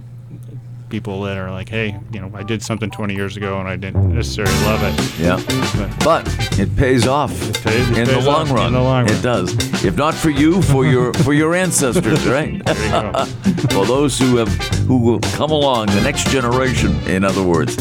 people 0.89 1.21
that 1.23 1.37
are 1.37 1.51
like, 1.51 1.69
"Hey, 1.69 1.95
you 2.13 2.19
know, 2.19 2.31
I 2.33 2.43
did 2.43 2.61
something 2.63 2.89
20 2.89 3.13
years 3.15 3.35
ago 3.37 3.59
and 3.59 3.67
I 3.67 3.75
didn't 3.75 4.13
necessarily 4.13 4.53
love 4.65 4.81
it." 4.83 5.19
Yeah. 5.19 5.39
But 5.77 6.23
But 6.27 6.59
it 6.59 6.75
pays 6.75 7.07
off 7.07 7.31
pays- 7.63 7.89
it 7.89 7.97
in 7.97 8.05
the 8.07 8.13
pays 8.15 8.25
long 8.25 8.41
off 8.43 8.51
run. 8.51 8.67
in 8.67 8.73
the 8.73 8.81
long 8.81 9.09
It 9.09 9.21
does. 9.21 9.53
If 9.83 9.97
not 9.97 10.13
for 10.13 10.29
you, 10.29 10.61
for 10.61 10.85
your 10.85 11.13
for 11.13 11.33
your 11.33 11.53
ancestors, 11.55 12.25
right? 12.37 12.61
for 13.71 13.85
those 13.85 14.17
who 14.17 14.37
have 14.37 14.49
who 14.87 14.97
will 14.97 15.19
come 15.35 15.51
along, 15.51 15.87
the 15.87 16.01
next 16.01 16.27
generation, 16.29 16.95
in 17.07 17.23
other 17.23 17.43
words. 17.43 17.75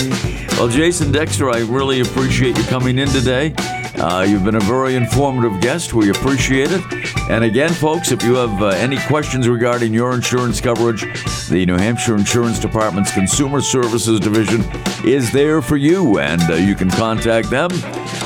Well, 0.58 0.68
Jason 0.68 1.12
Dexter, 1.12 1.50
I 1.50 1.58
really 1.60 2.00
appreciate 2.00 2.56
you 2.56 2.64
coming 2.64 2.98
in 2.98 3.08
today. 3.08 3.54
Uh, 3.98 4.26
you've 4.28 4.44
been 4.44 4.56
a 4.56 4.60
very 4.60 4.94
informative 4.94 5.60
guest. 5.60 5.94
We 5.94 6.10
appreciate 6.10 6.68
it. 6.70 6.82
And 7.30 7.44
again, 7.44 7.70
folks, 7.70 8.12
if 8.12 8.22
you 8.22 8.34
have 8.34 8.62
uh, 8.62 8.68
any 8.68 8.98
questions 8.98 9.48
regarding 9.48 9.94
your 9.94 10.14
insurance 10.14 10.60
coverage, 10.60 11.02
the 11.48 11.64
New 11.64 11.76
Hampshire 11.76 12.14
Insurance 12.14 12.58
Department's 12.58 13.10
Consumer 13.12 13.62
Services 13.62 14.20
Division 14.20 14.62
is 15.04 15.32
there 15.32 15.62
for 15.62 15.76
you. 15.76 16.18
And 16.18 16.42
uh, 16.42 16.54
you 16.54 16.74
can 16.74 16.90
contact 16.90 17.48
them 17.48 17.70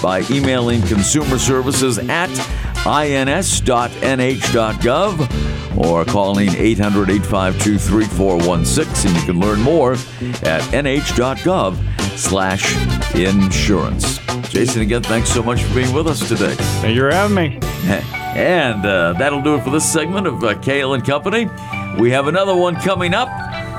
by 0.02 0.24
emailing 0.30 0.83
consumer 0.83 1.38
services 1.38 1.98
at 1.98 2.30
ins.nh.gov 2.87 3.76
or 5.78 6.04
calling 6.04 6.48
800 6.50 7.11
852 7.11 7.78
3416. 7.78 9.11
And 9.11 9.20
you 9.20 9.26
can 9.26 9.38
learn 9.38 9.61
more 9.61 9.92
at 10.42 10.62
nh.gov 10.72 11.99
slash 12.16 12.77
insurance. 13.14 14.18
Jason, 14.49 14.83
again, 14.83 15.03
thanks 15.03 15.31
so 15.31 15.42
much 15.42 15.62
for 15.62 15.75
being 15.75 15.92
with 15.92 16.07
us 16.07 16.27
today. 16.29 16.55
Thank 16.81 16.94
you 16.96 17.03
for 17.03 17.12
having 17.12 17.35
me. 17.35 17.61
And 18.31 18.87
uh, 18.87 19.14
that'll 19.14 19.42
do 19.42 19.57
it 19.57 19.64
for 19.64 19.70
this 19.70 19.92
segment 19.92 20.29
of 20.29 20.44
uh, 20.44 20.55
Cail 20.61 20.94
and 20.94 21.05
Company. 21.05 21.51
We 21.99 22.12
have 22.12 22.29
another 22.29 22.55
one 22.55 22.77
coming 22.77 23.12
up. 23.12 23.29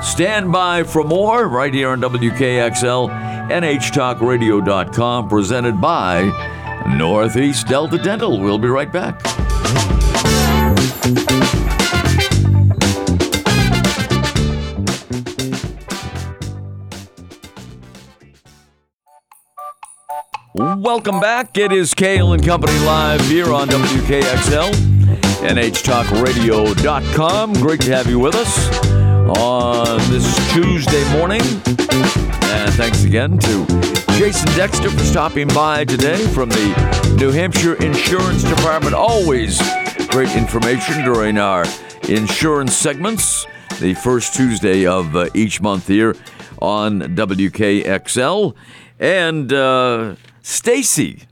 Stand 0.04 0.52
by 0.52 0.82
for 0.82 1.04
more 1.04 1.48
right 1.48 1.72
here 1.72 1.88
on 1.88 2.02
WKXL, 2.02 3.08
NHTalkRadio.com, 3.50 5.28
presented 5.30 5.80
by 5.80 6.84
Northeast 6.98 7.66
Delta 7.66 7.96
Dental. 7.96 8.38
We'll 8.38 8.58
be 8.58 8.68
right 8.68 8.92
back. 8.92 9.22
Welcome 20.54 21.18
back. 21.18 21.56
It 21.56 21.72
is 21.72 21.94
Cail 21.94 22.34
and 22.34 22.44
Company 22.44 22.78
live 22.80 23.22
here 23.22 23.54
on 23.54 23.68
WKXL, 23.68 24.70
NHTalkRadio.com. 25.40 27.52
Great 27.54 27.80
to 27.80 27.90
have 27.90 28.06
you 28.06 28.18
with 28.18 28.34
us 28.34 28.68
on 29.38 29.96
this 30.10 30.52
Tuesday 30.52 31.10
morning. 31.16 31.40
And 31.40 32.70
thanks 32.74 33.04
again 33.04 33.38
to 33.38 33.66
Jason 34.18 34.54
Dexter 34.54 34.90
for 34.90 35.04
stopping 35.04 35.48
by 35.48 35.86
today 35.86 36.26
from 36.26 36.50
the 36.50 37.16
New 37.18 37.30
Hampshire 37.30 37.82
Insurance 37.82 38.44
Department. 38.44 38.94
Always 38.94 39.58
great 40.08 40.36
information 40.36 41.02
during 41.02 41.38
our 41.38 41.64
insurance 42.10 42.76
segments, 42.76 43.46
the 43.80 43.94
first 43.94 44.34
Tuesday 44.34 44.84
of 44.84 45.16
uh, 45.16 45.30
each 45.32 45.62
month 45.62 45.88
here 45.88 46.14
on 46.60 47.00
WKXL. 47.00 48.54
And 49.00 49.50
uh, 49.50 50.16
Stacy 50.42 51.22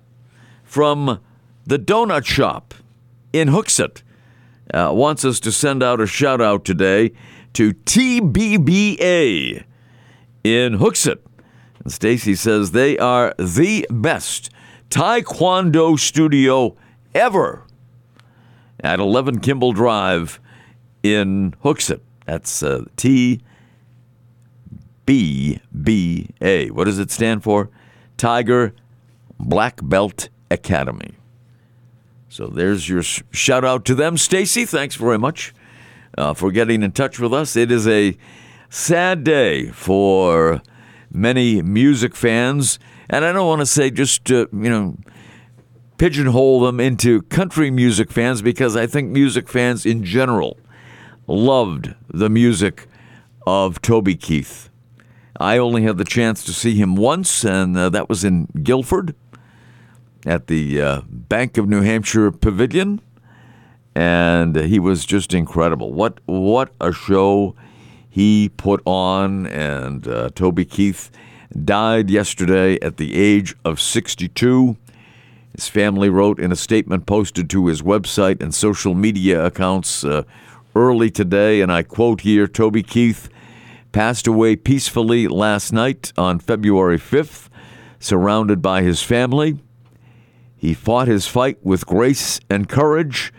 from 0.63 1.21
the 1.67 1.79
Donut 1.79 2.25
Shop 2.25 2.75
in 3.33 3.49
Hooksett 3.49 4.03
uh, 4.73 4.91
wants 4.95 5.25
us 5.25 5.41
to 5.41 5.53
send 5.53 5.83
out 5.83 6.01
a 6.01 6.07
shout 6.07 6.41
out 6.41 6.65
today 6.65 7.13
to 7.55 7.73
TBBA 7.75 9.65
in 10.45 10.79
Hooksett. 10.79 11.19
And 11.83 11.93
Stacy 11.93 12.35
says 12.35 12.71
they 12.71 12.97
are 12.99 13.35
the 13.39 13.87
best 13.91 14.51
Taekwondo 14.91 15.99
studio 15.99 16.77
ever 17.15 17.65
at 18.81 19.01
11 19.01 19.41
Kimball 19.41 19.73
Drive 19.73 20.41
in 21.03 21.53
Hooksett. 21.65 22.01
That's 22.27 22.63
uh, 22.63 22.85
TBBA. 22.97 23.41
What 26.71 26.85
does 26.85 26.99
it 26.99 27.11
stand 27.11 27.43
for? 27.43 27.71
Tiger 28.17 28.75
Black 29.41 29.81
Belt 29.83 30.29
Academy. 30.51 31.15
So 32.29 32.47
there's 32.47 32.89
your 32.89 33.03
shout 33.03 33.65
out 33.65 33.85
to 33.87 33.95
them. 33.95 34.17
Stacy, 34.17 34.65
thanks 34.65 34.95
very 34.95 35.19
much 35.19 35.53
uh, 36.17 36.35
for 36.35 36.53
getting 36.53 36.83
in 36.83 36.93
touch 36.93 37.19
with 37.19 37.35
us. 37.35 37.57
It 37.57 37.73
is 37.73 37.89
a 37.89 38.17
sad 38.69 39.25
day 39.25 39.67
for 39.71 40.63
many 41.11 41.61
music 41.63 42.15
fans, 42.15 42.79
and 43.09 43.25
I 43.25 43.33
don't 43.33 43.49
want 43.49 43.61
to 43.61 43.67
say 43.67 43.91
just 43.91 44.31
uh, 44.31 44.47
you 44.53 44.71
know 44.71 44.97
pigeonhole 45.99 46.61
them 46.61 46.81
into 46.81 47.23
country 47.23 47.71
music 47.71 48.11
fans 48.11 48.43
because 48.43 48.77
I 48.77 48.87
think 48.87 49.11
music 49.11 49.49
fans 49.49 49.85
in 49.85 50.05
general 50.05 50.57
loved 51.27 51.95
the 52.09 52.31
music 52.31 52.89
of 53.47 53.83
Toby 53.83 54.15
Keith. 54.15 54.71
I 55.39 55.59
only 55.59 55.83
had 55.83 55.99
the 55.99 56.05
chance 56.05 56.45
to 56.45 56.53
see 56.53 56.75
him 56.75 56.97
once, 56.97 57.45
and 57.45 57.77
uh, 57.77 57.89
that 57.89 58.09
was 58.09 58.25
in 58.25 58.47
Gilford 58.63 59.15
at 60.27 60.47
the 60.47 60.81
uh, 60.81 61.01
Bank 61.09 61.57
of 61.57 61.69
New 61.69 61.83
Hampshire 61.83 62.31
Pavilion, 62.31 63.01
and 63.95 64.57
he 64.57 64.79
was 64.79 65.05
just 65.05 65.35
incredible. 65.35 65.93
What 65.93 66.21
what 66.27 66.73
a 66.81 66.93
show 66.93 67.55
he 68.09 68.51
put 68.57 68.83
on! 68.85 69.47
And 69.47 70.07
uh, 70.07 70.31
Toby 70.35 70.65
Keith 70.65 71.11
died 71.65 72.11
yesterday 72.11 72.79
at 72.81 72.97
the 72.97 73.15
age 73.15 73.55
of 73.65 73.81
62. 73.81 74.77
His 75.55 75.69
family 75.69 76.09
wrote 76.09 76.39
in 76.39 76.53
a 76.53 76.57
statement 76.57 77.07
posted 77.07 77.51
to 77.51 77.67
his 77.67 77.83
website 77.83 78.41
and 78.41 78.55
social 78.55 78.95
media 78.95 79.45
accounts 79.45 80.05
uh, 80.05 80.23
early 80.77 81.11
today, 81.11 81.61
and 81.61 81.73
I 81.73 81.83
quote 81.83 82.21
here: 82.21 82.47
Toby 82.47 82.83
Keith 82.83 83.29
passed 83.93 84.27
away 84.27 84.55
peacefully 84.55 85.27
last 85.27 85.73
night 85.73 86.13
on 86.17 86.39
February 86.39 86.99
5th, 86.99 87.49
surrounded 87.99 88.63
by 88.63 88.83
his 88.83 89.03
family. 89.03 89.59
He 90.61 90.75
fought 90.75 91.09
his 91.09 91.27
fight 91.27 91.57
with 91.65 91.87
grace 91.87 92.39
and 92.51 92.69
courage. 92.69 93.33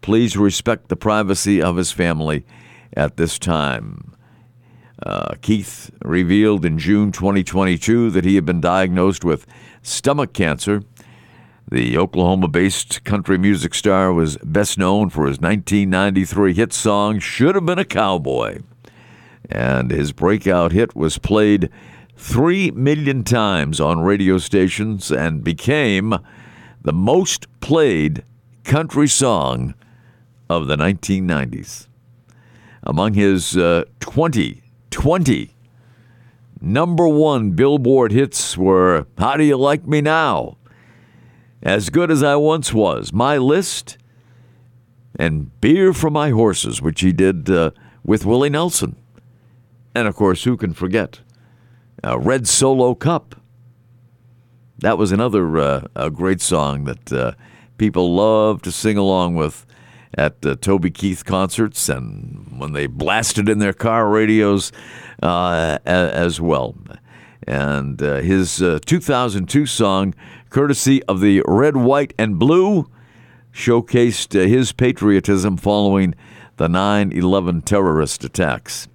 Please 0.00 0.36
respect 0.36 0.88
the 0.88 0.96
privacy 0.96 1.62
of 1.62 1.76
his 1.76 1.92
family 1.92 2.44
at 2.96 3.16
this 3.16 3.38
time. 3.38 4.12
Uh, 5.00 5.36
Keith 5.40 5.92
revealed 6.02 6.64
in 6.64 6.76
June 6.80 7.12
2022 7.12 8.10
that 8.10 8.24
he 8.24 8.34
had 8.34 8.44
been 8.44 8.60
diagnosed 8.60 9.24
with 9.24 9.46
stomach 9.82 10.32
cancer. 10.32 10.82
The 11.70 11.96
Oklahoma 11.96 12.48
based 12.48 13.04
country 13.04 13.38
music 13.38 13.72
star 13.72 14.12
was 14.12 14.36
best 14.38 14.76
known 14.76 15.10
for 15.10 15.28
his 15.28 15.38
1993 15.38 16.54
hit 16.54 16.72
song, 16.72 17.20
Should 17.20 17.54
Have 17.54 17.66
Been 17.66 17.78
a 17.78 17.84
Cowboy. 17.84 18.62
And 19.48 19.92
his 19.92 20.10
breakout 20.10 20.72
hit 20.72 20.96
was 20.96 21.18
played 21.18 21.70
3 22.16 22.72
million 22.72 23.22
times 23.22 23.80
on 23.80 24.00
radio 24.00 24.38
stations 24.38 25.12
and 25.12 25.44
became 25.44 26.16
the 26.84 26.92
most 26.92 27.46
played 27.60 28.22
country 28.62 29.08
song 29.08 29.74
of 30.48 30.66
the 30.66 30.76
1990s. 30.76 31.88
Among 32.82 33.14
his 33.14 33.56
uh, 33.56 33.84
20, 34.00 34.62
20 34.90 35.50
number 36.60 37.08
one 37.08 37.52
Billboard 37.52 38.12
hits 38.12 38.56
were 38.56 39.06
How 39.18 39.36
Do 39.38 39.44
You 39.44 39.56
Like 39.56 39.86
Me 39.86 40.02
Now? 40.02 40.58
As 41.62 41.88
Good 41.88 42.10
as 42.10 42.22
I 42.22 42.36
Once 42.36 42.74
Was, 42.74 43.12
My 43.12 43.38
List, 43.38 43.96
and 45.18 45.58
Beer 45.62 45.94
for 45.94 46.10
My 46.10 46.30
Horses, 46.30 46.82
which 46.82 47.00
he 47.00 47.12
did 47.12 47.48
uh, 47.48 47.70
with 48.04 48.26
Willie 48.26 48.50
Nelson. 48.50 48.96
And 49.94 50.06
of 50.06 50.14
course, 50.16 50.44
who 50.44 50.58
can 50.58 50.74
forget? 50.74 51.20
Uh, 52.04 52.18
Red 52.18 52.46
Solo 52.46 52.94
Cup. 52.94 53.36
That 54.78 54.98
was 54.98 55.12
another 55.12 55.58
uh, 55.58 55.86
a 55.94 56.10
great 56.10 56.40
song 56.40 56.84
that 56.84 57.12
uh, 57.12 57.32
people 57.78 58.14
love 58.14 58.62
to 58.62 58.72
sing 58.72 58.96
along 58.96 59.36
with 59.36 59.66
at 60.16 60.44
uh, 60.44 60.56
Toby 60.56 60.90
Keith 60.90 61.24
concerts 61.24 61.88
and 61.88 62.58
when 62.58 62.72
they 62.72 62.86
blasted 62.86 63.48
in 63.48 63.58
their 63.58 63.72
car 63.72 64.08
radios 64.08 64.72
uh, 65.22 65.78
as 65.84 66.40
well. 66.40 66.76
And 67.46 68.02
uh, 68.02 68.16
his 68.16 68.62
uh, 68.62 68.78
2002 68.84 69.66
song, 69.66 70.14
courtesy 70.50 71.02
of 71.04 71.20
the 71.20 71.42
Red, 71.46 71.76
White, 71.76 72.14
and 72.18 72.38
Blue, 72.38 72.88
showcased 73.52 74.32
his 74.32 74.72
patriotism 74.72 75.56
following 75.56 76.14
the 76.56 76.68
9 76.68 77.12
11 77.12 77.62
terrorist 77.62 78.24
attacks. 78.24 78.88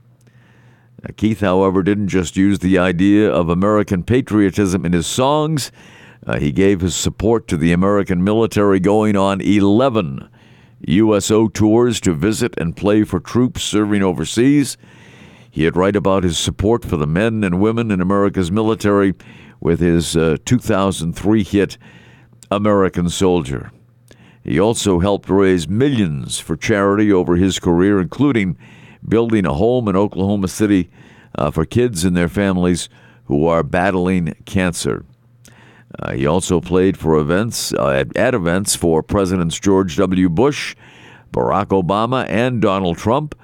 Keith, 1.17 1.39
however, 1.39 1.83
didn't 1.83 2.09
just 2.09 2.35
use 2.35 2.59
the 2.59 2.77
idea 2.77 3.31
of 3.31 3.49
American 3.49 4.03
patriotism 4.03 4.85
in 4.85 4.93
his 4.93 5.07
songs. 5.07 5.71
Uh, 6.25 6.39
he 6.39 6.51
gave 6.51 6.81
his 6.81 6.95
support 6.95 7.47
to 7.47 7.57
the 7.57 7.71
American 7.71 8.23
military, 8.23 8.79
going 8.79 9.15
on 9.15 9.41
11 9.41 10.29
USO 10.87 11.47
tours 11.47 11.99
to 12.01 12.13
visit 12.13 12.53
and 12.57 12.75
play 12.75 13.03
for 13.03 13.19
troops 13.19 13.63
serving 13.63 14.03
overseas. 14.03 14.77
He'd 15.51 15.75
write 15.75 15.95
about 15.95 16.23
his 16.23 16.37
support 16.37 16.85
for 16.85 16.97
the 16.97 17.07
men 17.07 17.43
and 17.43 17.59
women 17.59 17.91
in 17.91 18.01
America's 18.01 18.51
military 18.51 19.13
with 19.59 19.79
his 19.79 20.15
uh, 20.15 20.37
2003 20.45 21.43
hit 21.43 21.77
American 22.51 23.09
Soldier. 23.09 23.71
He 24.43 24.59
also 24.59 24.99
helped 24.99 25.29
raise 25.29 25.67
millions 25.67 26.39
for 26.39 26.55
charity 26.55 27.11
over 27.11 27.35
his 27.35 27.59
career, 27.59 27.99
including 27.99 28.57
building 29.07 29.45
a 29.45 29.53
home 29.53 29.87
in 29.87 29.95
Oklahoma 29.95 30.47
City 30.47 30.89
uh, 31.35 31.51
for 31.51 31.65
kids 31.65 32.03
and 32.03 32.15
their 32.15 32.29
families 32.29 32.89
who 33.25 33.45
are 33.47 33.63
battling 33.63 34.33
cancer. 34.45 35.05
Uh, 35.97 36.13
he 36.13 36.25
also 36.25 36.61
played 36.61 36.97
for 36.97 37.17
events 37.17 37.73
uh, 37.73 37.89
at, 37.89 38.15
at, 38.15 38.33
events 38.33 38.75
for 38.75 39.01
Presidents 39.01 39.59
George 39.59 39.95
W. 39.97 40.29
Bush, 40.29 40.75
Barack 41.31 41.67
Obama, 41.67 42.27
and 42.29 42.61
Donald 42.61 42.97
Trump. 42.97 43.35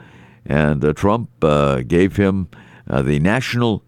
And 0.46 0.84
uh, 0.86 0.94
Trump 0.94 1.30
uh, 1.44 1.82
gave 1.82 2.18
him 2.18 2.50
the 2.88 3.20
National 3.20 3.84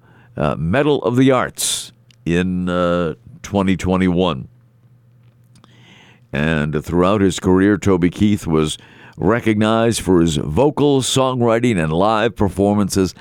Medal 0.57 1.03
of 1.03 1.17
the 1.17 1.31
Arts 1.31 1.91
in 2.25 2.65
2021. 2.65 4.47
And 6.33 6.83
throughout 6.83 7.21
his 7.21 7.39
career, 7.39 7.77
Toby 7.77 8.09
Keith 8.09 8.47
was 8.47 8.77
recognized 9.17 10.01
for 10.01 10.21
his 10.21 10.37
vocal, 10.37 11.01
songwriting, 11.01 11.83
and 11.83 11.91
live 11.91 12.35
performances. 12.35 13.15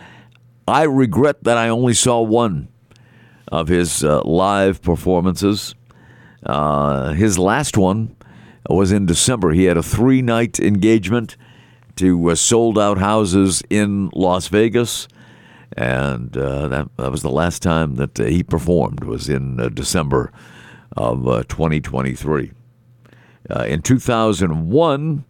I 0.69 0.83
regret 0.83 1.43
that 1.45 1.57
I 1.57 1.69
only 1.69 1.95
saw 1.95 2.21
one 2.21 2.69
of 3.49 3.69
his 3.69 4.05
uh, 4.05 4.23
live 4.23 4.83
performances. 4.83 5.75
Uh, 6.45 7.13
his 7.13 7.39
last 7.39 7.77
one 7.77 8.15
was 8.69 8.93
in 8.93 9.07
December. 9.07 9.53
He 9.53 9.65
had 9.65 9.77
a 9.77 9.83
three 9.83 10.23
night 10.23 10.61
engagement 10.61 11.37
to 11.97 12.31
uh, 12.31 12.35
sold 12.35 12.79
out 12.79 12.99
houses 12.99 13.63
in 13.71 14.11
Las 14.15 14.49
Vegas. 14.49 15.09
And 15.77 16.37
uh, 16.37 16.69
that, 16.69 16.89
that 16.97 17.11
was 17.11 17.23
the 17.23 17.31
last 17.31 17.63
time 17.63 17.97
that 17.97 18.21
uh, 18.21 18.25
he 18.25 18.43
performed, 18.43 19.05
was 19.05 19.29
in 19.29 19.59
uh, 19.59 19.69
December 19.69 20.33
of 20.97 21.25
2023. 21.49 22.53
in 23.67 23.83
2001, 23.83 25.25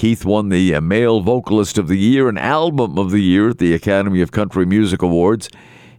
Keith 0.00 0.24
won 0.24 0.48
the 0.48 0.80
Male 0.80 1.20
Vocalist 1.20 1.76
of 1.76 1.86
the 1.86 1.98
Year 1.98 2.26
and 2.26 2.38
Album 2.38 2.98
of 2.98 3.10
the 3.10 3.20
Year 3.20 3.50
at 3.50 3.58
the 3.58 3.74
Academy 3.74 4.22
of 4.22 4.32
Country 4.32 4.64
Music 4.64 5.02
Awards. 5.02 5.50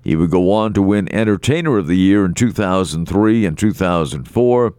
He 0.03 0.15
would 0.15 0.31
go 0.31 0.51
on 0.51 0.73
to 0.73 0.81
win 0.81 1.07
Entertainer 1.13 1.77
of 1.77 1.85
the 1.85 1.97
Year 1.97 2.25
in 2.25 2.33
2003 2.33 3.45
and 3.45 3.55
2004, 3.55 4.73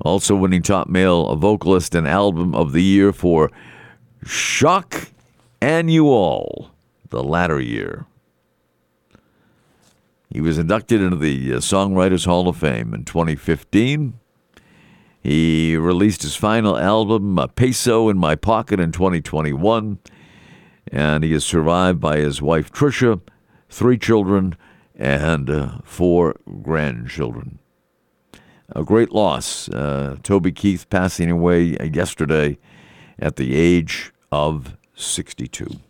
also 0.00 0.34
winning 0.34 0.62
Top 0.62 0.88
Male 0.88 1.36
Vocalist 1.36 1.94
and 1.94 2.08
Album 2.08 2.52
of 2.52 2.72
the 2.72 2.82
Year 2.82 3.12
for 3.12 3.48
Shock'n 4.24 5.12
Y'all, 5.62 6.72
the 7.10 7.22
latter 7.22 7.60
year. 7.60 8.06
He 10.30 10.40
was 10.40 10.58
inducted 10.58 11.00
into 11.00 11.16
the 11.16 11.54
uh, 11.54 11.56
Songwriters 11.58 12.26
Hall 12.26 12.48
of 12.48 12.56
Fame 12.56 12.92
in 12.92 13.04
2015. 13.04 14.18
He 15.20 15.76
released 15.76 16.22
his 16.22 16.36
final 16.36 16.76
album, 16.76 17.38
A 17.38 17.48
Peso 17.48 18.08
in 18.08 18.18
My 18.18 18.34
Pocket, 18.34 18.80
in 18.80 18.92
2021. 18.92 19.98
And 20.90 21.24
he 21.24 21.32
is 21.32 21.44
survived 21.44 22.00
by 22.00 22.18
his 22.18 22.40
wife, 22.40 22.72
Trisha, 22.72 23.20
three 23.68 23.98
children, 23.98 24.56
and 24.94 25.50
uh, 25.50 25.78
four 25.84 26.36
grandchildren. 26.62 27.58
A 28.74 28.84
great 28.84 29.12
loss. 29.12 29.68
Uh, 29.68 30.16
Toby 30.22 30.52
Keith 30.52 30.88
passing 30.88 31.30
away 31.30 31.76
yesterday 31.92 32.58
at 33.18 33.36
the 33.36 33.56
age 33.56 34.12
of 34.30 34.76
62. 34.94 35.80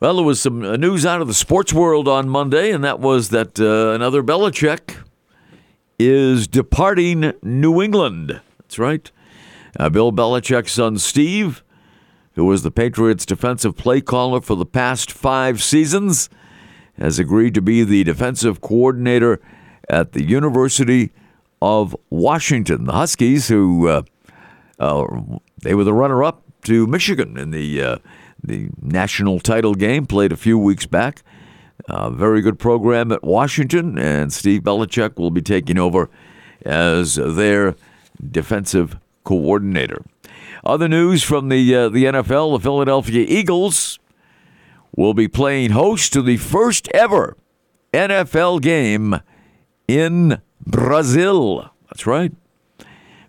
Well, 0.00 0.16
there 0.16 0.24
was 0.24 0.40
some 0.40 0.62
uh, 0.62 0.76
news 0.76 1.04
out 1.04 1.20
of 1.20 1.26
the 1.26 1.34
sports 1.34 1.72
world 1.72 2.06
on 2.06 2.28
Monday, 2.28 2.70
and 2.70 2.84
that 2.84 3.00
was 3.00 3.30
that 3.30 3.58
uh, 3.58 3.94
another 3.94 4.22
Belichick 4.22 4.96
is 5.98 6.46
departing 6.46 7.32
New 7.42 7.82
England. 7.82 8.40
That's 8.60 8.78
right. 8.78 9.10
Uh, 9.78 9.88
Bill 9.88 10.12
Belichick's 10.12 10.72
son 10.72 10.98
Steve 10.98 11.62
who 12.38 12.44
was 12.44 12.62
the 12.62 12.70
Patriots' 12.70 13.26
defensive 13.26 13.76
play 13.76 14.00
caller 14.00 14.40
for 14.40 14.54
the 14.54 14.64
past 14.64 15.10
five 15.10 15.60
seasons, 15.60 16.30
has 16.96 17.18
agreed 17.18 17.52
to 17.54 17.60
be 17.60 17.82
the 17.82 18.04
defensive 18.04 18.60
coordinator 18.60 19.40
at 19.88 20.12
the 20.12 20.22
University 20.22 21.10
of 21.60 21.96
Washington. 22.10 22.84
The 22.84 22.92
Huskies, 22.92 23.48
who 23.48 23.88
uh, 23.88 24.02
uh, 24.78 25.04
they 25.64 25.74
were 25.74 25.82
the 25.82 25.92
runner-up 25.92 26.44
to 26.62 26.86
Michigan 26.86 27.36
in 27.36 27.50
the 27.50 27.82
uh, 27.82 27.96
the 28.40 28.68
national 28.80 29.40
title 29.40 29.74
game, 29.74 30.06
played 30.06 30.30
a 30.30 30.36
few 30.36 30.60
weeks 30.60 30.86
back. 30.86 31.24
Very 31.88 32.40
good 32.40 32.58
program 32.58 33.12
at 33.12 33.22
Washington, 33.22 33.98
and 33.98 34.32
Steve 34.32 34.62
Belichick 34.62 35.16
will 35.16 35.30
be 35.30 35.42
taking 35.42 35.78
over 35.78 36.10
as 36.64 37.14
their 37.14 37.76
defensive 38.30 38.98
coordinator. 39.24 40.04
Other 40.64 40.88
news 40.88 41.22
from 41.22 41.48
the 41.48 41.74
uh, 41.74 41.88
the 41.88 42.04
NFL: 42.04 42.58
the 42.58 42.62
Philadelphia 42.62 43.24
Eagles 43.28 43.98
will 44.96 45.14
be 45.14 45.28
playing 45.28 45.70
host 45.70 46.12
to 46.12 46.22
the 46.22 46.36
first 46.36 46.88
ever 46.92 47.36
NFL 47.92 48.60
game 48.60 49.20
in 49.86 50.40
Brazil. 50.66 51.70
That's 51.88 52.06
right. 52.06 52.32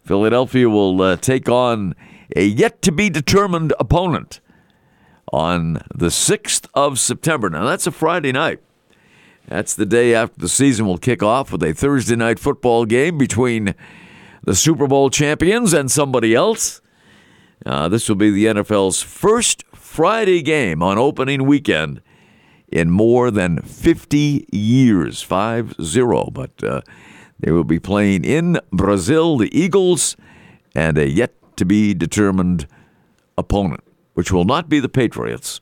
Philadelphia 0.03 0.67
will 0.67 1.01
uh, 1.01 1.15
take 1.17 1.47
on 1.47 1.95
a 2.35 2.43
yet 2.43 2.81
to 2.81 2.91
be 2.91 3.09
determined 3.09 3.73
opponent 3.79 4.39
on 5.32 5.82
the 5.94 6.08
6th 6.08 6.68
of 6.74 7.00
September. 7.00 7.50
Now, 7.50 7.65
that's 7.65 7.88
a 7.88 7.92
Friday 7.92 8.32
night. 8.32 8.60
That's 9.48 9.76
the 9.76 9.86
day 9.86 10.13
after 10.13 10.39
the 10.39 10.50
season 10.50 10.86
will 10.86 10.98
kick 10.98 11.24
off 11.24 11.52
with 11.52 11.63
a 11.63 11.74
Thursday 11.74 12.15
night 12.15 12.38
football 12.39 12.86
game 12.86 13.18
between 13.18 13.74
the 14.44 14.56
Super 14.56 14.88
Bowl 14.88 15.10
champions 15.10 15.74
and 15.74 15.89
somebody 15.89 16.36
else. 16.36 16.82
Uh, 17.65 17.89
this 17.89 18.08
will 18.08 18.15
be 18.15 18.30
the 18.30 18.46
NFL's 18.46 19.02
first 19.02 19.63
Friday 19.74 20.42
game 20.42 20.82
on 20.82 20.98
opening 20.98 21.46
weekend 21.46 22.02
in 22.72 22.89
more 22.92 23.32
than 23.32 23.62
50 23.62 24.48
years, 24.52 25.22
5 25.22 25.76
0. 25.82 26.30
But 26.32 26.63
uh, 26.63 26.82
they 27.39 27.52
will 27.52 27.63
be 27.63 27.80
playing 27.80 28.24
in 28.24 28.60
Brazil, 28.72 29.38
the 29.38 29.50
Eagles, 29.58 30.15
and 30.76 30.98
a 30.98 31.10
yet 31.10 31.34
to 31.58 31.65
be 31.65 31.94
determined 31.94 32.68
opponent, 33.38 33.84
which 34.19 34.34
will 34.34 34.43
not 34.43 34.67
be 34.67 34.82
the 34.82 34.89
Patriots, 34.89 35.62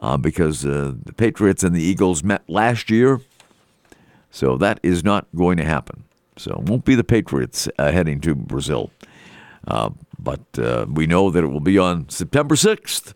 uh, 0.00 0.16
because 0.16 0.64
uh, 0.64 0.94
the 1.04 1.12
Patriots 1.12 1.62
and 1.62 1.76
the 1.76 1.82
Eagles 1.82 2.24
met 2.24 2.42
last 2.48 2.88
year. 2.88 3.20
So 4.30 4.56
that 4.56 4.80
is 4.82 5.04
not 5.04 5.26
going 5.36 5.58
to 5.58 5.66
happen. 5.66 6.04
So 6.38 6.52
it 6.52 6.70
won't 6.70 6.86
be 6.86 6.94
the 6.94 7.04
Patriots 7.04 7.68
uh, 7.78 7.92
heading 7.92 8.22
to 8.22 8.34
Brazil. 8.34 8.90
Uh, 9.68 9.90
but 10.18 10.40
uh, 10.58 10.86
we 10.88 11.06
know 11.06 11.28
that 11.30 11.44
it 11.44 11.48
will 11.48 11.60
be 11.60 11.76
on 11.76 12.08
September 12.08 12.54
6th. 12.54 13.12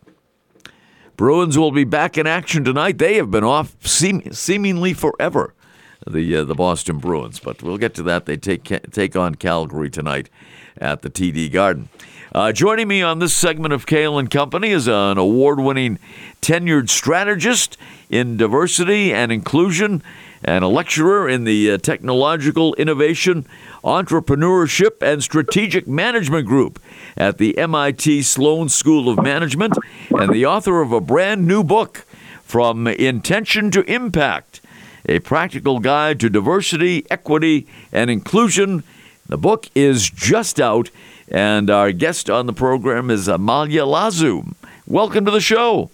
Bruins 1.17 1.57
will 1.57 1.71
be 1.71 1.83
back 1.83 2.15
in 2.15 2.27
action 2.27 2.63
tonight. 2.63 2.99
They 2.99 3.15
have 3.15 3.31
been 3.31 3.43
off 3.43 3.75
seem- 3.87 4.31
seemingly 4.31 4.93
forever, 4.93 5.55
the 6.05 6.35
uh, 6.35 6.43
the 6.43 6.53
Boston 6.53 6.99
Bruins. 6.99 7.39
But 7.39 7.63
we'll 7.63 7.79
get 7.79 7.95
to 7.95 8.03
that. 8.03 8.27
They 8.27 8.37
take 8.37 8.65
take 8.91 9.15
on 9.15 9.33
Calgary 9.33 9.89
tonight 9.89 10.29
at 10.77 11.01
the 11.01 11.09
TD 11.09 11.51
Garden. 11.51 11.89
Uh, 12.31 12.51
joining 12.51 12.87
me 12.87 13.01
on 13.01 13.17
this 13.17 13.33
segment 13.33 13.73
of 13.73 13.87
Cail 13.87 14.19
and 14.19 14.29
Company 14.29 14.69
is 14.69 14.87
an 14.87 15.17
award-winning 15.17 15.97
tenured 16.43 16.87
strategist 16.87 17.75
in 18.07 18.37
diversity 18.37 19.11
and 19.11 19.31
inclusion 19.31 20.03
and 20.43 20.63
a 20.63 20.67
lecturer 20.67 21.27
in 21.27 21.43
the 21.43 21.71
uh, 21.71 21.77
Technological 21.79 22.75
Innovation, 22.75 23.47
Entrepreneurship, 23.83 25.01
and 25.01 25.23
Strategic 25.23 25.87
Management 25.87 26.45
Group 26.45 26.79
at 27.17 27.39
the 27.39 27.57
MIT 27.57 28.21
Sloan 28.21 28.69
School 28.69 29.09
of 29.09 29.23
Management, 29.23 29.75
and 30.11 30.31
the 30.31 30.45
author 30.45 30.81
of 30.81 30.91
a 30.91 31.01
brand 31.01 31.47
new 31.47 31.63
book, 31.63 32.05
From 32.43 32.85
Intention 32.85 33.71
to 33.71 33.81
Impact 33.91 34.61
A 35.07 35.17
Practical 35.17 35.79
Guide 35.79 36.19
to 36.19 36.29
Diversity, 36.29 37.07
Equity, 37.09 37.65
and 37.91 38.11
Inclusion. 38.11 38.83
The 39.27 39.37
book 39.37 39.67
is 39.73 40.11
just 40.11 40.59
out, 40.61 40.91
and 41.31 41.69
our 41.69 41.91
guest 41.91 42.29
on 42.29 42.45
the 42.45 42.53
program 42.53 43.09
is 43.09 43.27
Amalia 43.27 43.85
Lazu. 43.85 44.43
Welcome 44.87 45.25
to 45.25 45.31
the 45.31 45.41
show. 45.41 45.89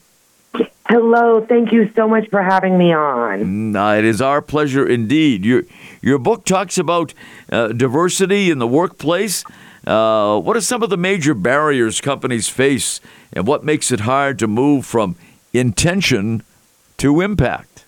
Hello, 0.88 1.44
thank 1.46 1.72
you 1.72 1.92
so 1.96 2.08
much 2.08 2.30
for 2.30 2.44
having 2.44 2.78
me 2.78 2.94
on. 2.94 3.76
Uh, 3.76 3.94
it 3.94 4.06
is 4.06 4.22
our 4.22 4.42
pleasure 4.42 4.88
indeed. 4.88 5.44
Your 5.44 5.64
your 6.02 6.20
book 6.20 6.46
talks 6.46 6.78
about 6.78 7.14
uh, 7.52 7.70
diversity 7.70 8.52
in 8.52 8.60
the 8.60 8.68
workplace. 8.68 9.44
Uh, 9.86 10.40
what 10.40 10.56
are 10.56 10.62
some 10.62 10.84
of 10.84 10.90
the 10.90 10.98
major 10.98 11.34
barriers 11.34 12.02
companies 12.02 12.48
face, 12.50 13.02
and 13.34 13.48
what 13.48 13.64
makes 13.64 13.92
it 13.92 14.02
hard 14.02 14.38
to 14.40 14.48
move 14.48 14.86
from 14.86 15.16
intention 15.54 16.44
to 16.98 17.22
impact? 17.22 17.84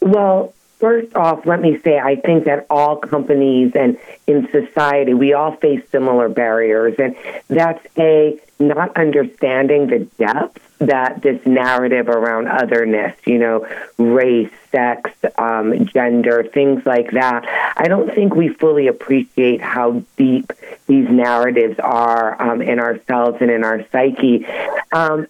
Well, 0.00 0.52
first 0.82 1.14
off, 1.14 1.46
let 1.46 1.62
me 1.62 1.78
say 1.78 2.00
I 2.00 2.16
think 2.16 2.44
that 2.44 2.66
all 2.68 2.96
companies 2.96 3.70
and 3.76 3.96
in 4.26 4.50
society 4.50 5.14
we 5.14 5.32
all 5.32 5.54
face 5.56 5.88
similar 5.90 6.28
barriers, 6.28 6.96
and 6.98 7.14
that's 7.46 7.86
a 7.96 8.38
not 8.58 8.96
understanding 8.96 9.86
the 9.86 10.00
depth 10.18 10.60
that 10.78 11.22
this 11.22 11.44
narrative 11.46 12.08
around 12.08 12.48
otherness, 12.48 13.16
you 13.24 13.38
know, 13.38 13.66
race, 13.96 14.50
sex, 14.72 15.10
um, 15.38 15.86
gender, 15.86 16.42
things 16.42 16.84
like 16.84 17.12
that, 17.12 17.44
I 17.76 17.86
don't 17.86 18.12
think 18.12 18.34
we 18.34 18.48
fully 18.48 18.88
appreciate 18.88 19.60
how 19.60 20.02
deep 20.16 20.52
these 20.88 21.08
narratives 21.08 21.78
are 21.78 22.40
um, 22.42 22.60
in 22.60 22.80
ourselves 22.80 23.38
and 23.40 23.52
in 23.52 23.62
our 23.62 23.86
psyche. 23.92 24.44
Um, 24.92 25.28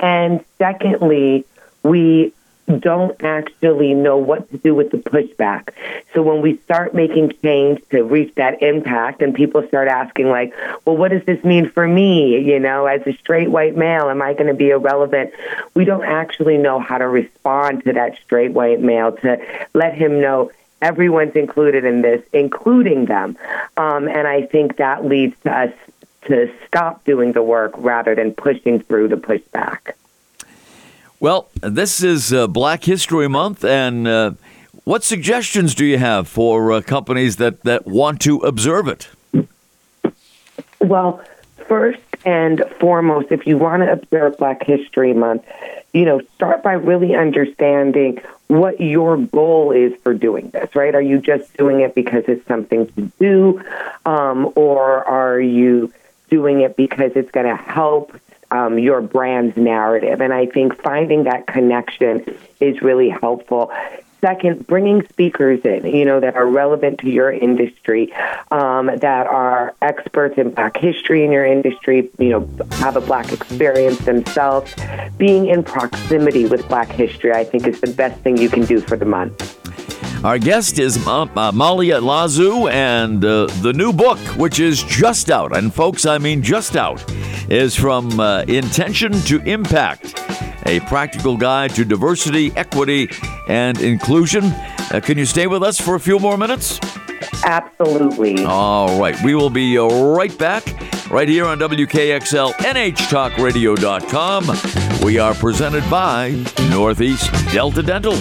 and 0.00 0.42
secondly, 0.56 1.44
we 1.82 2.32
don't 2.66 3.22
actually 3.22 3.94
know 3.94 4.16
what 4.16 4.50
to 4.50 4.58
do 4.58 4.74
with 4.74 4.90
the 4.90 4.98
pushback. 4.98 5.70
So 6.14 6.22
when 6.22 6.42
we 6.42 6.56
start 6.58 6.94
making 6.94 7.32
change 7.42 7.80
to 7.90 8.02
reach 8.02 8.34
that 8.34 8.62
impact 8.62 9.22
and 9.22 9.34
people 9.34 9.66
start 9.68 9.88
asking 9.88 10.28
like, 10.28 10.52
well, 10.84 10.96
what 10.96 11.12
does 11.12 11.24
this 11.24 11.42
mean 11.44 11.70
for 11.70 11.86
me? 11.86 12.40
You 12.40 12.58
know, 12.58 12.86
as 12.86 13.06
a 13.06 13.12
straight 13.14 13.50
white 13.50 13.76
male, 13.76 14.08
am 14.08 14.20
I 14.20 14.32
going 14.34 14.48
to 14.48 14.54
be 14.54 14.70
irrelevant? 14.70 15.32
We 15.74 15.84
don't 15.84 16.04
actually 16.04 16.58
know 16.58 16.80
how 16.80 16.98
to 16.98 17.08
respond 17.08 17.84
to 17.84 17.92
that 17.92 18.18
straight 18.24 18.52
white 18.52 18.80
male 18.80 19.12
to 19.12 19.40
let 19.72 19.94
him 19.94 20.20
know 20.20 20.50
everyone's 20.82 21.36
included 21.36 21.84
in 21.84 22.02
this, 22.02 22.22
including 22.32 23.06
them. 23.06 23.38
Um, 23.76 24.08
and 24.08 24.26
I 24.26 24.42
think 24.42 24.76
that 24.76 25.04
leads 25.04 25.36
to 25.44 25.50
us 25.50 25.72
to 26.26 26.52
stop 26.66 27.04
doing 27.04 27.32
the 27.32 27.42
work 27.42 27.72
rather 27.76 28.14
than 28.14 28.34
pushing 28.34 28.80
through 28.80 29.08
the 29.08 29.16
pushback. 29.16 29.92
Well, 31.18 31.48
this 31.62 32.02
is 32.02 32.32
uh, 32.32 32.46
Black 32.46 32.84
History 32.84 33.26
Month, 33.26 33.64
and 33.64 34.06
uh, 34.06 34.32
what 34.84 35.02
suggestions 35.02 35.74
do 35.74 35.86
you 35.86 35.96
have 35.96 36.28
for 36.28 36.72
uh, 36.72 36.82
companies 36.82 37.36
that, 37.36 37.62
that 37.62 37.86
want 37.86 38.20
to 38.22 38.40
observe 38.40 38.86
it? 38.86 39.08
Well, 40.78 41.24
first 41.66 42.00
and 42.26 42.62
foremost, 42.78 43.32
if 43.32 43.46
you 43.46 43.56
want 43.56 43.82
to 43.82 43.92
observe 43.92 44.36
Black 44.36 44.62
History 44.62 45.14
Month, 45.14 45.44
you 45.94 46.04
know, 46.04 46.20
start 46.34 46.62
by 46.62 46.74
really 46.74 47.14
understanding 47.14 48.20
what 48.48 48.78
your 48.78 49.16
goal 49.16 49.72
is 49.72 49.94
for 50.02 50.12
doing 50.12 50.50
this, 50.50 50.74
right? 50.74 50.94
Are 50.94 51.00
you 51.00 51.18
just 51.18 51.56
doing 51.56 51.80
it 51.80 51.94
because 51.94 52.24
it's 52.28 52.46
something 52.46 52.88
to 52.88 53.10
do, 53.18 53.64
um, 54.04 54.52
or 54.54 55.02
are 55.04 55.40
you 55.40 55.92
doing 56.28 56.60
it 56.60 56.76
because 56.76 57.12
it's 57.14 57.30
going 57.30 57.46
to 57.46 57.56
help 57.56 58.14
um, 58.56 58.78
your 58.78 59.00
brand's 59.00 59.56
narrative. 59.56 60.20
And 60.20 60.32
I 60.32 60.46
think 60.46 60.80
finding 60.82 61.24
that 61.24 61.46
connection 61.46 62.24
is 62.60 62.80
really 62.82 63.10
helpful. 63.10 63.70
Second, 64.22 64.66
bringing 64.66 65.06
speakers 65.08 65.60
in, 65.64 65.86
you 65.86 66.04
know, 66.04 66.20
that 66.20 66.36
are 66.36 66.46
relevant 66.46 67.00
to 67.00 67.10
your 67.10 67.30
industry, 67.30 68.12
um, 68.50 68.86
that 68.86 69.26
are 69.26 69.74
experts 69.82 70.38
in 70.38 70.50
Black 70.50 70.76
history 70.76 71.22
in 71.22 71.30
your 71.30 71.44
industry, 71.44 72.10
you 72.18 72.30
know, 72.30 72.48
have 72.72 72.96
a 72.96 73.00
Black 73.00 73.30
experience 73.30 73.98
themselves. 73.98 74.74
Being 75.18 75.46
in 75.46 75.62
proximity 75.62 76.46
with 76.46 76.66
Black 76.66 76.88
history, 76.88 77.32
I 77.32 77.44
think, 77.44 77.66
is 77.66 77.80
the 77.80 77.92
best 77.92 78.18
thing 78.22 78.38
you 78.38 78.48
can 78.48 78.64
do 78.64 78.80
for 78.80 78.96
the 78.96 79.04
month. 79.04 79.65
Our 80.26 80.38
guest 80.40 80.80
is 80.80 81.06
uh, 81.06 81.52
Malia 81.54 82.00
Lazu, 82.00 82.66
and 82.66 83.24
uh, 83.24 83.46
the 83.62 83.72
new 83.72 83.92
book, 83.92 84.18
which 84.36 84.58
is 84.58 84.82
just 84.82 85.30
out, 85.30 85.56
and 85.56 85.72
folks, 85.72 86.04
I 86.04 86.18
mean 86.18 86.42
just 86.42 86.74
out, 86.74 87.00
is 87.48 87.76
from 87.76 88.18
uh, 88.18 88.40
Intention 88.48 89.12
to 89.12 89.40
Impact, 89.42 90.18
a 90.66 90.80
practical 90.80 91.36
guide 91.36 91.76
to 91.76 91.84
diversity, 91.84 92.50
equity, 92.56 93.08
and 93.46 93.80
inclusion. 93.80 94.46
Uh, 94.46 95.00
can 95.00 95.16
you 95.16 95.26
stay 95.26 95.46
with 95.46 95.62
us 95.62 95.80
for 95.80 95.94
a 95.94 96.00
few 96.00 96.18
more 96.18 96.36
minutes? 96.36 96.80
Absolutely. 97.44 98.44
All 98.44 98.98
right. 98.98 99.14
We 99.22 99.36
will 99.36 99.48
be 99.48 99.78
right 99.78 100.36
back 100.36 100.64
right 101.08 101.28
here 101.28 101.46
on 101.46 101.60
WKXL 101.60 102.52
NHTalkRadio.com. 102.54 105.06
We 105.06 105.20
are 105.20 105.34
presented 105.34 105.88
by 105.88 106.44
Northeast 106.68 107.30
Delta 107.52 107.84
Dental. 107.84 108.16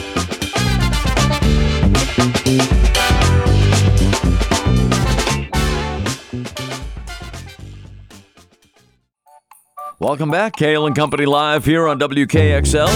Welcome 9.99 10.29
back, 10.29 10.55
Cail 10.55 10.85
and 10.85 10.95
Company 10.95 11.25
Live 11.25 11.65
here 11.65 11.87
on 11.87 11.97
WKXL, 11.97 12.87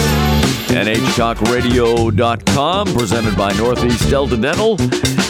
NHTalkRadio.com, 0.67 2.93
presented 2.93 3.35
by 3.35 3.51
Northeast 3.53 4.07
Delta 4.07 4.38
Dental. 4.38 4.77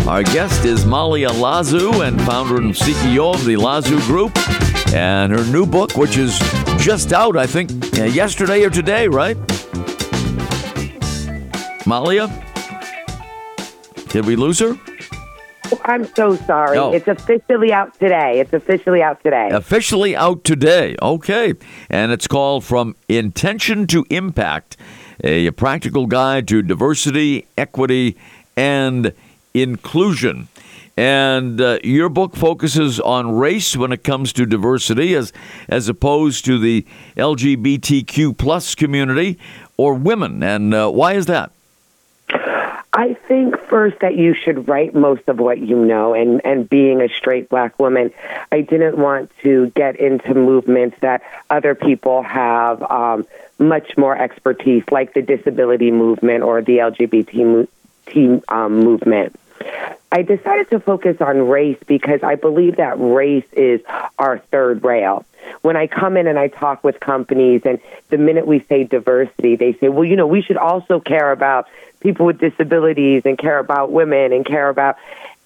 Our 0.10 0.23
guest 0.23 0.65
is 0.65 0.86
Malia 0.86 1.32
Lazu, 1.32 2.01
and 2.01 2.21
founder 2.23 2.58
and 2.58 2.73
CEO 2.73 3.34
of 3.34 3.45
the 3.45 3.55
Lazu 3.55 4.01
Group, 4.01 4.38
and 4.93 5.32
her 5.32 5.45
new 5.45 5.65
book, 5.65 5.95
which 5.95 6.17
is 6.17 6.38
just 6.77 7.13
out, 7.13 7.38
I 7.38 7.47
think, 7.47 7.71
uh, 7.97 8.03
yesterday 8.03 8.65
or 8.65 8.69
today, 8.69 9.08
right? 9.08 9.38
Malia? 11.86 12.27
Did 14.10 14.26
we 14.26 14.36
lose 14.36 14.60
her? 14.60 14.78
Oh, 15.72 15.82
I'm 15.86 16.06
so 16.15 16.36
sorry. 16.36 16.78
It's 16.95 17.08
officially 17.08 17.72
out 17.72 17.93
today. 18.00 18.39
It's 18.39 18.54
officially 18.54 19.04
out 19.04 19.22
today. 19.22 19.50
Officially 19.52 20.15
out 20.15 20.43
today. 20.43 20.95
Okay. 21.02 21.54
And 21.89 22.12
it's 22.12 22.28
called 22.28 22.63
From 22.63 22.95
Intention 23.08 23.86
to 23.88 24.06
Impact 24.10 24.78
a 25.24 25.52
practical 25.52 26.06
guide 26.06 26.48
to 26.48 26.62
diversity, 26.62 27.48
equity, 27.58 28.17
and 28.56 29.13
inclusion. 29.54 30.48
And 30.98 31.62
uh, 31.62 31.80
your 31.84 32.10
book 32.10 32.36
focuses 32.36 33.00
on 33.00 33.38
race 33.38 33.78
when 33.78 33.93
it 33.93 34.04
comes 34.04 34.34
to 34.34 34.45
diversity, 34.45 35.15
as 35.15 35.32
as 35.69 35.88
opposed 35.88 36.43
to 36.45 36.60
the 36.60 36.86
LGBTQ 37.15 38.38
plus 38.38 38.76
community 38.76 39.38
or 39.78 39.93
women. 39.93 40.43
And 40.43 40.74
uh, 40.74 40.89
why 40.89 41.13
is 41.13 41.26
that? 41.28 41.52
I 42.99 43.13
think 43.13 43.57
first 43.69 44.01
that 44.01 44.17
you 44.17 44.33
should 44.33 44.67
write 44.67 44.93
most 44.93 45.29
of 45.29 45.39
what 45.39 45.57
you 45.57 45.77
know, 45.85 46.13
and 46.13 46.45
and 46.45 46.69
being 46.69 47.01
a 47.01 47.07
straight 47.07 47.47
black 47.47 47.79
woman, 47.79 48.12
I 48.51 48.59
didn't 48.59 48.97
want 48.97 49.31
to 49.41 49.69
get 49.69 49.95
into 49.95 50.33
movements 50.33 50.97
that 50.99 51.21
other 51.49 51.75
people 51.75 52.21
have 52.23 52.83
um, 52.83 53.25
much 53.57 53.95
more 53.97 54.17
expertise, 54.17 54.83
like 54.91 55.13
the 55.13 55.21
disability 55.21 55.91
movement 55.91 56.43
or 56.43 56.62
the 56.62 56.79
LGBT 56.79 57.69
um, 58.49 58.79
movement. 58.81 59.39
I 60.12 60.23
decided 60.23 60.69
to 60.71 60.81
focus 60.81 61.21
on 61.21 61.47
race 61.47 61.79
because 61.87 62.21
I 62.21 62.35
believe 62.35 62.75
that 62.77 63.00
race 63.00 63.47
is 63.54 63.79
our 64.17 64.39
third 64.39 64.83
rail. 64.83 65.23
When 65.62 65.75
I 65.75 65.87
come 65.87 66.17
in 66.17 66.27
and 66.27 66.37
I 66.37 66.47
talk 66.47 66.83
with 66.83 67.00
companies, 67.00 67.62
and 67.65 67.79
the 68.10 68.17
minute 68.17 68.47
we 68.47 68.62
say 68.69 68.83
diversity, 68.83 69.56
they 69.56 69.73
say, 69.73 69.89
well, 69.89 70.06
you 70.06 70.15
know, 70.15 70.27
we 70.27 70.41
should 70.41 70.58
also 70.58 71.00
care 71.00 71.31
about 71.31 71.67
people 72.00 72.25
with 72.25 72.39
disabilities 72.39 73.23
and 73.25 73.37
care 73.37 73.60
about 73.60 73.91
women 73.91 74.31
and 74.33 74.45
care 74.45 74.69
about 74.69 74.97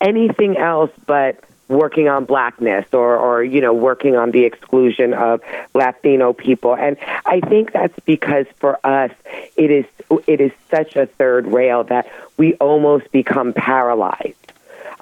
anything 0.02 0.58
else 0.58 0.92
but 1.06 1.44
working 1.70 2.08
on 2.08 2.26
blackness 2.26 2.86
or, 2.94 3.18
or 3.18 3.44
you 3.44 3.62
know 3.62 3.74
working 3.74 4.16
on 4.16 4.32
the 4.32 4.44
exclusion 4.44 5.14
of 5.14 5.42
Latino 5.74 6.34
people. 6.34 6.76
And 6.76 6.98
I 7.26 7.40
think 7.40 7.72
that's 7.72 7.98
because 8.06 8.46
for 8.58 8.80
us 8.86 9.12
it 9.56 9.72
is 9.72 9.86
it 10.28 10.42
is 10.42 10.52
such 10.70 10.96
a 10.96 11.06
third 11.06 11.48
rail 11.48 11.84
that 11.86 12.12
we 12.38 12.54
almost 12.56 13.12
become 13.12 13.54
paralyzed 13.54 14.43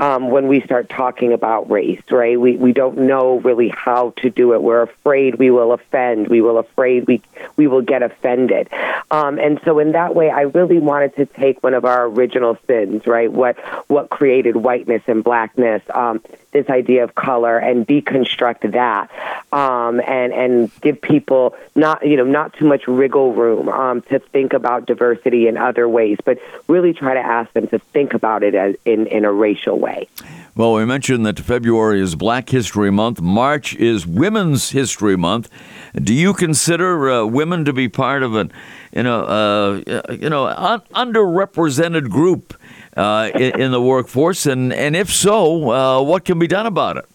um, 0.02 0.32
when 0.32 0.47
we 0.47 0.62
start 0.62 0.89
talking 0.89 1.32
about 1.32 1.70
race, 1.70 2.02
right? 2.10 2.38
We 2.38 2.58
we 2.58 2.74
don't 2.74 2.97
know 2.97 3.39
really 3.39 3.70
how 3.70 4.14
to 4.18 4.32
do 4.32 4.54
it. 4.54 4.64
We're 4.64 4.82
afraid 4.82 5.36
we 5.36 5.52
will 5.52 5.72
offend. 5.74 6.28
We 6.28 6.41
will 6.41 6.58
afraid 6.58 7.06
we 7.06 7.22
we 7.56 7.68
will 7.68 7.84
get 7.84 8.02
offended. 8.02 8.68
Um, 9.12 9.38
and 9.38 9.62
so 9.64 9.78
in 9.78 9.91
that 9.91 10.16
way, 10.16 10.32
I 10.32 10.41
really 10.41 10.80
wanted 10.80 11.16
to 11.18 11.28
take 11.28 11.62
one 11.64 11.76
of 11.76 11.86
our 11.86 12.08
original 12.08 12.58
sins, 12.66 13.06
right? 13.06 13.32
What 13.32 13.60
what 13.89 14.10
created 14.10 14.56
whiteness 14.56 15.04
and 15.06 15.24
blackness, 15.24 15.84
um, 15.93 16.20
this 16.52 16.70
idea 16.70 17.04
of 17.04 17.16
color, 17.16 17.58
and 17.58 17.88
deconstruct 17.88 18.72
that, 18.72 19.10
um, 19.52 19.99
and 20.02 20.34
and 20.34 20.82
give 20.82 21.02
people 21.02 21.56
not 21.76 22.06
you 22.06 22.18
know 22.18 22.26
not 22.26 22.54
too 22.54 22.66
much 22.66 22.88
wriggle 22.88 23.34
room 23.34 23.70
um, 23.70 24.02
to 24.04 24.20
think 24.20 24.54
about 24.54 24.86
diversity 24.86 25.47
in 25.47 25.58
other 25.58 25.88
ways, 25.88 26.18
but 26.24 26.39
really 26.68 26.93
try 26.93 27.14
to 27.14 27.20
ask 27.20 27.52
them 27.54 27.68
to 27.68 27.80
think 27.80 28.14
about 28.14 28.43
it 28.43 28.56
as 28.56 28.76
in 28.86 29.08
in 29.08 29.26
a 29.26 29.32
racial 29.32 29.80
way. 29.80 30.08
Well, 30.54 30.74
we 30.74 30.84
mentioned 30.86 31.26
that 31.26 31.39
February 31.39 32.02
is 32.02 32.16
Black 32.16 32.49
History 32.49 32.91
Month. 32.91 33.22
March 33.22 33.74
is 33.76 34.06
Women's 34.06 34.72
History 34.72 35.16
Month. 35.16 35.49
Do 35.95 36.14
you 36.14 36.34
consider 36.34 37.10
uh, 37.10 37.26
women 37.26 37.64
to 37.64 37.72
be 37.72 37.88
part 37.88 38.22
of 38.22 38.36
an, 38.36 38.52
you 38.91 39.04
know, 39.04 39.24
uh, 39.24 40.14
you 40.14 40.30
know, 40.30 40.47
un- 40.47 40.82
underrepresented 40.93 42.10
group 42.10 42.54
uh, 42.96 43.32
in, 43.34 43.62
in, 43.62 43.72
the 43.72 43.82
workforce? 43.82 44.46
And 44.46 44.74
and 44.74 44.96
if 44.96 45.12
so, 45.12 45.72
uh, 45.72 46.02
what 46.02 46.26
can 46.26 46.39
be 46.39 46.48
done 46.48 46.66
about 46.66 46.98
it? 46.98 47.06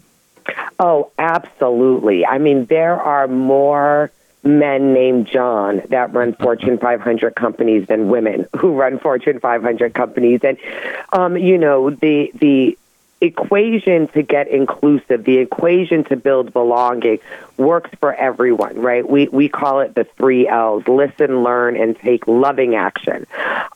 Oh, 0.79 1.11
absolutely. 1.19 2.27
I 2.27 2.39
mean, 2.39 2.67
there 2.67 3.01
are 3.01 3.29
more 3.29 4.11
men 4.43 4.93
named 4.93 5.27
John 5.27 5.83
that 5.89 6.13
run 6.13 6.35
Fortune 6.41 6.79
500 6.79 7.35
companies 7.35 7.87
than 7.89 8.09
women 8.09 8.47
who 8.57 8.73
run 8.75 8.99
Fortune 8.99 9.41
500 9.41 9.95
companies, 9.95 10.41
and 10.43 10.59
um, 11.13 11.37
you 11.37 11.59
know 11.59 11.91
the 11.91 12.31
the 12.35 12.79
equation 13.21 14.09
to 14.09 14.23
get 14.23 14.49
inclusive, 14.49 15.25
the 15.25 15.39
equation 15.39 16.05
to 16.05 16.17
build 16.17 16.53
belonging 16.53 17.19
works 17.57 17.91
for 17.99 18.15
everyone, 18.15 18.79
right? 18.79 19.09
We 19.09 19.29
we 19.29 19.49
call 19.49 19.81
it 19.81 19.95
the 19.95 20.05
three 20.05 20.47
L's: 20.47 20.87
listen, 20.87 21.43
learn, 21.43 21.77
and 21.77 21.99
take 21.99 22.27
loving 22.27 22.75
action. 22.75 23.27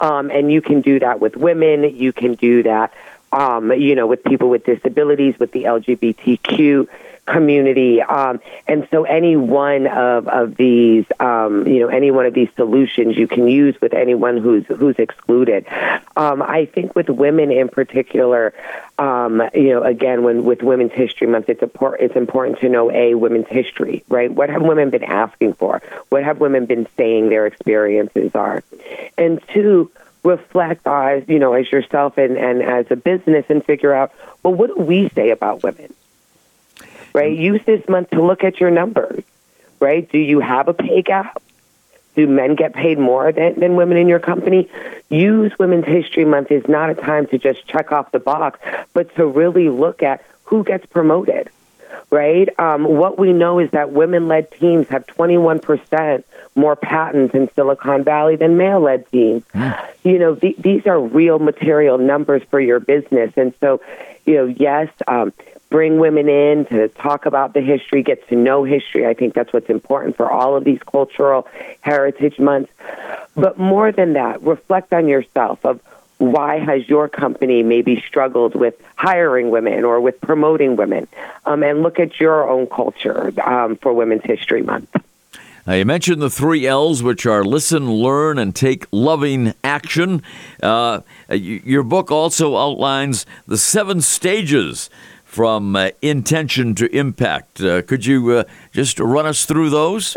Um, 0.01 0.31
and 0.31 0.53
you 0.53 0.61
can 0.61 0.81
do 0.81 0.99
that 1.01 1.21
with 1.21 1.37
women. 1.37 1.97
You 1.97 2.13
can 2.13 2.35
do 2.35 2.63
that, 2.65 2.93
um, 3.33 3.73
you 3.73 3.95
know, 3.95 4.07
with 4.07 4.25
people 4.25 4.51
with 4.51 4.65
disabilities, 4.65 5.39
with 5.39 5.53
the 5.53 5.65
LGBTQ 5.65 6.89
community. 7.31 8.03
Um, 8.03 8.41
and 8.67 8.87
so 8.91 9.05
any 9.05 9.37
one 9.37 9.87
of, 9.87 10.29
of 10.29 10.57
these, 10.57 11.05
um, 11.19 11.67
you 11.67 11.81
know, 11.81 11.89
any 11.89 12.11
one 12.11 12.27
of 12.27 12.35
these 12.35 12.49
solutions 12.57 13.17
you 13.17 13.29
can 13.29 13.47
use 13.49 13.81
with 13.81 13.95
anyone 13.95 14.37
who's, 14.37 14.67
who's 14.67 14.97
excluded. 14.99 15.67
Um, 16.17 16.43
I 16.43 16.67
think 16.67 16.95
with 16.95 17.09
women 17.09 17.51
in 17.51 17.69
particular, 17.69 18.53
um, 18.99 19.43
you 19.55 19.71
know, 19.71 19.83
again, 19.83 20.23
when 20.23 20.45
with 20.45 20.63
Women's 20.63 20.93
History 20.93 21.27
Month, 21.27 21.49
it's, 21.49 21.63
important, 21.63 22.03
it's 22.03 22.17
important 22.17 22.61
to 22.61 22.69
know 22.69 22.91
a 22.91 23.15
women's 23.15 23.49
history, 23.49 24.05
right? 24.09 24.31
What 24.31 24.51
have 24.51 24.63
women 24.63 24.91
been 24.91 25.05
asking 25.05 25.55
for? 25.55 25.83
What 26.09 26.25
have 26.25 26.39
women 26.39 26.67
been 26.67 26.87
saying 26.97 27.29
their 27.29 27.47
experiences 27.47 28.35
are? 28.35 28.63
And 29.17 29.41
two, 29.55 29.91
reflect 30.23 30.87
as 30.87 31.25
you 31.29 31.39
know 31.39 31.55
as 31.55 31.71
yourself 31.73 32.19
and, 32.19 32.37
and 32.37 32.63
as 32.63 32.87
a 32.91 32.97
business 32.97 33.45
and 33.49 33.65
figure 33.65 33.93
out 33.93 34.13
well 34.43 34.53
what 34.53 34.67
do 34.69 34.77
we 34.83 35.09
say 35.11 35.31
about 35.31 35.63
women 35.63 35.93
right? 37.13 37.37
Use 37.37 37.61
this 37.65 37.87
month 37.89 38.11
to 38.11 38.23
look 38.23 38.45
at 38.45 38.61
your 38.61 38.71
numbers, 38.71 39.23
right? 39.79 40.11
Do 40.11 40.19
you 40.19 40.41
have 40.41 40.69
a 40.69 40.75
pay 40.75 41.03
gap? 41.03 41.43
Do 42.17 42.27
men 42.27 42.57
get 42.57 42.75
paid 42.75 42.99
more 42.99 43.31
than, 43.33 43.61
than 43.61 43.77
women 43.77 43.97
in 43.97 44.09
your 44.09 44.19
company? 44.19 44.69
Use 45.09 45.57
Women's 45.59 45.87
History 45.87 46.25
Month 46.25 46.51
is 46.51 46.67
not 46.69 46.91
a 46.91 46.95
time 46.95 47.27
to 47.29 47.39
just 47.39 47.67
check 47.67 47.93
off 47.93 48.11
the 48.11 48.19
box, 48.19 48.59
but 48.93 49.15
to 49.17 49.27
really 49.27 49.69
look 49.69 50.03
at 50.03 50.25
who 50.45 50.65
gets 50.65 50.85
promoted, 50.87 51.51
right? 52.11 52.49
Um, 52.59 52.85
what 52.85 53.19
we 53.19 53.33
know 53.33 53.61
is 53.61 53.71
that 53.71 53.93
women 53.93 54.27
led 54.27 54.51
teams 54.51 54.89
have 54.89 55.07
21% 55.07 56.25
more 56.61 56.77
patents 56.77 57.35
in 57.35 57.51
Silicon 57.55 58.05
Valley 58.05 58.37
than 58.37 58.57
male 58.57 58.81
led 58.81 59.11
teams. 59.11 59.43
Mm. 59.55 59.89
You 60.05 60.19
know, 60.19 60.35
th- 60.35 60.57
these 60.59 60.87
are 60.87 61.01
real 61.01 61.39
material 61.39 61.99
numbers 61.99 62.43
for 62.51 62.61
your 62.61 62.81
business. 62.81 63.33
And 63.37 63.53
so, 63.61 63.81
you 64.27 64.35
know, 64.35 64.47
yes, 64.47 64.89
um, 65.09 65.33
bring 65.71 65.99
women 65.99 66.29
in 66.29 66.67
to 66.67 66.89
talk 66.89 67.27
about 67.27 67.55
the 67.55 67.61
history, 67.61 68.03
get 68.03 68.29
to 68.29 68.37
know 68.37 68.65
history. 68.65 69.07
I 69.07 69.15
think 69.15 69.35
that's 69.35 69.53
what's 69.53 69.71
important 69.71 70.17
for 70.17 70.31
all 70.31 70.57
of 70.57 70.65
these 70.65 70.81
cultural 70.83 71.47
heritage 71.81 72.39
months. 72.39 72.71
But 73.35 73.59
more 73.59 73.93
than 73.93 74.15
that, 74.15 74.43
reflect 74.43 74.93
on 74.93 75.09
yourself 75.09 75.65
of 75.65 75.81
why 76.19 76.59
has 76.59 76.87
your 76.87 77.09
company 77.09 77.63
maybe 77.63 78.03
struggled 78.07 78.55
with 78.55 78.75
hiring 78.97 79.51
women 79.51 79.85
or 79.85 80.01
with 80.01 80.21
promoting 80.21 80.77
women, 80.77 81.09
um, 81.47 81.63
and 81.63 81.83
look 81.83 81.99
at 81.99 82.21
your 82.21 82.47
own 82.47 82.67
culture 82.67 83.33
um, 83.43 83.77
for 83.77 83.95
Women's 83.95 84.25
History 84.25 84.61
Month. 84.61 84.95
Now, 85.67 85.75
you 85.75 85.85
mentioned 85.85 86.23
the 86.23 86.31
three 86.31 86.67
L's, 86.67 87.03
which 87.03 87.27
are 87.27 87.45
listen, 87.45 87.91
learn, 87.91 88.39
and 88.39 88.55
take 88.55 88.87
loving 88.91 89.55
action. 89.63 90.23
Uh, 90.63 91.01
your 91.29 91.83
book 91.83 92.11
also 92.11 92.57
outlines 92.57 93.27
the 93.47 93.59
seven 93.59 94.01
stages 94.01 94.89
from 95.25 95.77
uh, 95.77 95.91
intention 96.03 96.75
to 96.75 96.87
impact. 96.97 97.61
Uh, 97.61 97.83
could 97.83 98.05
you 98.07 98.31
uh, 98.31 98.45
just 98.73 98.99
run 98.99 99.27
us 99.27 99.45
through 99.45 99.71
those? 99.71 100.17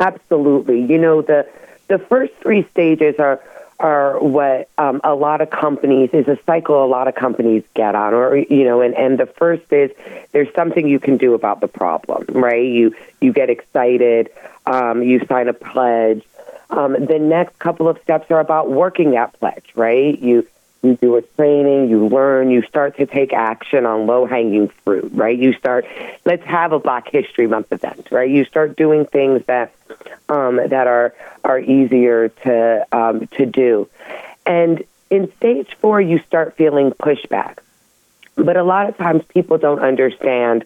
Absolutely. 0.00 0.84
You 0.84 0.98
know 0.98 1.22
the 1.22 1.46
the 1.88 1.98
first 1.98 2.32
three 2.42 2.66
stages 2.70 3.16
are 3.18 3.40
are 3.80 4.18
what 4.20 4.68
um, 4.78 5.00
a 5.04 5.14
lot 5.14 5.40
of 5.40 5.50
companies 5.50 6.10
is 6.12 6.28
a 6.28 6.38
cycle 6.46 6.84
a 6.84 6.86
lot 6.86 7.08
of 7.08 7.14
companies 7.14 7.62
get 7.74 7.94
on 7.94 8.14
or 8.14 8.36
you 8.36 8.64
know 8.64 8.80
and, 8.80 8.94
and 8.94 9.18
the 9.18 9.26
first 9.26 9.64
is 9.72 9.90
there's 10.32 10.52
something 10.54 10.88
you 10.88 11.00
can 11.00 11.16
do 11.16 11.34
about 11.34 11.60
the 11.60 11.68
problem 11.68 12.24
right? 12.28 12.66
You 12.66 12.94
you 13.20 13.32
get 13.32 13.50
excited 13.50 14.30
um, 14.66 15.02
you 15.02 15.24
sign 15.26 15.48
a 15.48 15.52
pledge. 15.52 16.22
Um, 16.70 16.92
the 16.92 17.18
next 17.18 17.58
couple 17.58 17.88
of 17.88 18.00
steps 18.02 18.30
are 18.30 18.40
about 18.40 18.70
working 18.70 19.12
that 19.12 19.38
pledge 19.38 19.66
right? 19.74 20.18
You 20.18 20.46
you 20.84 20.96
do 20.96 21.16
a 21.16 21.22
training, 21.22 21.88
you 21.88 22.06
learn, 22.06 22.50
you 22.50 22.62
start 22.62 22.96
to 22.98 23.06
take 23.06 23.32
action 23.32 23.86
on 23.86 24.06
low 24.06 24.26
hanging 24.26 24.68
fruit, 24.84 25.10
right? 25.14 25.36
You 25.36 25.52
start, 25.54 25.86
let's 26.24 26.44
have 26.44 26.72
a 26.72 26.78
Black 26.78 27.08
History 27.10 27.46
Month 27.46 27.72
event, 27.72 28.08
right? 28.10 28.30
You 28.30 28.44
start 28.44 28.76
doing 28.76 29.06
things 29.06 29.42
that 29.46 29.74
um, 30.28 30.56
that 30.56 30.86
are 30.86 31.14
are 31.42 31.58
easier 31.58 32.28
to 32.28 32.86
um, 32.92 33.26
to 33.28 33.46
do, 33.46 33.88
and 34.46 34.82
in 35.10 35.32
stage 35.36 35.74
four, 35.80 36.00
you 36.00 36.18
start 36.20 36.56
feeling 36.56 36.90
pushback, 36.90 37.58
but 38.36 38.56
a 38.56 38.64
lot 38.64 38.88
of 38.88 38.96
times 38.96 39.22
people 39.28 39.58
don't 39.58 39.80
understand 39.80 40.64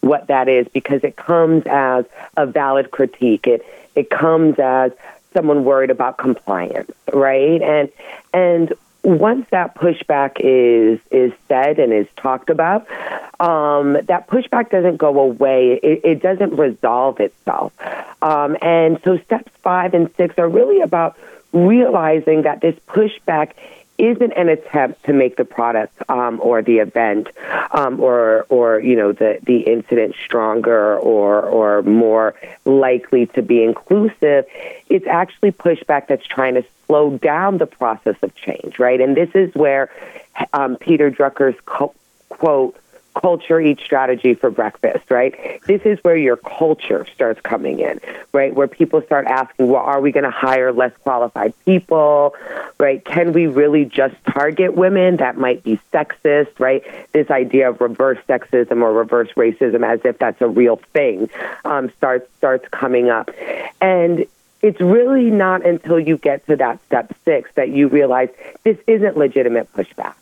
what 0.00 0.28
that 0.28 0.48
is 0.48 0.66
because 0.68 1.04
it 1.04 1.16
comes 1.16 1.64
as 1.66 2.04
a 2.36 2.46
valid 2.46 2.90
critique. 2.90 3.46
It 3.46 3.66
it 3.94 4.10
comes 4.10 4.58
as 4.58 4.92
someone 5.32 5.64
worried 5.64 5.90
about 5.90 6.16
compliance, 6.18 6.90
right? 7.12 7.60
And 7.62 7.90
and 8.32 8.72
once 9.02 9.46
that 9.50 9.74
pushback 9.74 10.36
is 10.40 11.00
is 11.10 11.32
said 11.48 11.78
and 11.78 11.92
is 11.92 12.06
talked 12.16 12.50
about, 12.50 12.86
um, 13.40 13.94
that 14.04 14.28
pushback 14.28 14.70
doesn't 14.70 14.98
go 14.98 15.18
away. 15.18 15.80
It, 15.82 16.00
it 16.04 16.22
doesn't 16.22 16.56
resolve 16.56 17.20
itself. 17.20 17.72
Um, 18.22 18.56
and 18.60 19.00
so 19.04 19.18
steps 19.18 19.50
five 19.62 19.94
and 19.94 20.14
six 20.16 20.38
are 20.38 20.48
really 20.48 20.82
about 20.82 21.16
realizing 21.52 22.42
that 22.42 22.60
this 22.60 22.76
pushback 22.86 23.52
isn't 24.00 24.32
an 24.32 24.48
attempt 24.48 25.04
to 25.04 25.12
make 25.12 25.36
the 25.36 25.44
product 25.44 26.02
um, 26.08 26.40
or 26.42 26.62
the 26.62 26.78
event 26.78 27.28
um, 27.72 28.00
or 28.00 28.46
or 28.48 28.80
you 28.80 28.96
know 28.96 29.12
the 29.12 29.38
the 29.42 29.58
incident 29.60 30.14
stronger 30.24 30.98
or 30.98 31.42
or 31.42 31.82
more 31.82 32.34
likely 32.64 33.26
to 33.26 33.42
be 33.42 33.62
inclusive. 33.62 34.46
It's 34.88 35.06
actually 35.06 35.52
pushback 35.52 36.08
that's 36.08 36.26
trying 36.26 36.54
to 36.54 36.64
slow 36.86 37.18
down 37.18 37.58
the 37.58 37.66
process 37.66 38.16
of 38.22 38.34
change, 38.34 38.78
right? 38.78 39.00
And 39.00 39.16
this 39.16 39.30
is 39.34 39.54
where 39.54 39.90
um, 40.52 40.76
Peter 40.76 41.10
Drucker's 41.10 41.58
co- 41.66 41.94
quote 42.30 42.76
culture 43.14 43.60
eats 43.60 43.82
strategy 43.82 44.34
for 44.34 44.50
breakfast, 44.50 45.10
right? 45.10 45.60
This 45.66 45.82
is 45.82 45.98
where 46.02 46.16
your 46.16 46.36
culture 46.36 47.06
starts 47.14 47.40
coming 47.40 47.80
in, 47.80 48.00
right? 48.32 48.54
Where 48.54 48.68
people 48.68 49.02
start 49.02 49.26
asking, 49.26 49.68
well, 49.68 49.82
are 49.82 50.00
we 50.00 50.12
going 50.12 50.24
to 50.24 50.30
hire 50.30 50.72
less 50.72 50.92
qualified 51.02 51.54
people, 51.64 52.34
right? 52.78 53.04
Can 53.04 53.32
we 53.32 53.46
really 53.46 53.84
just 53.84 54.14
target 54.24 54.74
women? 54.74 55.16
That 55.18 55.36
might 55.36 55.62
be 55.62 55.80
sexist, 55.92 56.58
right? 56.58 56.82
This 57.12 57.30
idea 57.30 57.70
of 57.70 57.80
reverse 57.80 58.18
sexism 58.28 58.82
or 58.82 58.92
reverse 58.92 59.30
racism 59.36 59.84
as 59.86 60.00
if 60.04 60.18
that's 60.18 60.40
a 60.40 60.48
real 60.48 60.76
thing 60.92 61.28
um, 61.64 61.90
starts, 61.96 62.30
starts 62.36 62.66
coming 62.70 63.10
up. 63.10 63.30
And 63.80 64.26
it's 64.62 64.80
really 64.80 65.30
not 65.30 65.64
until 65.64 65.98
you 65.98 66.18
get 66.18 66.46
to 66.46 66.56
that 66.56 66.84
step 66.84 67.14
six 67.24 67.50
that 67.54 67.70
you 67.70 67.88
realize 67.88 68.28
this 68.62 68.76
isn't 68.86 69.16
legitimate 69.16 69.72
pushback 69.72 70.14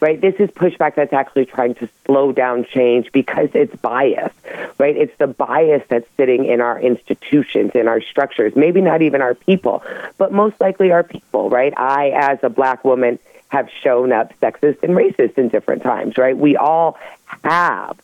right? 0.00 0.20
This 0.20 0.34
is 0.38 0.50
pushback 0.50 0.94
that's 0.94 1.12
actually 1.12 1.46
trying 1.46 1.74
to 1.76 1.88
slow 2.06 2.32
down 2.32 2.64
change 2.64 3.10
because 3.12 3.48
it's 3.54 3.74
bias, 3.76 4.32
right? 4.78 4.96
It's 4.96 5.16
the 5.18 5.26
bias 5.26 5.82
that's 5.88 6.08
sitting 6.16 6.44
in 6.44 6.60
our 6.60 6.80
institutions, 6.80 7.72
in 7.74 7.88
our 7.88 8.00
structures, 8.00 8.54
maybe 8.56 8.80
not 8.80 9.02
even 9.02 9.20
our 9.20 9.34
people, 9.34 9.82
but 10.16 10.32
most 10.32 10.60
likely 10.60 10.92
our 10.92 11.02
people, 11.02 11.50
right? 11.50 11.72
I, 11.76 12.10
as 12.14 12.38
a 12.42 12.48
black 12.48 12.84
woman, 12.84 13.18
have 13.48 13.68
shown 13.82 14.12
up 14.12 14.38
sexist 14.40 14.82
and 14.82 14.92
racist 14.92 15.38
in 15.38 15.48
different 15.48 15.82
times, 15.82 16.18
right? 16.18 16.36
We 16.36 16.56
all 16.56 16.98
have 17.42 17.98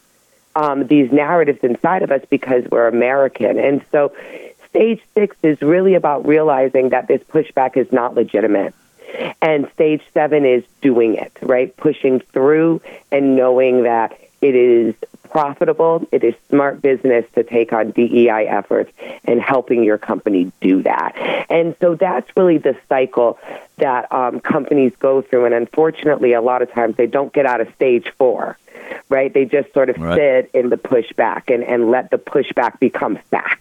um, 0.56 0.86
these 0.86 1.12
narratives 1.12 1.58
inside 1.62 2.02
of 2.02 2.10
us 2.10 2.22
because 2.30 2.64
we're 2.70 2.88
American. 2.88 3.58
And 3.58 3.84
so 3.92 4.12
stage 4.70 5.02
six 5.14 5.36
is 5.42 5.60
really 5.60 5.94
about 5.94 6.26
realizing 6.26 6.90
that 6.90 7.08
this 7.08 7.22
pushback 7.24 7.76
is 7.76 7.92
not 7.92 8.14
legitimate. 8.14 8.74
And 9.40 9.70
stage 9.74 10.02
seven 10.12 10.44
is 10.44 10.64
doing 10.80 11.14
it, 11.14 11.32
right? 11.42 11.76
Pushing 11.76 12.20
through 12.20 12.80
and 13.10 13.36
knowing 13.36 13.84
that 13.84 14.18
it 14.40 14.54
is 14.54 14.94
profitable, 15.30 16.06
it 16.12 16.22
is 16.22 16.34
smart 16.48 16.80
business 16.80 17.24
to 17.34 17.42
take 17.42 17.72
on 17.72 17.90
DEI 17.90 18.46
efforts 18.46 18.92
and 19.24 19.40
helping 19.40 19.82
your 19.82 19.98
company 19.98 20.52
do 20.60 20.82
that. 20.82 21.46
And 21.50 21.74
so 21.80 21.96
that's 21.96 22.30
really 22.36 22.58
the 22.58 22.76
cycle 22.88 23.38
that 23.78 24.12
um, 24.12 24.40
companies 24.40 24.92
go 25.00 25.22
through. 25.22 25.46
And 25.46 25.54
unfortunately, 25.54 26.34
a 26.34 26.40
lot 26.40 26.62
of 26.62 26.70
times 26.70 26.96
they 26.96 27.06
don't 27.06 27.32
get 27.32 27.46
out 27.46 27.60
of 27.60 27.72
stage 27.74 28.12
four, 28.16 28.56
right? 29.08 29.32
They 29.32 29.44
just 29.44 29.72
sort 29.72 29.90
of 29.90 29.96
right. 29.96 30.16
sit 30.16 30.50
in 30.54 30.68
the 30.68 30.76
pushback 30.76 31.52
and, 31.52 31.64
and 31.64 31.90
let 31.90 32.10
the 32.10 32.18
pushback 32.18 32.78
become 32.78 33.18
fact. 33.30 33.60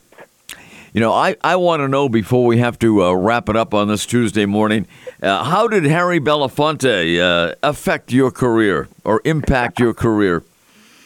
You 0.93 0.99
know, 0.99 1.11
I, 1.11 1.35
I 1.43 1.55
want 1.55 1.79
to 1.79 1.87
know 1.87 2.07
before 2.07 2.45
we 2.45 2.59
have 2.59 2.77
to 2.79 3.03
uh, 3.03 3.13
wrap 3.13 3.49
it 3.49 3.55
up 3.55 3.73
on 3.73 3.87
this 3.87 4.05
Tuesday 4.05 4.45
morning, 4.45 4.85
uh, 5.23 5.43
how 5.43 5.67
did 5.67 5.85
Harry 5.85 6.19
Belafonte 6.19 7.19
uh, 7.19 7.55
affect 7.63 8.11
your 8.11 8.31
career 8.31 8.87
or 9.03 9.21
impact 9.23 9.79
your 9.79 9.93
career? 9.93 10.43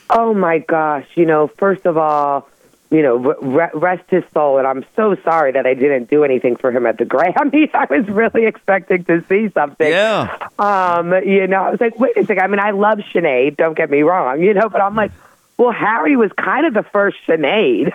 Oh 0.10 0.34
my 0.34 0.60
gosh! 0.60 1.06
You 1.16 1.26
know, 1.26 1.48
first 1.48 1.86
of 1.86 1.98
all, 1.98 2.50
you 2.90 3.02
know, 3.02 3.18
re- 3.18 3.70
rest 3.74 4.04
his 4.10 4.24
soul, 4.34 4.58
and 4.58 4.66
I'm 4.66 4.86
so 4.96 5.16
sorry 5.24 5.52
that 5.52 5.66
I 5.66 5.74
didn't 5.74 6.10
do 6.10 6.24
anything 6.24 6.56
for 6.56 6.72
him 6.72 6.86
at 6.86 6.98
the 6.98 7.06
Grammys. 7.14 7.74
I 7.74 7.86
was 7.90 8.08
really 8.08 8.46
expecting 8.46 9.04
to 9.06 9.24
see 9.28 9.50
something. 9.50 9.88
Yeah. 9.88 10.48
Um, 10.58 11.14
you 11.24 11.48
know, 11.48 11.64
I 11.64 11.70
was 11.72 11.82
like, 11.82 12.00
wait 12.00 12.18
a 12.18 12.26
second. 12.26 12.44
I 12.44 12.48
mean, 12.48 12.60
I 12.60 12.72
love 12.72 13.00
Sinead. 13.14 13.58
Don't 13.58 13.76
get 13.76 13.90
me 13.90 14.02
wrong. 14.02 14.42
You 14.42 14.54
know, 14.54 14.70
but 14.70 14.82
I'm 14.82 14.96
like, 14.96 15.12
well, 15.58 15.72
Harry 15.72 16.16
was 16.16 16.32
kind 16.34 16.66
of 16.66 16.74
the 16.74 16.84
first 16.84 17.18
Sinead. 17.28 17.92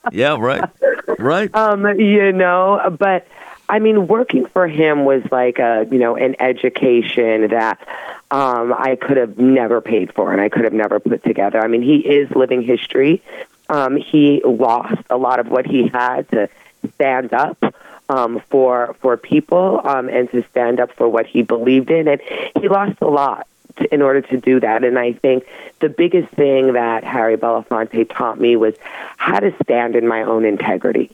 yeah. 0.12 0.36
Right. 0.36 0.64
Right. 1.18 1.54
Um, 1.54 1.86
you 1.98 2.32
know, 2.32 2.96
but 2.98 3.26
I 3.68 3.78
mean, 3.78 4.06
working 4.06 4.46
for 4.46 4.68
him 4.68 5.04
was 5.04 5.22
like 5.30 5.58
a 5.58 5.86
you 5.90 5.98
know 5.98 6.16
an 6.16 6.36
education 6.40 7.48
that 7.48 7.80
um, 8.30 8.72
I 8.72 8.96
could 9.00 9.16
have 9.16 9.38
never 9.38 9.80
paid 9.80 10.12
for 10.14 10.32
and 10.32 10.40
I 10.40 10.48
could 10.48 10.64
have 10.64 10.72
never 10.72 11.00
put 11.00 11.24
together. 11.24 11.60
I 11.60 11.66
mean, 11.66 11.82
he 11.82 11.96
is 11.96 12.30
living 12.30 12.62
history. 12.62 13.22
Um, 13.68 13.96
he 13.96 14.42
lost 14.44 15.02
a 15.10 15.16
lot 15.16 15.40
of 15.40 15.48
what 15.48 15.66
he 15.66 15.88
had 15.88 16.28
to 16.30 16.48
stand 16.94 17.32
up 17.32 17.74
um, 18.08 18.40
for 18.50 18.94
for 19.00 19.16
people 19.16 19.80
um, 19.84 20.08
and 20.08 20.30
to 20.30 20.44
stand 20.50 20.80
up 20.80 20.92
for 20.92 21.08
what 21.08 21.26
he 21.26 21.42
believed 21.42 21.90
in, 21.90 22.06
and 22.06 22.20
he 22.60 22.68
lost 22.68 22.98
a 23.00 23.08
lot 23.08 23.48
to, 23.76 23.92
in 23.92 24.02
order 24.02 24.20
to 24.20 24.40
do 24.40 24.60
that. 24.60 24.84
And 24.84 24.98
I 24.98 25.12
think 25.14 25.46
the 25.80 25.88
biggest 25.88 26.28
thing 26.34 26.74
that 26.74 27.02
Harry 27.04 27.36
Belafonte 27.36 28.08
taught 28.14 28.40
me 28.40 28.56
was 28.56 28.74
how 29.16 29.40
to 29.40 29.52
stand 29.64 29.96
in 29.96 30.06
my 30.06 30.22
own 30.22 30.44
integrity. 30.44 31.10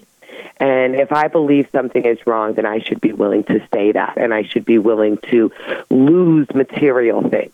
And 0.59 0.95
if 0.95 1.12
I 1.12 1.28
believe 1.28 1.68
something 1.72 2.05
is 2.05 2.24
wrong, 2.26 2.55
then 2.55 2.66
I 2.66 2.80
should 2.80 3.01
be 3.01 3.12
willing 3.12 3.45
to 3.45 3.66
say 3.72 3.93
that, 3.93 4.16
and 4.16 4.33
I 4.33 4.43
should 4.43 4.64
be 4.64 4.78
willing 4.78 5.18
to 5.30 5.53
lose 5.91 6.49
material 6.55 7.28
things 7.28 7.53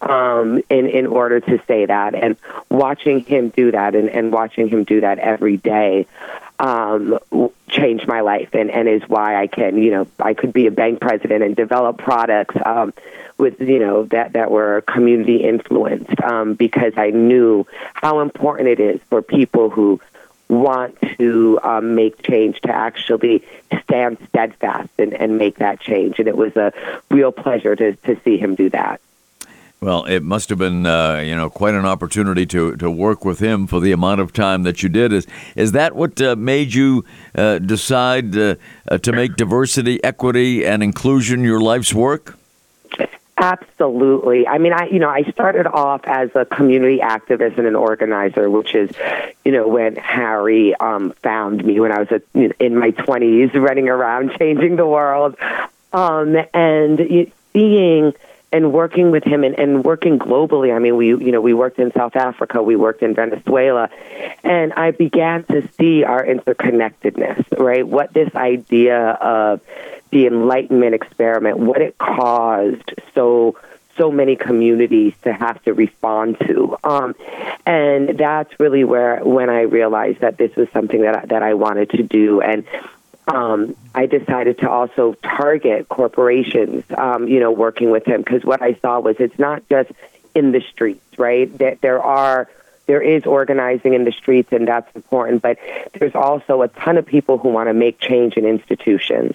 um, 0.00 0.62
in 0.68 0.86
in 0.86 1.06
order 1.06 1.40
to 1.40 1.62
say 1.66 1.86
that. 1.86 2.14
And 2.14 2.36
watching 2.70 3.20
him 3.20 3.50
do 3.50 3.70
that, 3.72 3.94
and, 3.94 4.08
and 4.08 4.32
watching 4.32 4.68
him 4.68 4.84
do 4.84 5.00
that 5.00 5.18
every 5.18 5.56
day, 5.56 6.06
um, 6.58 7.18
changed 7.68 8.06
my 8.06 8.20
life, 8.20 8.50
and 8.52 8.70
and 8.70 8.88
is 8.88 9.02
why 9.08 9.40
I 9.40 9.46
can, 9.46 9.78
you 9.78 9.90
know, 9.90 10.06
I 10.18 10.34
could 10.34 10.52
be 10.52 10.66
a 10.66 10.70
bank 10.70 11.00
president 11.00 11.42
and 11.42 11.56
develop 11.56 11.98
products. 11.98 12.56
Um, 12.64 12.92
with 13.36 13.60
you 13.60 13.80
know 13.80 14.04
that 14.04 14.34
that 14.34 14.50
were 14.50 14.82
community 14.82 15.38
influenced 15.38 16.20
um, 16.22 16.54
because 16.54 16.92
I 16.96 17.10
knew 17.10 17.66
how 17.92 18.20
important 18.20 18.68
it 18.68 18.78
is 18.78 19.00
for 19.10 19.22
people 19.22 19.70
who 19.70 20.00
want 20.48 20.96
to 21.18 21.58
um, 21.62 21.94
make 21.94 22.22
change 22.22 22.60
to 22.62 22.70
actually 22.70 23.42
stand 23.82 24.18
steadfast 24.28 24.90
and, 24.98 25.12
and 25.14 25.38
make 25.38 25.58
that 25.58 25.80
change. 25.80 26.18
And 26.18 26.28
it 26.28 26.36
was 26.36 26.54
a 26.56 26.72
real 27.10 27.32
pleasure 27.32 27.74
to, 27.76 27.94
to 27.96 28.20
see 28.24 28.36
him 28.36 28.54
do 28.54 28.70
that. 28.70 29.00
Well, 29.80 30.04
it 30.04 30.22
must 30.22 30.48
have 30.48 30.58
been, 30.58 30.86
uh, 30.86 31.16
you 31.16 31.34
know, 31.34 31.50
quite 31.50 31.74
an 31.74 31.84
opportunity 31.84 32.46
to, 32.46 32.74
to 32.76 32.90
work 32.90 33.22
with 33.22 33.40
him 33.40 33.66
for 33.66 33.80
the 33.80 33.92
amount 33.92 34.22
of 34.22 34.32
time 34.32 34.62
that 34.62 34.82
you 34.82 34.88
did. 34.88 35.12
Is 35.12 35.26
is 35.56 35.72
that 35.72 35.94
what 35.94 36.22
uh, 36.22 36.36
made 36.36 36.72
you 36.72 37.04
uh, 37.34 37.58
decide 37.58 38.34
uh, 38.34 38.54
uh, 38.90 38.96
to 38.98 39.12
make 39.12 39.36
diversity, 39.36 40.02
equity, 40.02 40.64
and 40.64 40.82
inclusion 40.82 41.44
your 41.44 41.60
life's 41.60 41.92
work? 41.92 42.38
Absolutely. 43.44 44.48
I 44.48 44.56
mean, 44.56 44.72
I 44.72 44.86
you 44.86 44.98
know 44.98 45.10
I 45.10 45.22
started 45.24 45.66
off 45.66 46.00
as 46.04 46.30
a 46.34 46.46
community 46.46 47.00
activist 47.00 47.58
and 47.58 47.66
an 47.66 47.76
organizer, 47.76 48.48
which 48.48 48.74
is, 48.74 48.90
you 49.44 49.52
know, 49.52 49.68
when 49.68 49.96
Harry 49.96 50.74
um, 50.76 51.12
found 51.22 51.62
me 51.62 51.78
when 51.78 51.92
I 51.92 51.98
was 51.98 52.08
a, 52.10 52.22
in 52.64 52.78
my 52.78 52.92
twenties, 52.92 53.52
running 53.52 53.90
around 53.90 54.32
changing 54.38 54.76
the 54.76 54.86
world, 54.86 55.36
um, 55.92 56.34
and 56.54 57.30
seeing 57.52 58.14
and 58.50 58.72
working 58.72 59.10
with 59.10 59.24
him 59.24 59.44
and, 59.44 59.58
and 59.58 59.84
working 59.84 60.18
globally. 60.18 60.74
I 60.74 60.78
mean, 60.78 60.96
we 60.96 61.08
you 61.08 61.30
know 61.30 61.42
we 61.42 61.52
worked 61.52 61.78
in 61.78 61.92
South 61.92 62.16
Africa, 62.16 62.62
we 62.62 62.76
worked 62.76 63.02
in 63.02 63.14
Venezuela, 63.14 63.90
and 64.42 64.72
I 64.72 64.92
began 64.92 65.44
to 65.44 65.68
see 65.72 66.02
our 66.02 66.24
interconnectedness. 66.24 67.58
Right, 67.58 67.86
what 67.86 68.14
this 68.14 68.34
idea 68.34 68.98
of 69.10 69.60
the 70.14 70.26
Enlightenment 70.28 70.94
experiment, 70.94 71.58
what 71.58 71.82
it 71.82 71.98
caused 71.98 72.94
so 73.14 73.56
so 73.96 74.10
many 74.10 74.34
communities 74.34 75.12
to 75.22 75.32
have 75.32 75.62
to 75.62 75.72
respond 75.72 76.36
to. 76.40 76.76
Um, 76.82 77.14
and 77.66 78.18
that's 78.18 78.58
really 78.58 78.82
where 78.82 79.22
when 79.22 79.50
I 79.50 79.62
realized 79.62 80.20
that 80.20 80.36
this 80.36 80.54
was 80.56 80.68
something 80.70 81.02
that 81.02 81.16
I, 81.16 81.26
that 81.26 81.42
I 81.42 81.54
wanted 81.54 81.90
to 81.90 82.02
do. 82.02 82.40
And 82.40 82.64
um, 83.28 83.76
I 83.94 84.06
decided 84.06 84.58
to 84.60 84.70
also 84.70 85.14
target 85.14 85.88
corporations, 85.88 86.84
um, 86.96 87.28
you 87.28 87.40
know, 87.40 87.52
working 87.52 87.90
with 87.90 88.04
him 88.04 88.22
because 88.22 88.44
what 88.44 88.62
I 88.62 88.74
saw 88.74 89.00
was 89.00 89.16
it's 89.18 89.38
not 89.38 89.68
just 89.68 89.90
in 90.34 90.52
the 90.52 90.60
streets, 90.72 91.18
right? 91.18 91.56
That 91.58 91.80
there 91.80 92.02
are 92.02 92.48
there 92.86 93.02
is 93.02 93.24
organizing 93.24 93.94
in 93.94 94.04
the 94.04 94.12
streets, 94.12 94.52
and 94.52 94.68
that's 94.68 94.94
important. 94.94 95.42
But 95.42 95.58
there's 95.98 96.14
also 96.14 96.62
a 96.62 96.68
ton 96.68 96.98
of 96.98 97.06
people 97.06 97.38
who 97.38 97.48
want 97.48 97.68
to 97.68 97.74
make 97.74 97.98
change 97.98 98.36
in 98.36 98.44
institutions, 98.44 99.34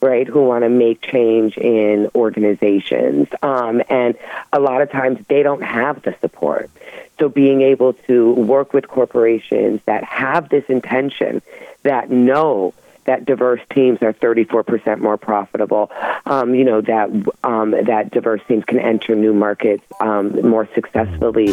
right? 0.00 0.26
Who 0.26 0.44
want 0.44 0.64
to 0.64 0.68
make 0.68 1.00
change 1.00 1.56
in 1.56 2.10
organizations, 2.14 3.28
um, 3.42 3.82
and 3.88 4.16
a 4.52 4.60
lot 4.60 4.82
of 4.82 4.90
times 4.90 5.18
they 5.28 5.42
don't 5.42 5.62
have 5.62 6.02
the 6.02 6.14
support. 6.20 6.70
So 7.18 7.28
being 7.28 7.62
able 7.62 7.92
to 8.08 8.32
work 8.32 8.72
with 8.72 8.88
corporations 8.88 9.80
that 9.86 10.02
have 10.04 10.48
this 10.48 10.64
intention, 10.68 11.42
that 11.84 12.10
know 12.10 12.74
that 13.06 13.24
diverse 13.24 13.60
teams 13.72 14.00
are 14.02 14.12
34% 14.12 15.00
more 15.00 15.16
profitable. 15.16 15.90
Um, 16.26 16.54
you 16.54 16.64
know 16.64 16.80
that 16.82 17.10
um, 17.42 17.72
that 17.72 18.10
diverse 18.10 18.40
teams 18.48 18.64
can 18.64 18.78
enter 18.78 19.14
new 19.14 19.34
markets 19.34 19.84
um, 20.00 20.40
more 20.48 20.68
successfully 20.74 21.52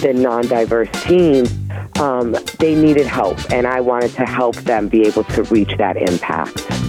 than 0.00 0.22
non-diverse 0.22 0.90
teams. 1.04 1.52
Um, 1.98 2.36
they 2.58 2.74
needed 2.74 3.06
help, 3.06 3.38
and 3.52 3.66
I 3.66 3.80
wanted 3.80 4.12
to 4.14 4.26
help 4.26 4.56
them 4.56 4.88
be 4.88 5.02
able 5.06 5.24
to 5.24 5.42
reach 5.44 5.76
that 5.78 5.96
impact. 5.96 6.85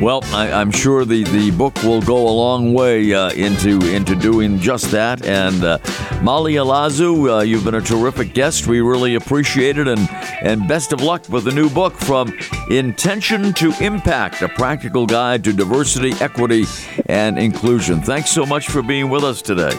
Well, 0.00 0.20
I, 0.26 0.46
am 0.60 0.70
sure 0.70 1.04
the, 1.04 1.24
the 1.24 1.50
book 1.50 1.74
will 1.82 2.00
go 2.00 2.28
a 2.28 2.30
long 2.30 2.72
way 2.72 3.12
uh, 3.12 3.30
into 3.30 3.80
into 3.92 4.14
doing 4.14 4.60
just 4.60 4.92
that. 4.92 5.26
And 5.26 5.64
uh, 5.64 5.78
Malia 6.22 6.62
Lazu, 6.62 7.28
uh, 7.28 7.40
you've 7.40 7.64
been 7.64 7.74
a 7.74 7.80
terrific 7.80 8.32
guest. 8.32 8.68
We 8.68 8.80
really 8.80 9.16
appreciate 9.16 9.76
it, 9.76 9.88
and 9.88 10.08
and 10.40 10.68
best 10.68 10.92
of 10.92 11.00
luck 11.00 11.28
with 11.28 11.44
the 11.44 11.50
new 11.50 11.68
book 11.68 11.94
from 11.94 12.32
Intention 12.70 13.52
to 13.54 13.72
Impact: 13.80 14.40
A 14.42 14.48
Practical 14.48 15.04
Guide 15.04 15.42
to 15.44 15.52
Diversity, 15.52 16.12
Equity, 16.20 16.64
and 17.06 17.36
Inclusion. 17.36 18.00
Thanks 18.00 18.30
so 18.30 18.46
much 18.46 18.68
for 18.68 18.82
being 18.82 19.10
with 19.10 19.24
us 19.24 19.42
today. 19.42 19.72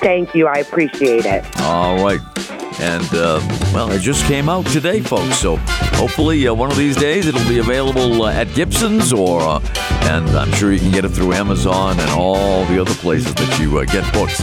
Thank 0.00 0.34
you. 0.34 0.46
I 0.46 0.60
appreciate 0.60 1.26
it. 1.26 1.44
All 1.60 2.02
right. 2.02 2.37
And, 2.80 3.04
uh, 3.12 3.40
well, 3.74 3.90
it 3.90 4.00
just 4.00 4.24
came 4.26 4.48
out 4.48 4.66
today, 4.66 5.00
folks. 5.00 5.38
So 5.38 5.56
hopefully 5.96 6.46
uh, 6.46 6.54
one 6.54 6.70
of 6.70 6.76
these 6.76 6.96
days 6.96 7.26
it'll 7.26 7.48
be 7.48 7.58
available 7.58 8.22
uh, 8.22 8.32
at 8.32 8.54
Gibson's 8.54 9.12
or, 9.12 9.40
uh, 9.40 9.60
and 10.02 10.28
I'm 10.30 10.52
sure 10.52 10.72
you 10.72 10.78
can 10.78 10.92
get 10.92 11.04
it 11.04 11.10
through 11.10 11.32
Amazon 11.32 11.98
and 11.98 12.10
all 12.10 12.64
the 12.66 12.80
other 12.80 12.94
places 12.94 13.34
that 13.34 13.58
you 13.58 13.78
uh, 13.78 13.84
get 13.84 14.10
books. 14.12 14.40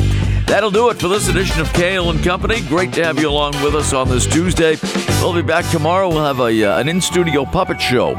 That'll 0.48 0.72
do 0.72 0.90
it 0.90 0.98
for 0.98 1.08
this 1.08 1.28
edition 1.28 1.60
of 1.60 1.72
Cail 1.74 2.10
and 2.10 2.24
Company. 2.24 2.62
Great 2.68 2.94
to 2.94 3.04
have 3.04 3.20
you 3.20 3.30
along 3.30 3.54
with 3.64 3.76
us 3.76 3.94
on 3.94 4.10
this 4.10 4.28
Tuesday. 4.28 4.78
We'll 5.22 5.34
be 5.34 5.42
back 5.42 5.70
tomorrow. 5.72 6.10
We'll 6.10 6.24
have 6.24 6.40
a, 6.40 6.64
uh, 6.64 6.80
an 6.80 6.88
in 6.88 7.02
studio 7.02 7.46
puppet 7.46 7.82
show 7.82 8.14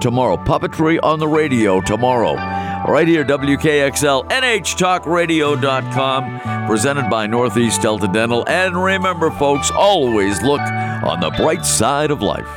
tomorrow. 0.00 0.36
Puppetry 0.36 0.98
on 1.02 1.18
the 1.18 1.28
radio 1.28 1.80
tomorrow 1.80 2.34
right 2.88 3.08
here, 3.08 3.24
WKXL, 3.24 4.28
NHTalkRadio.com, 4.30 6.66
presented 6.66 7.08
by 7.10 7.26
Northeast 7.26 7.82
Delta 7.82 8.08
Dental. 8.08 8.44
And 8.48 8.82
remember, 8.82 9.30
folks, 9.30 9.70
always 9.70 10.40
look 10.42 10.60
on 10.60 11.20
the 11.20 11.28
bright 11.30 11.66
side 11.66 12.10
of 12.10 12.22
life. 12.22 12.48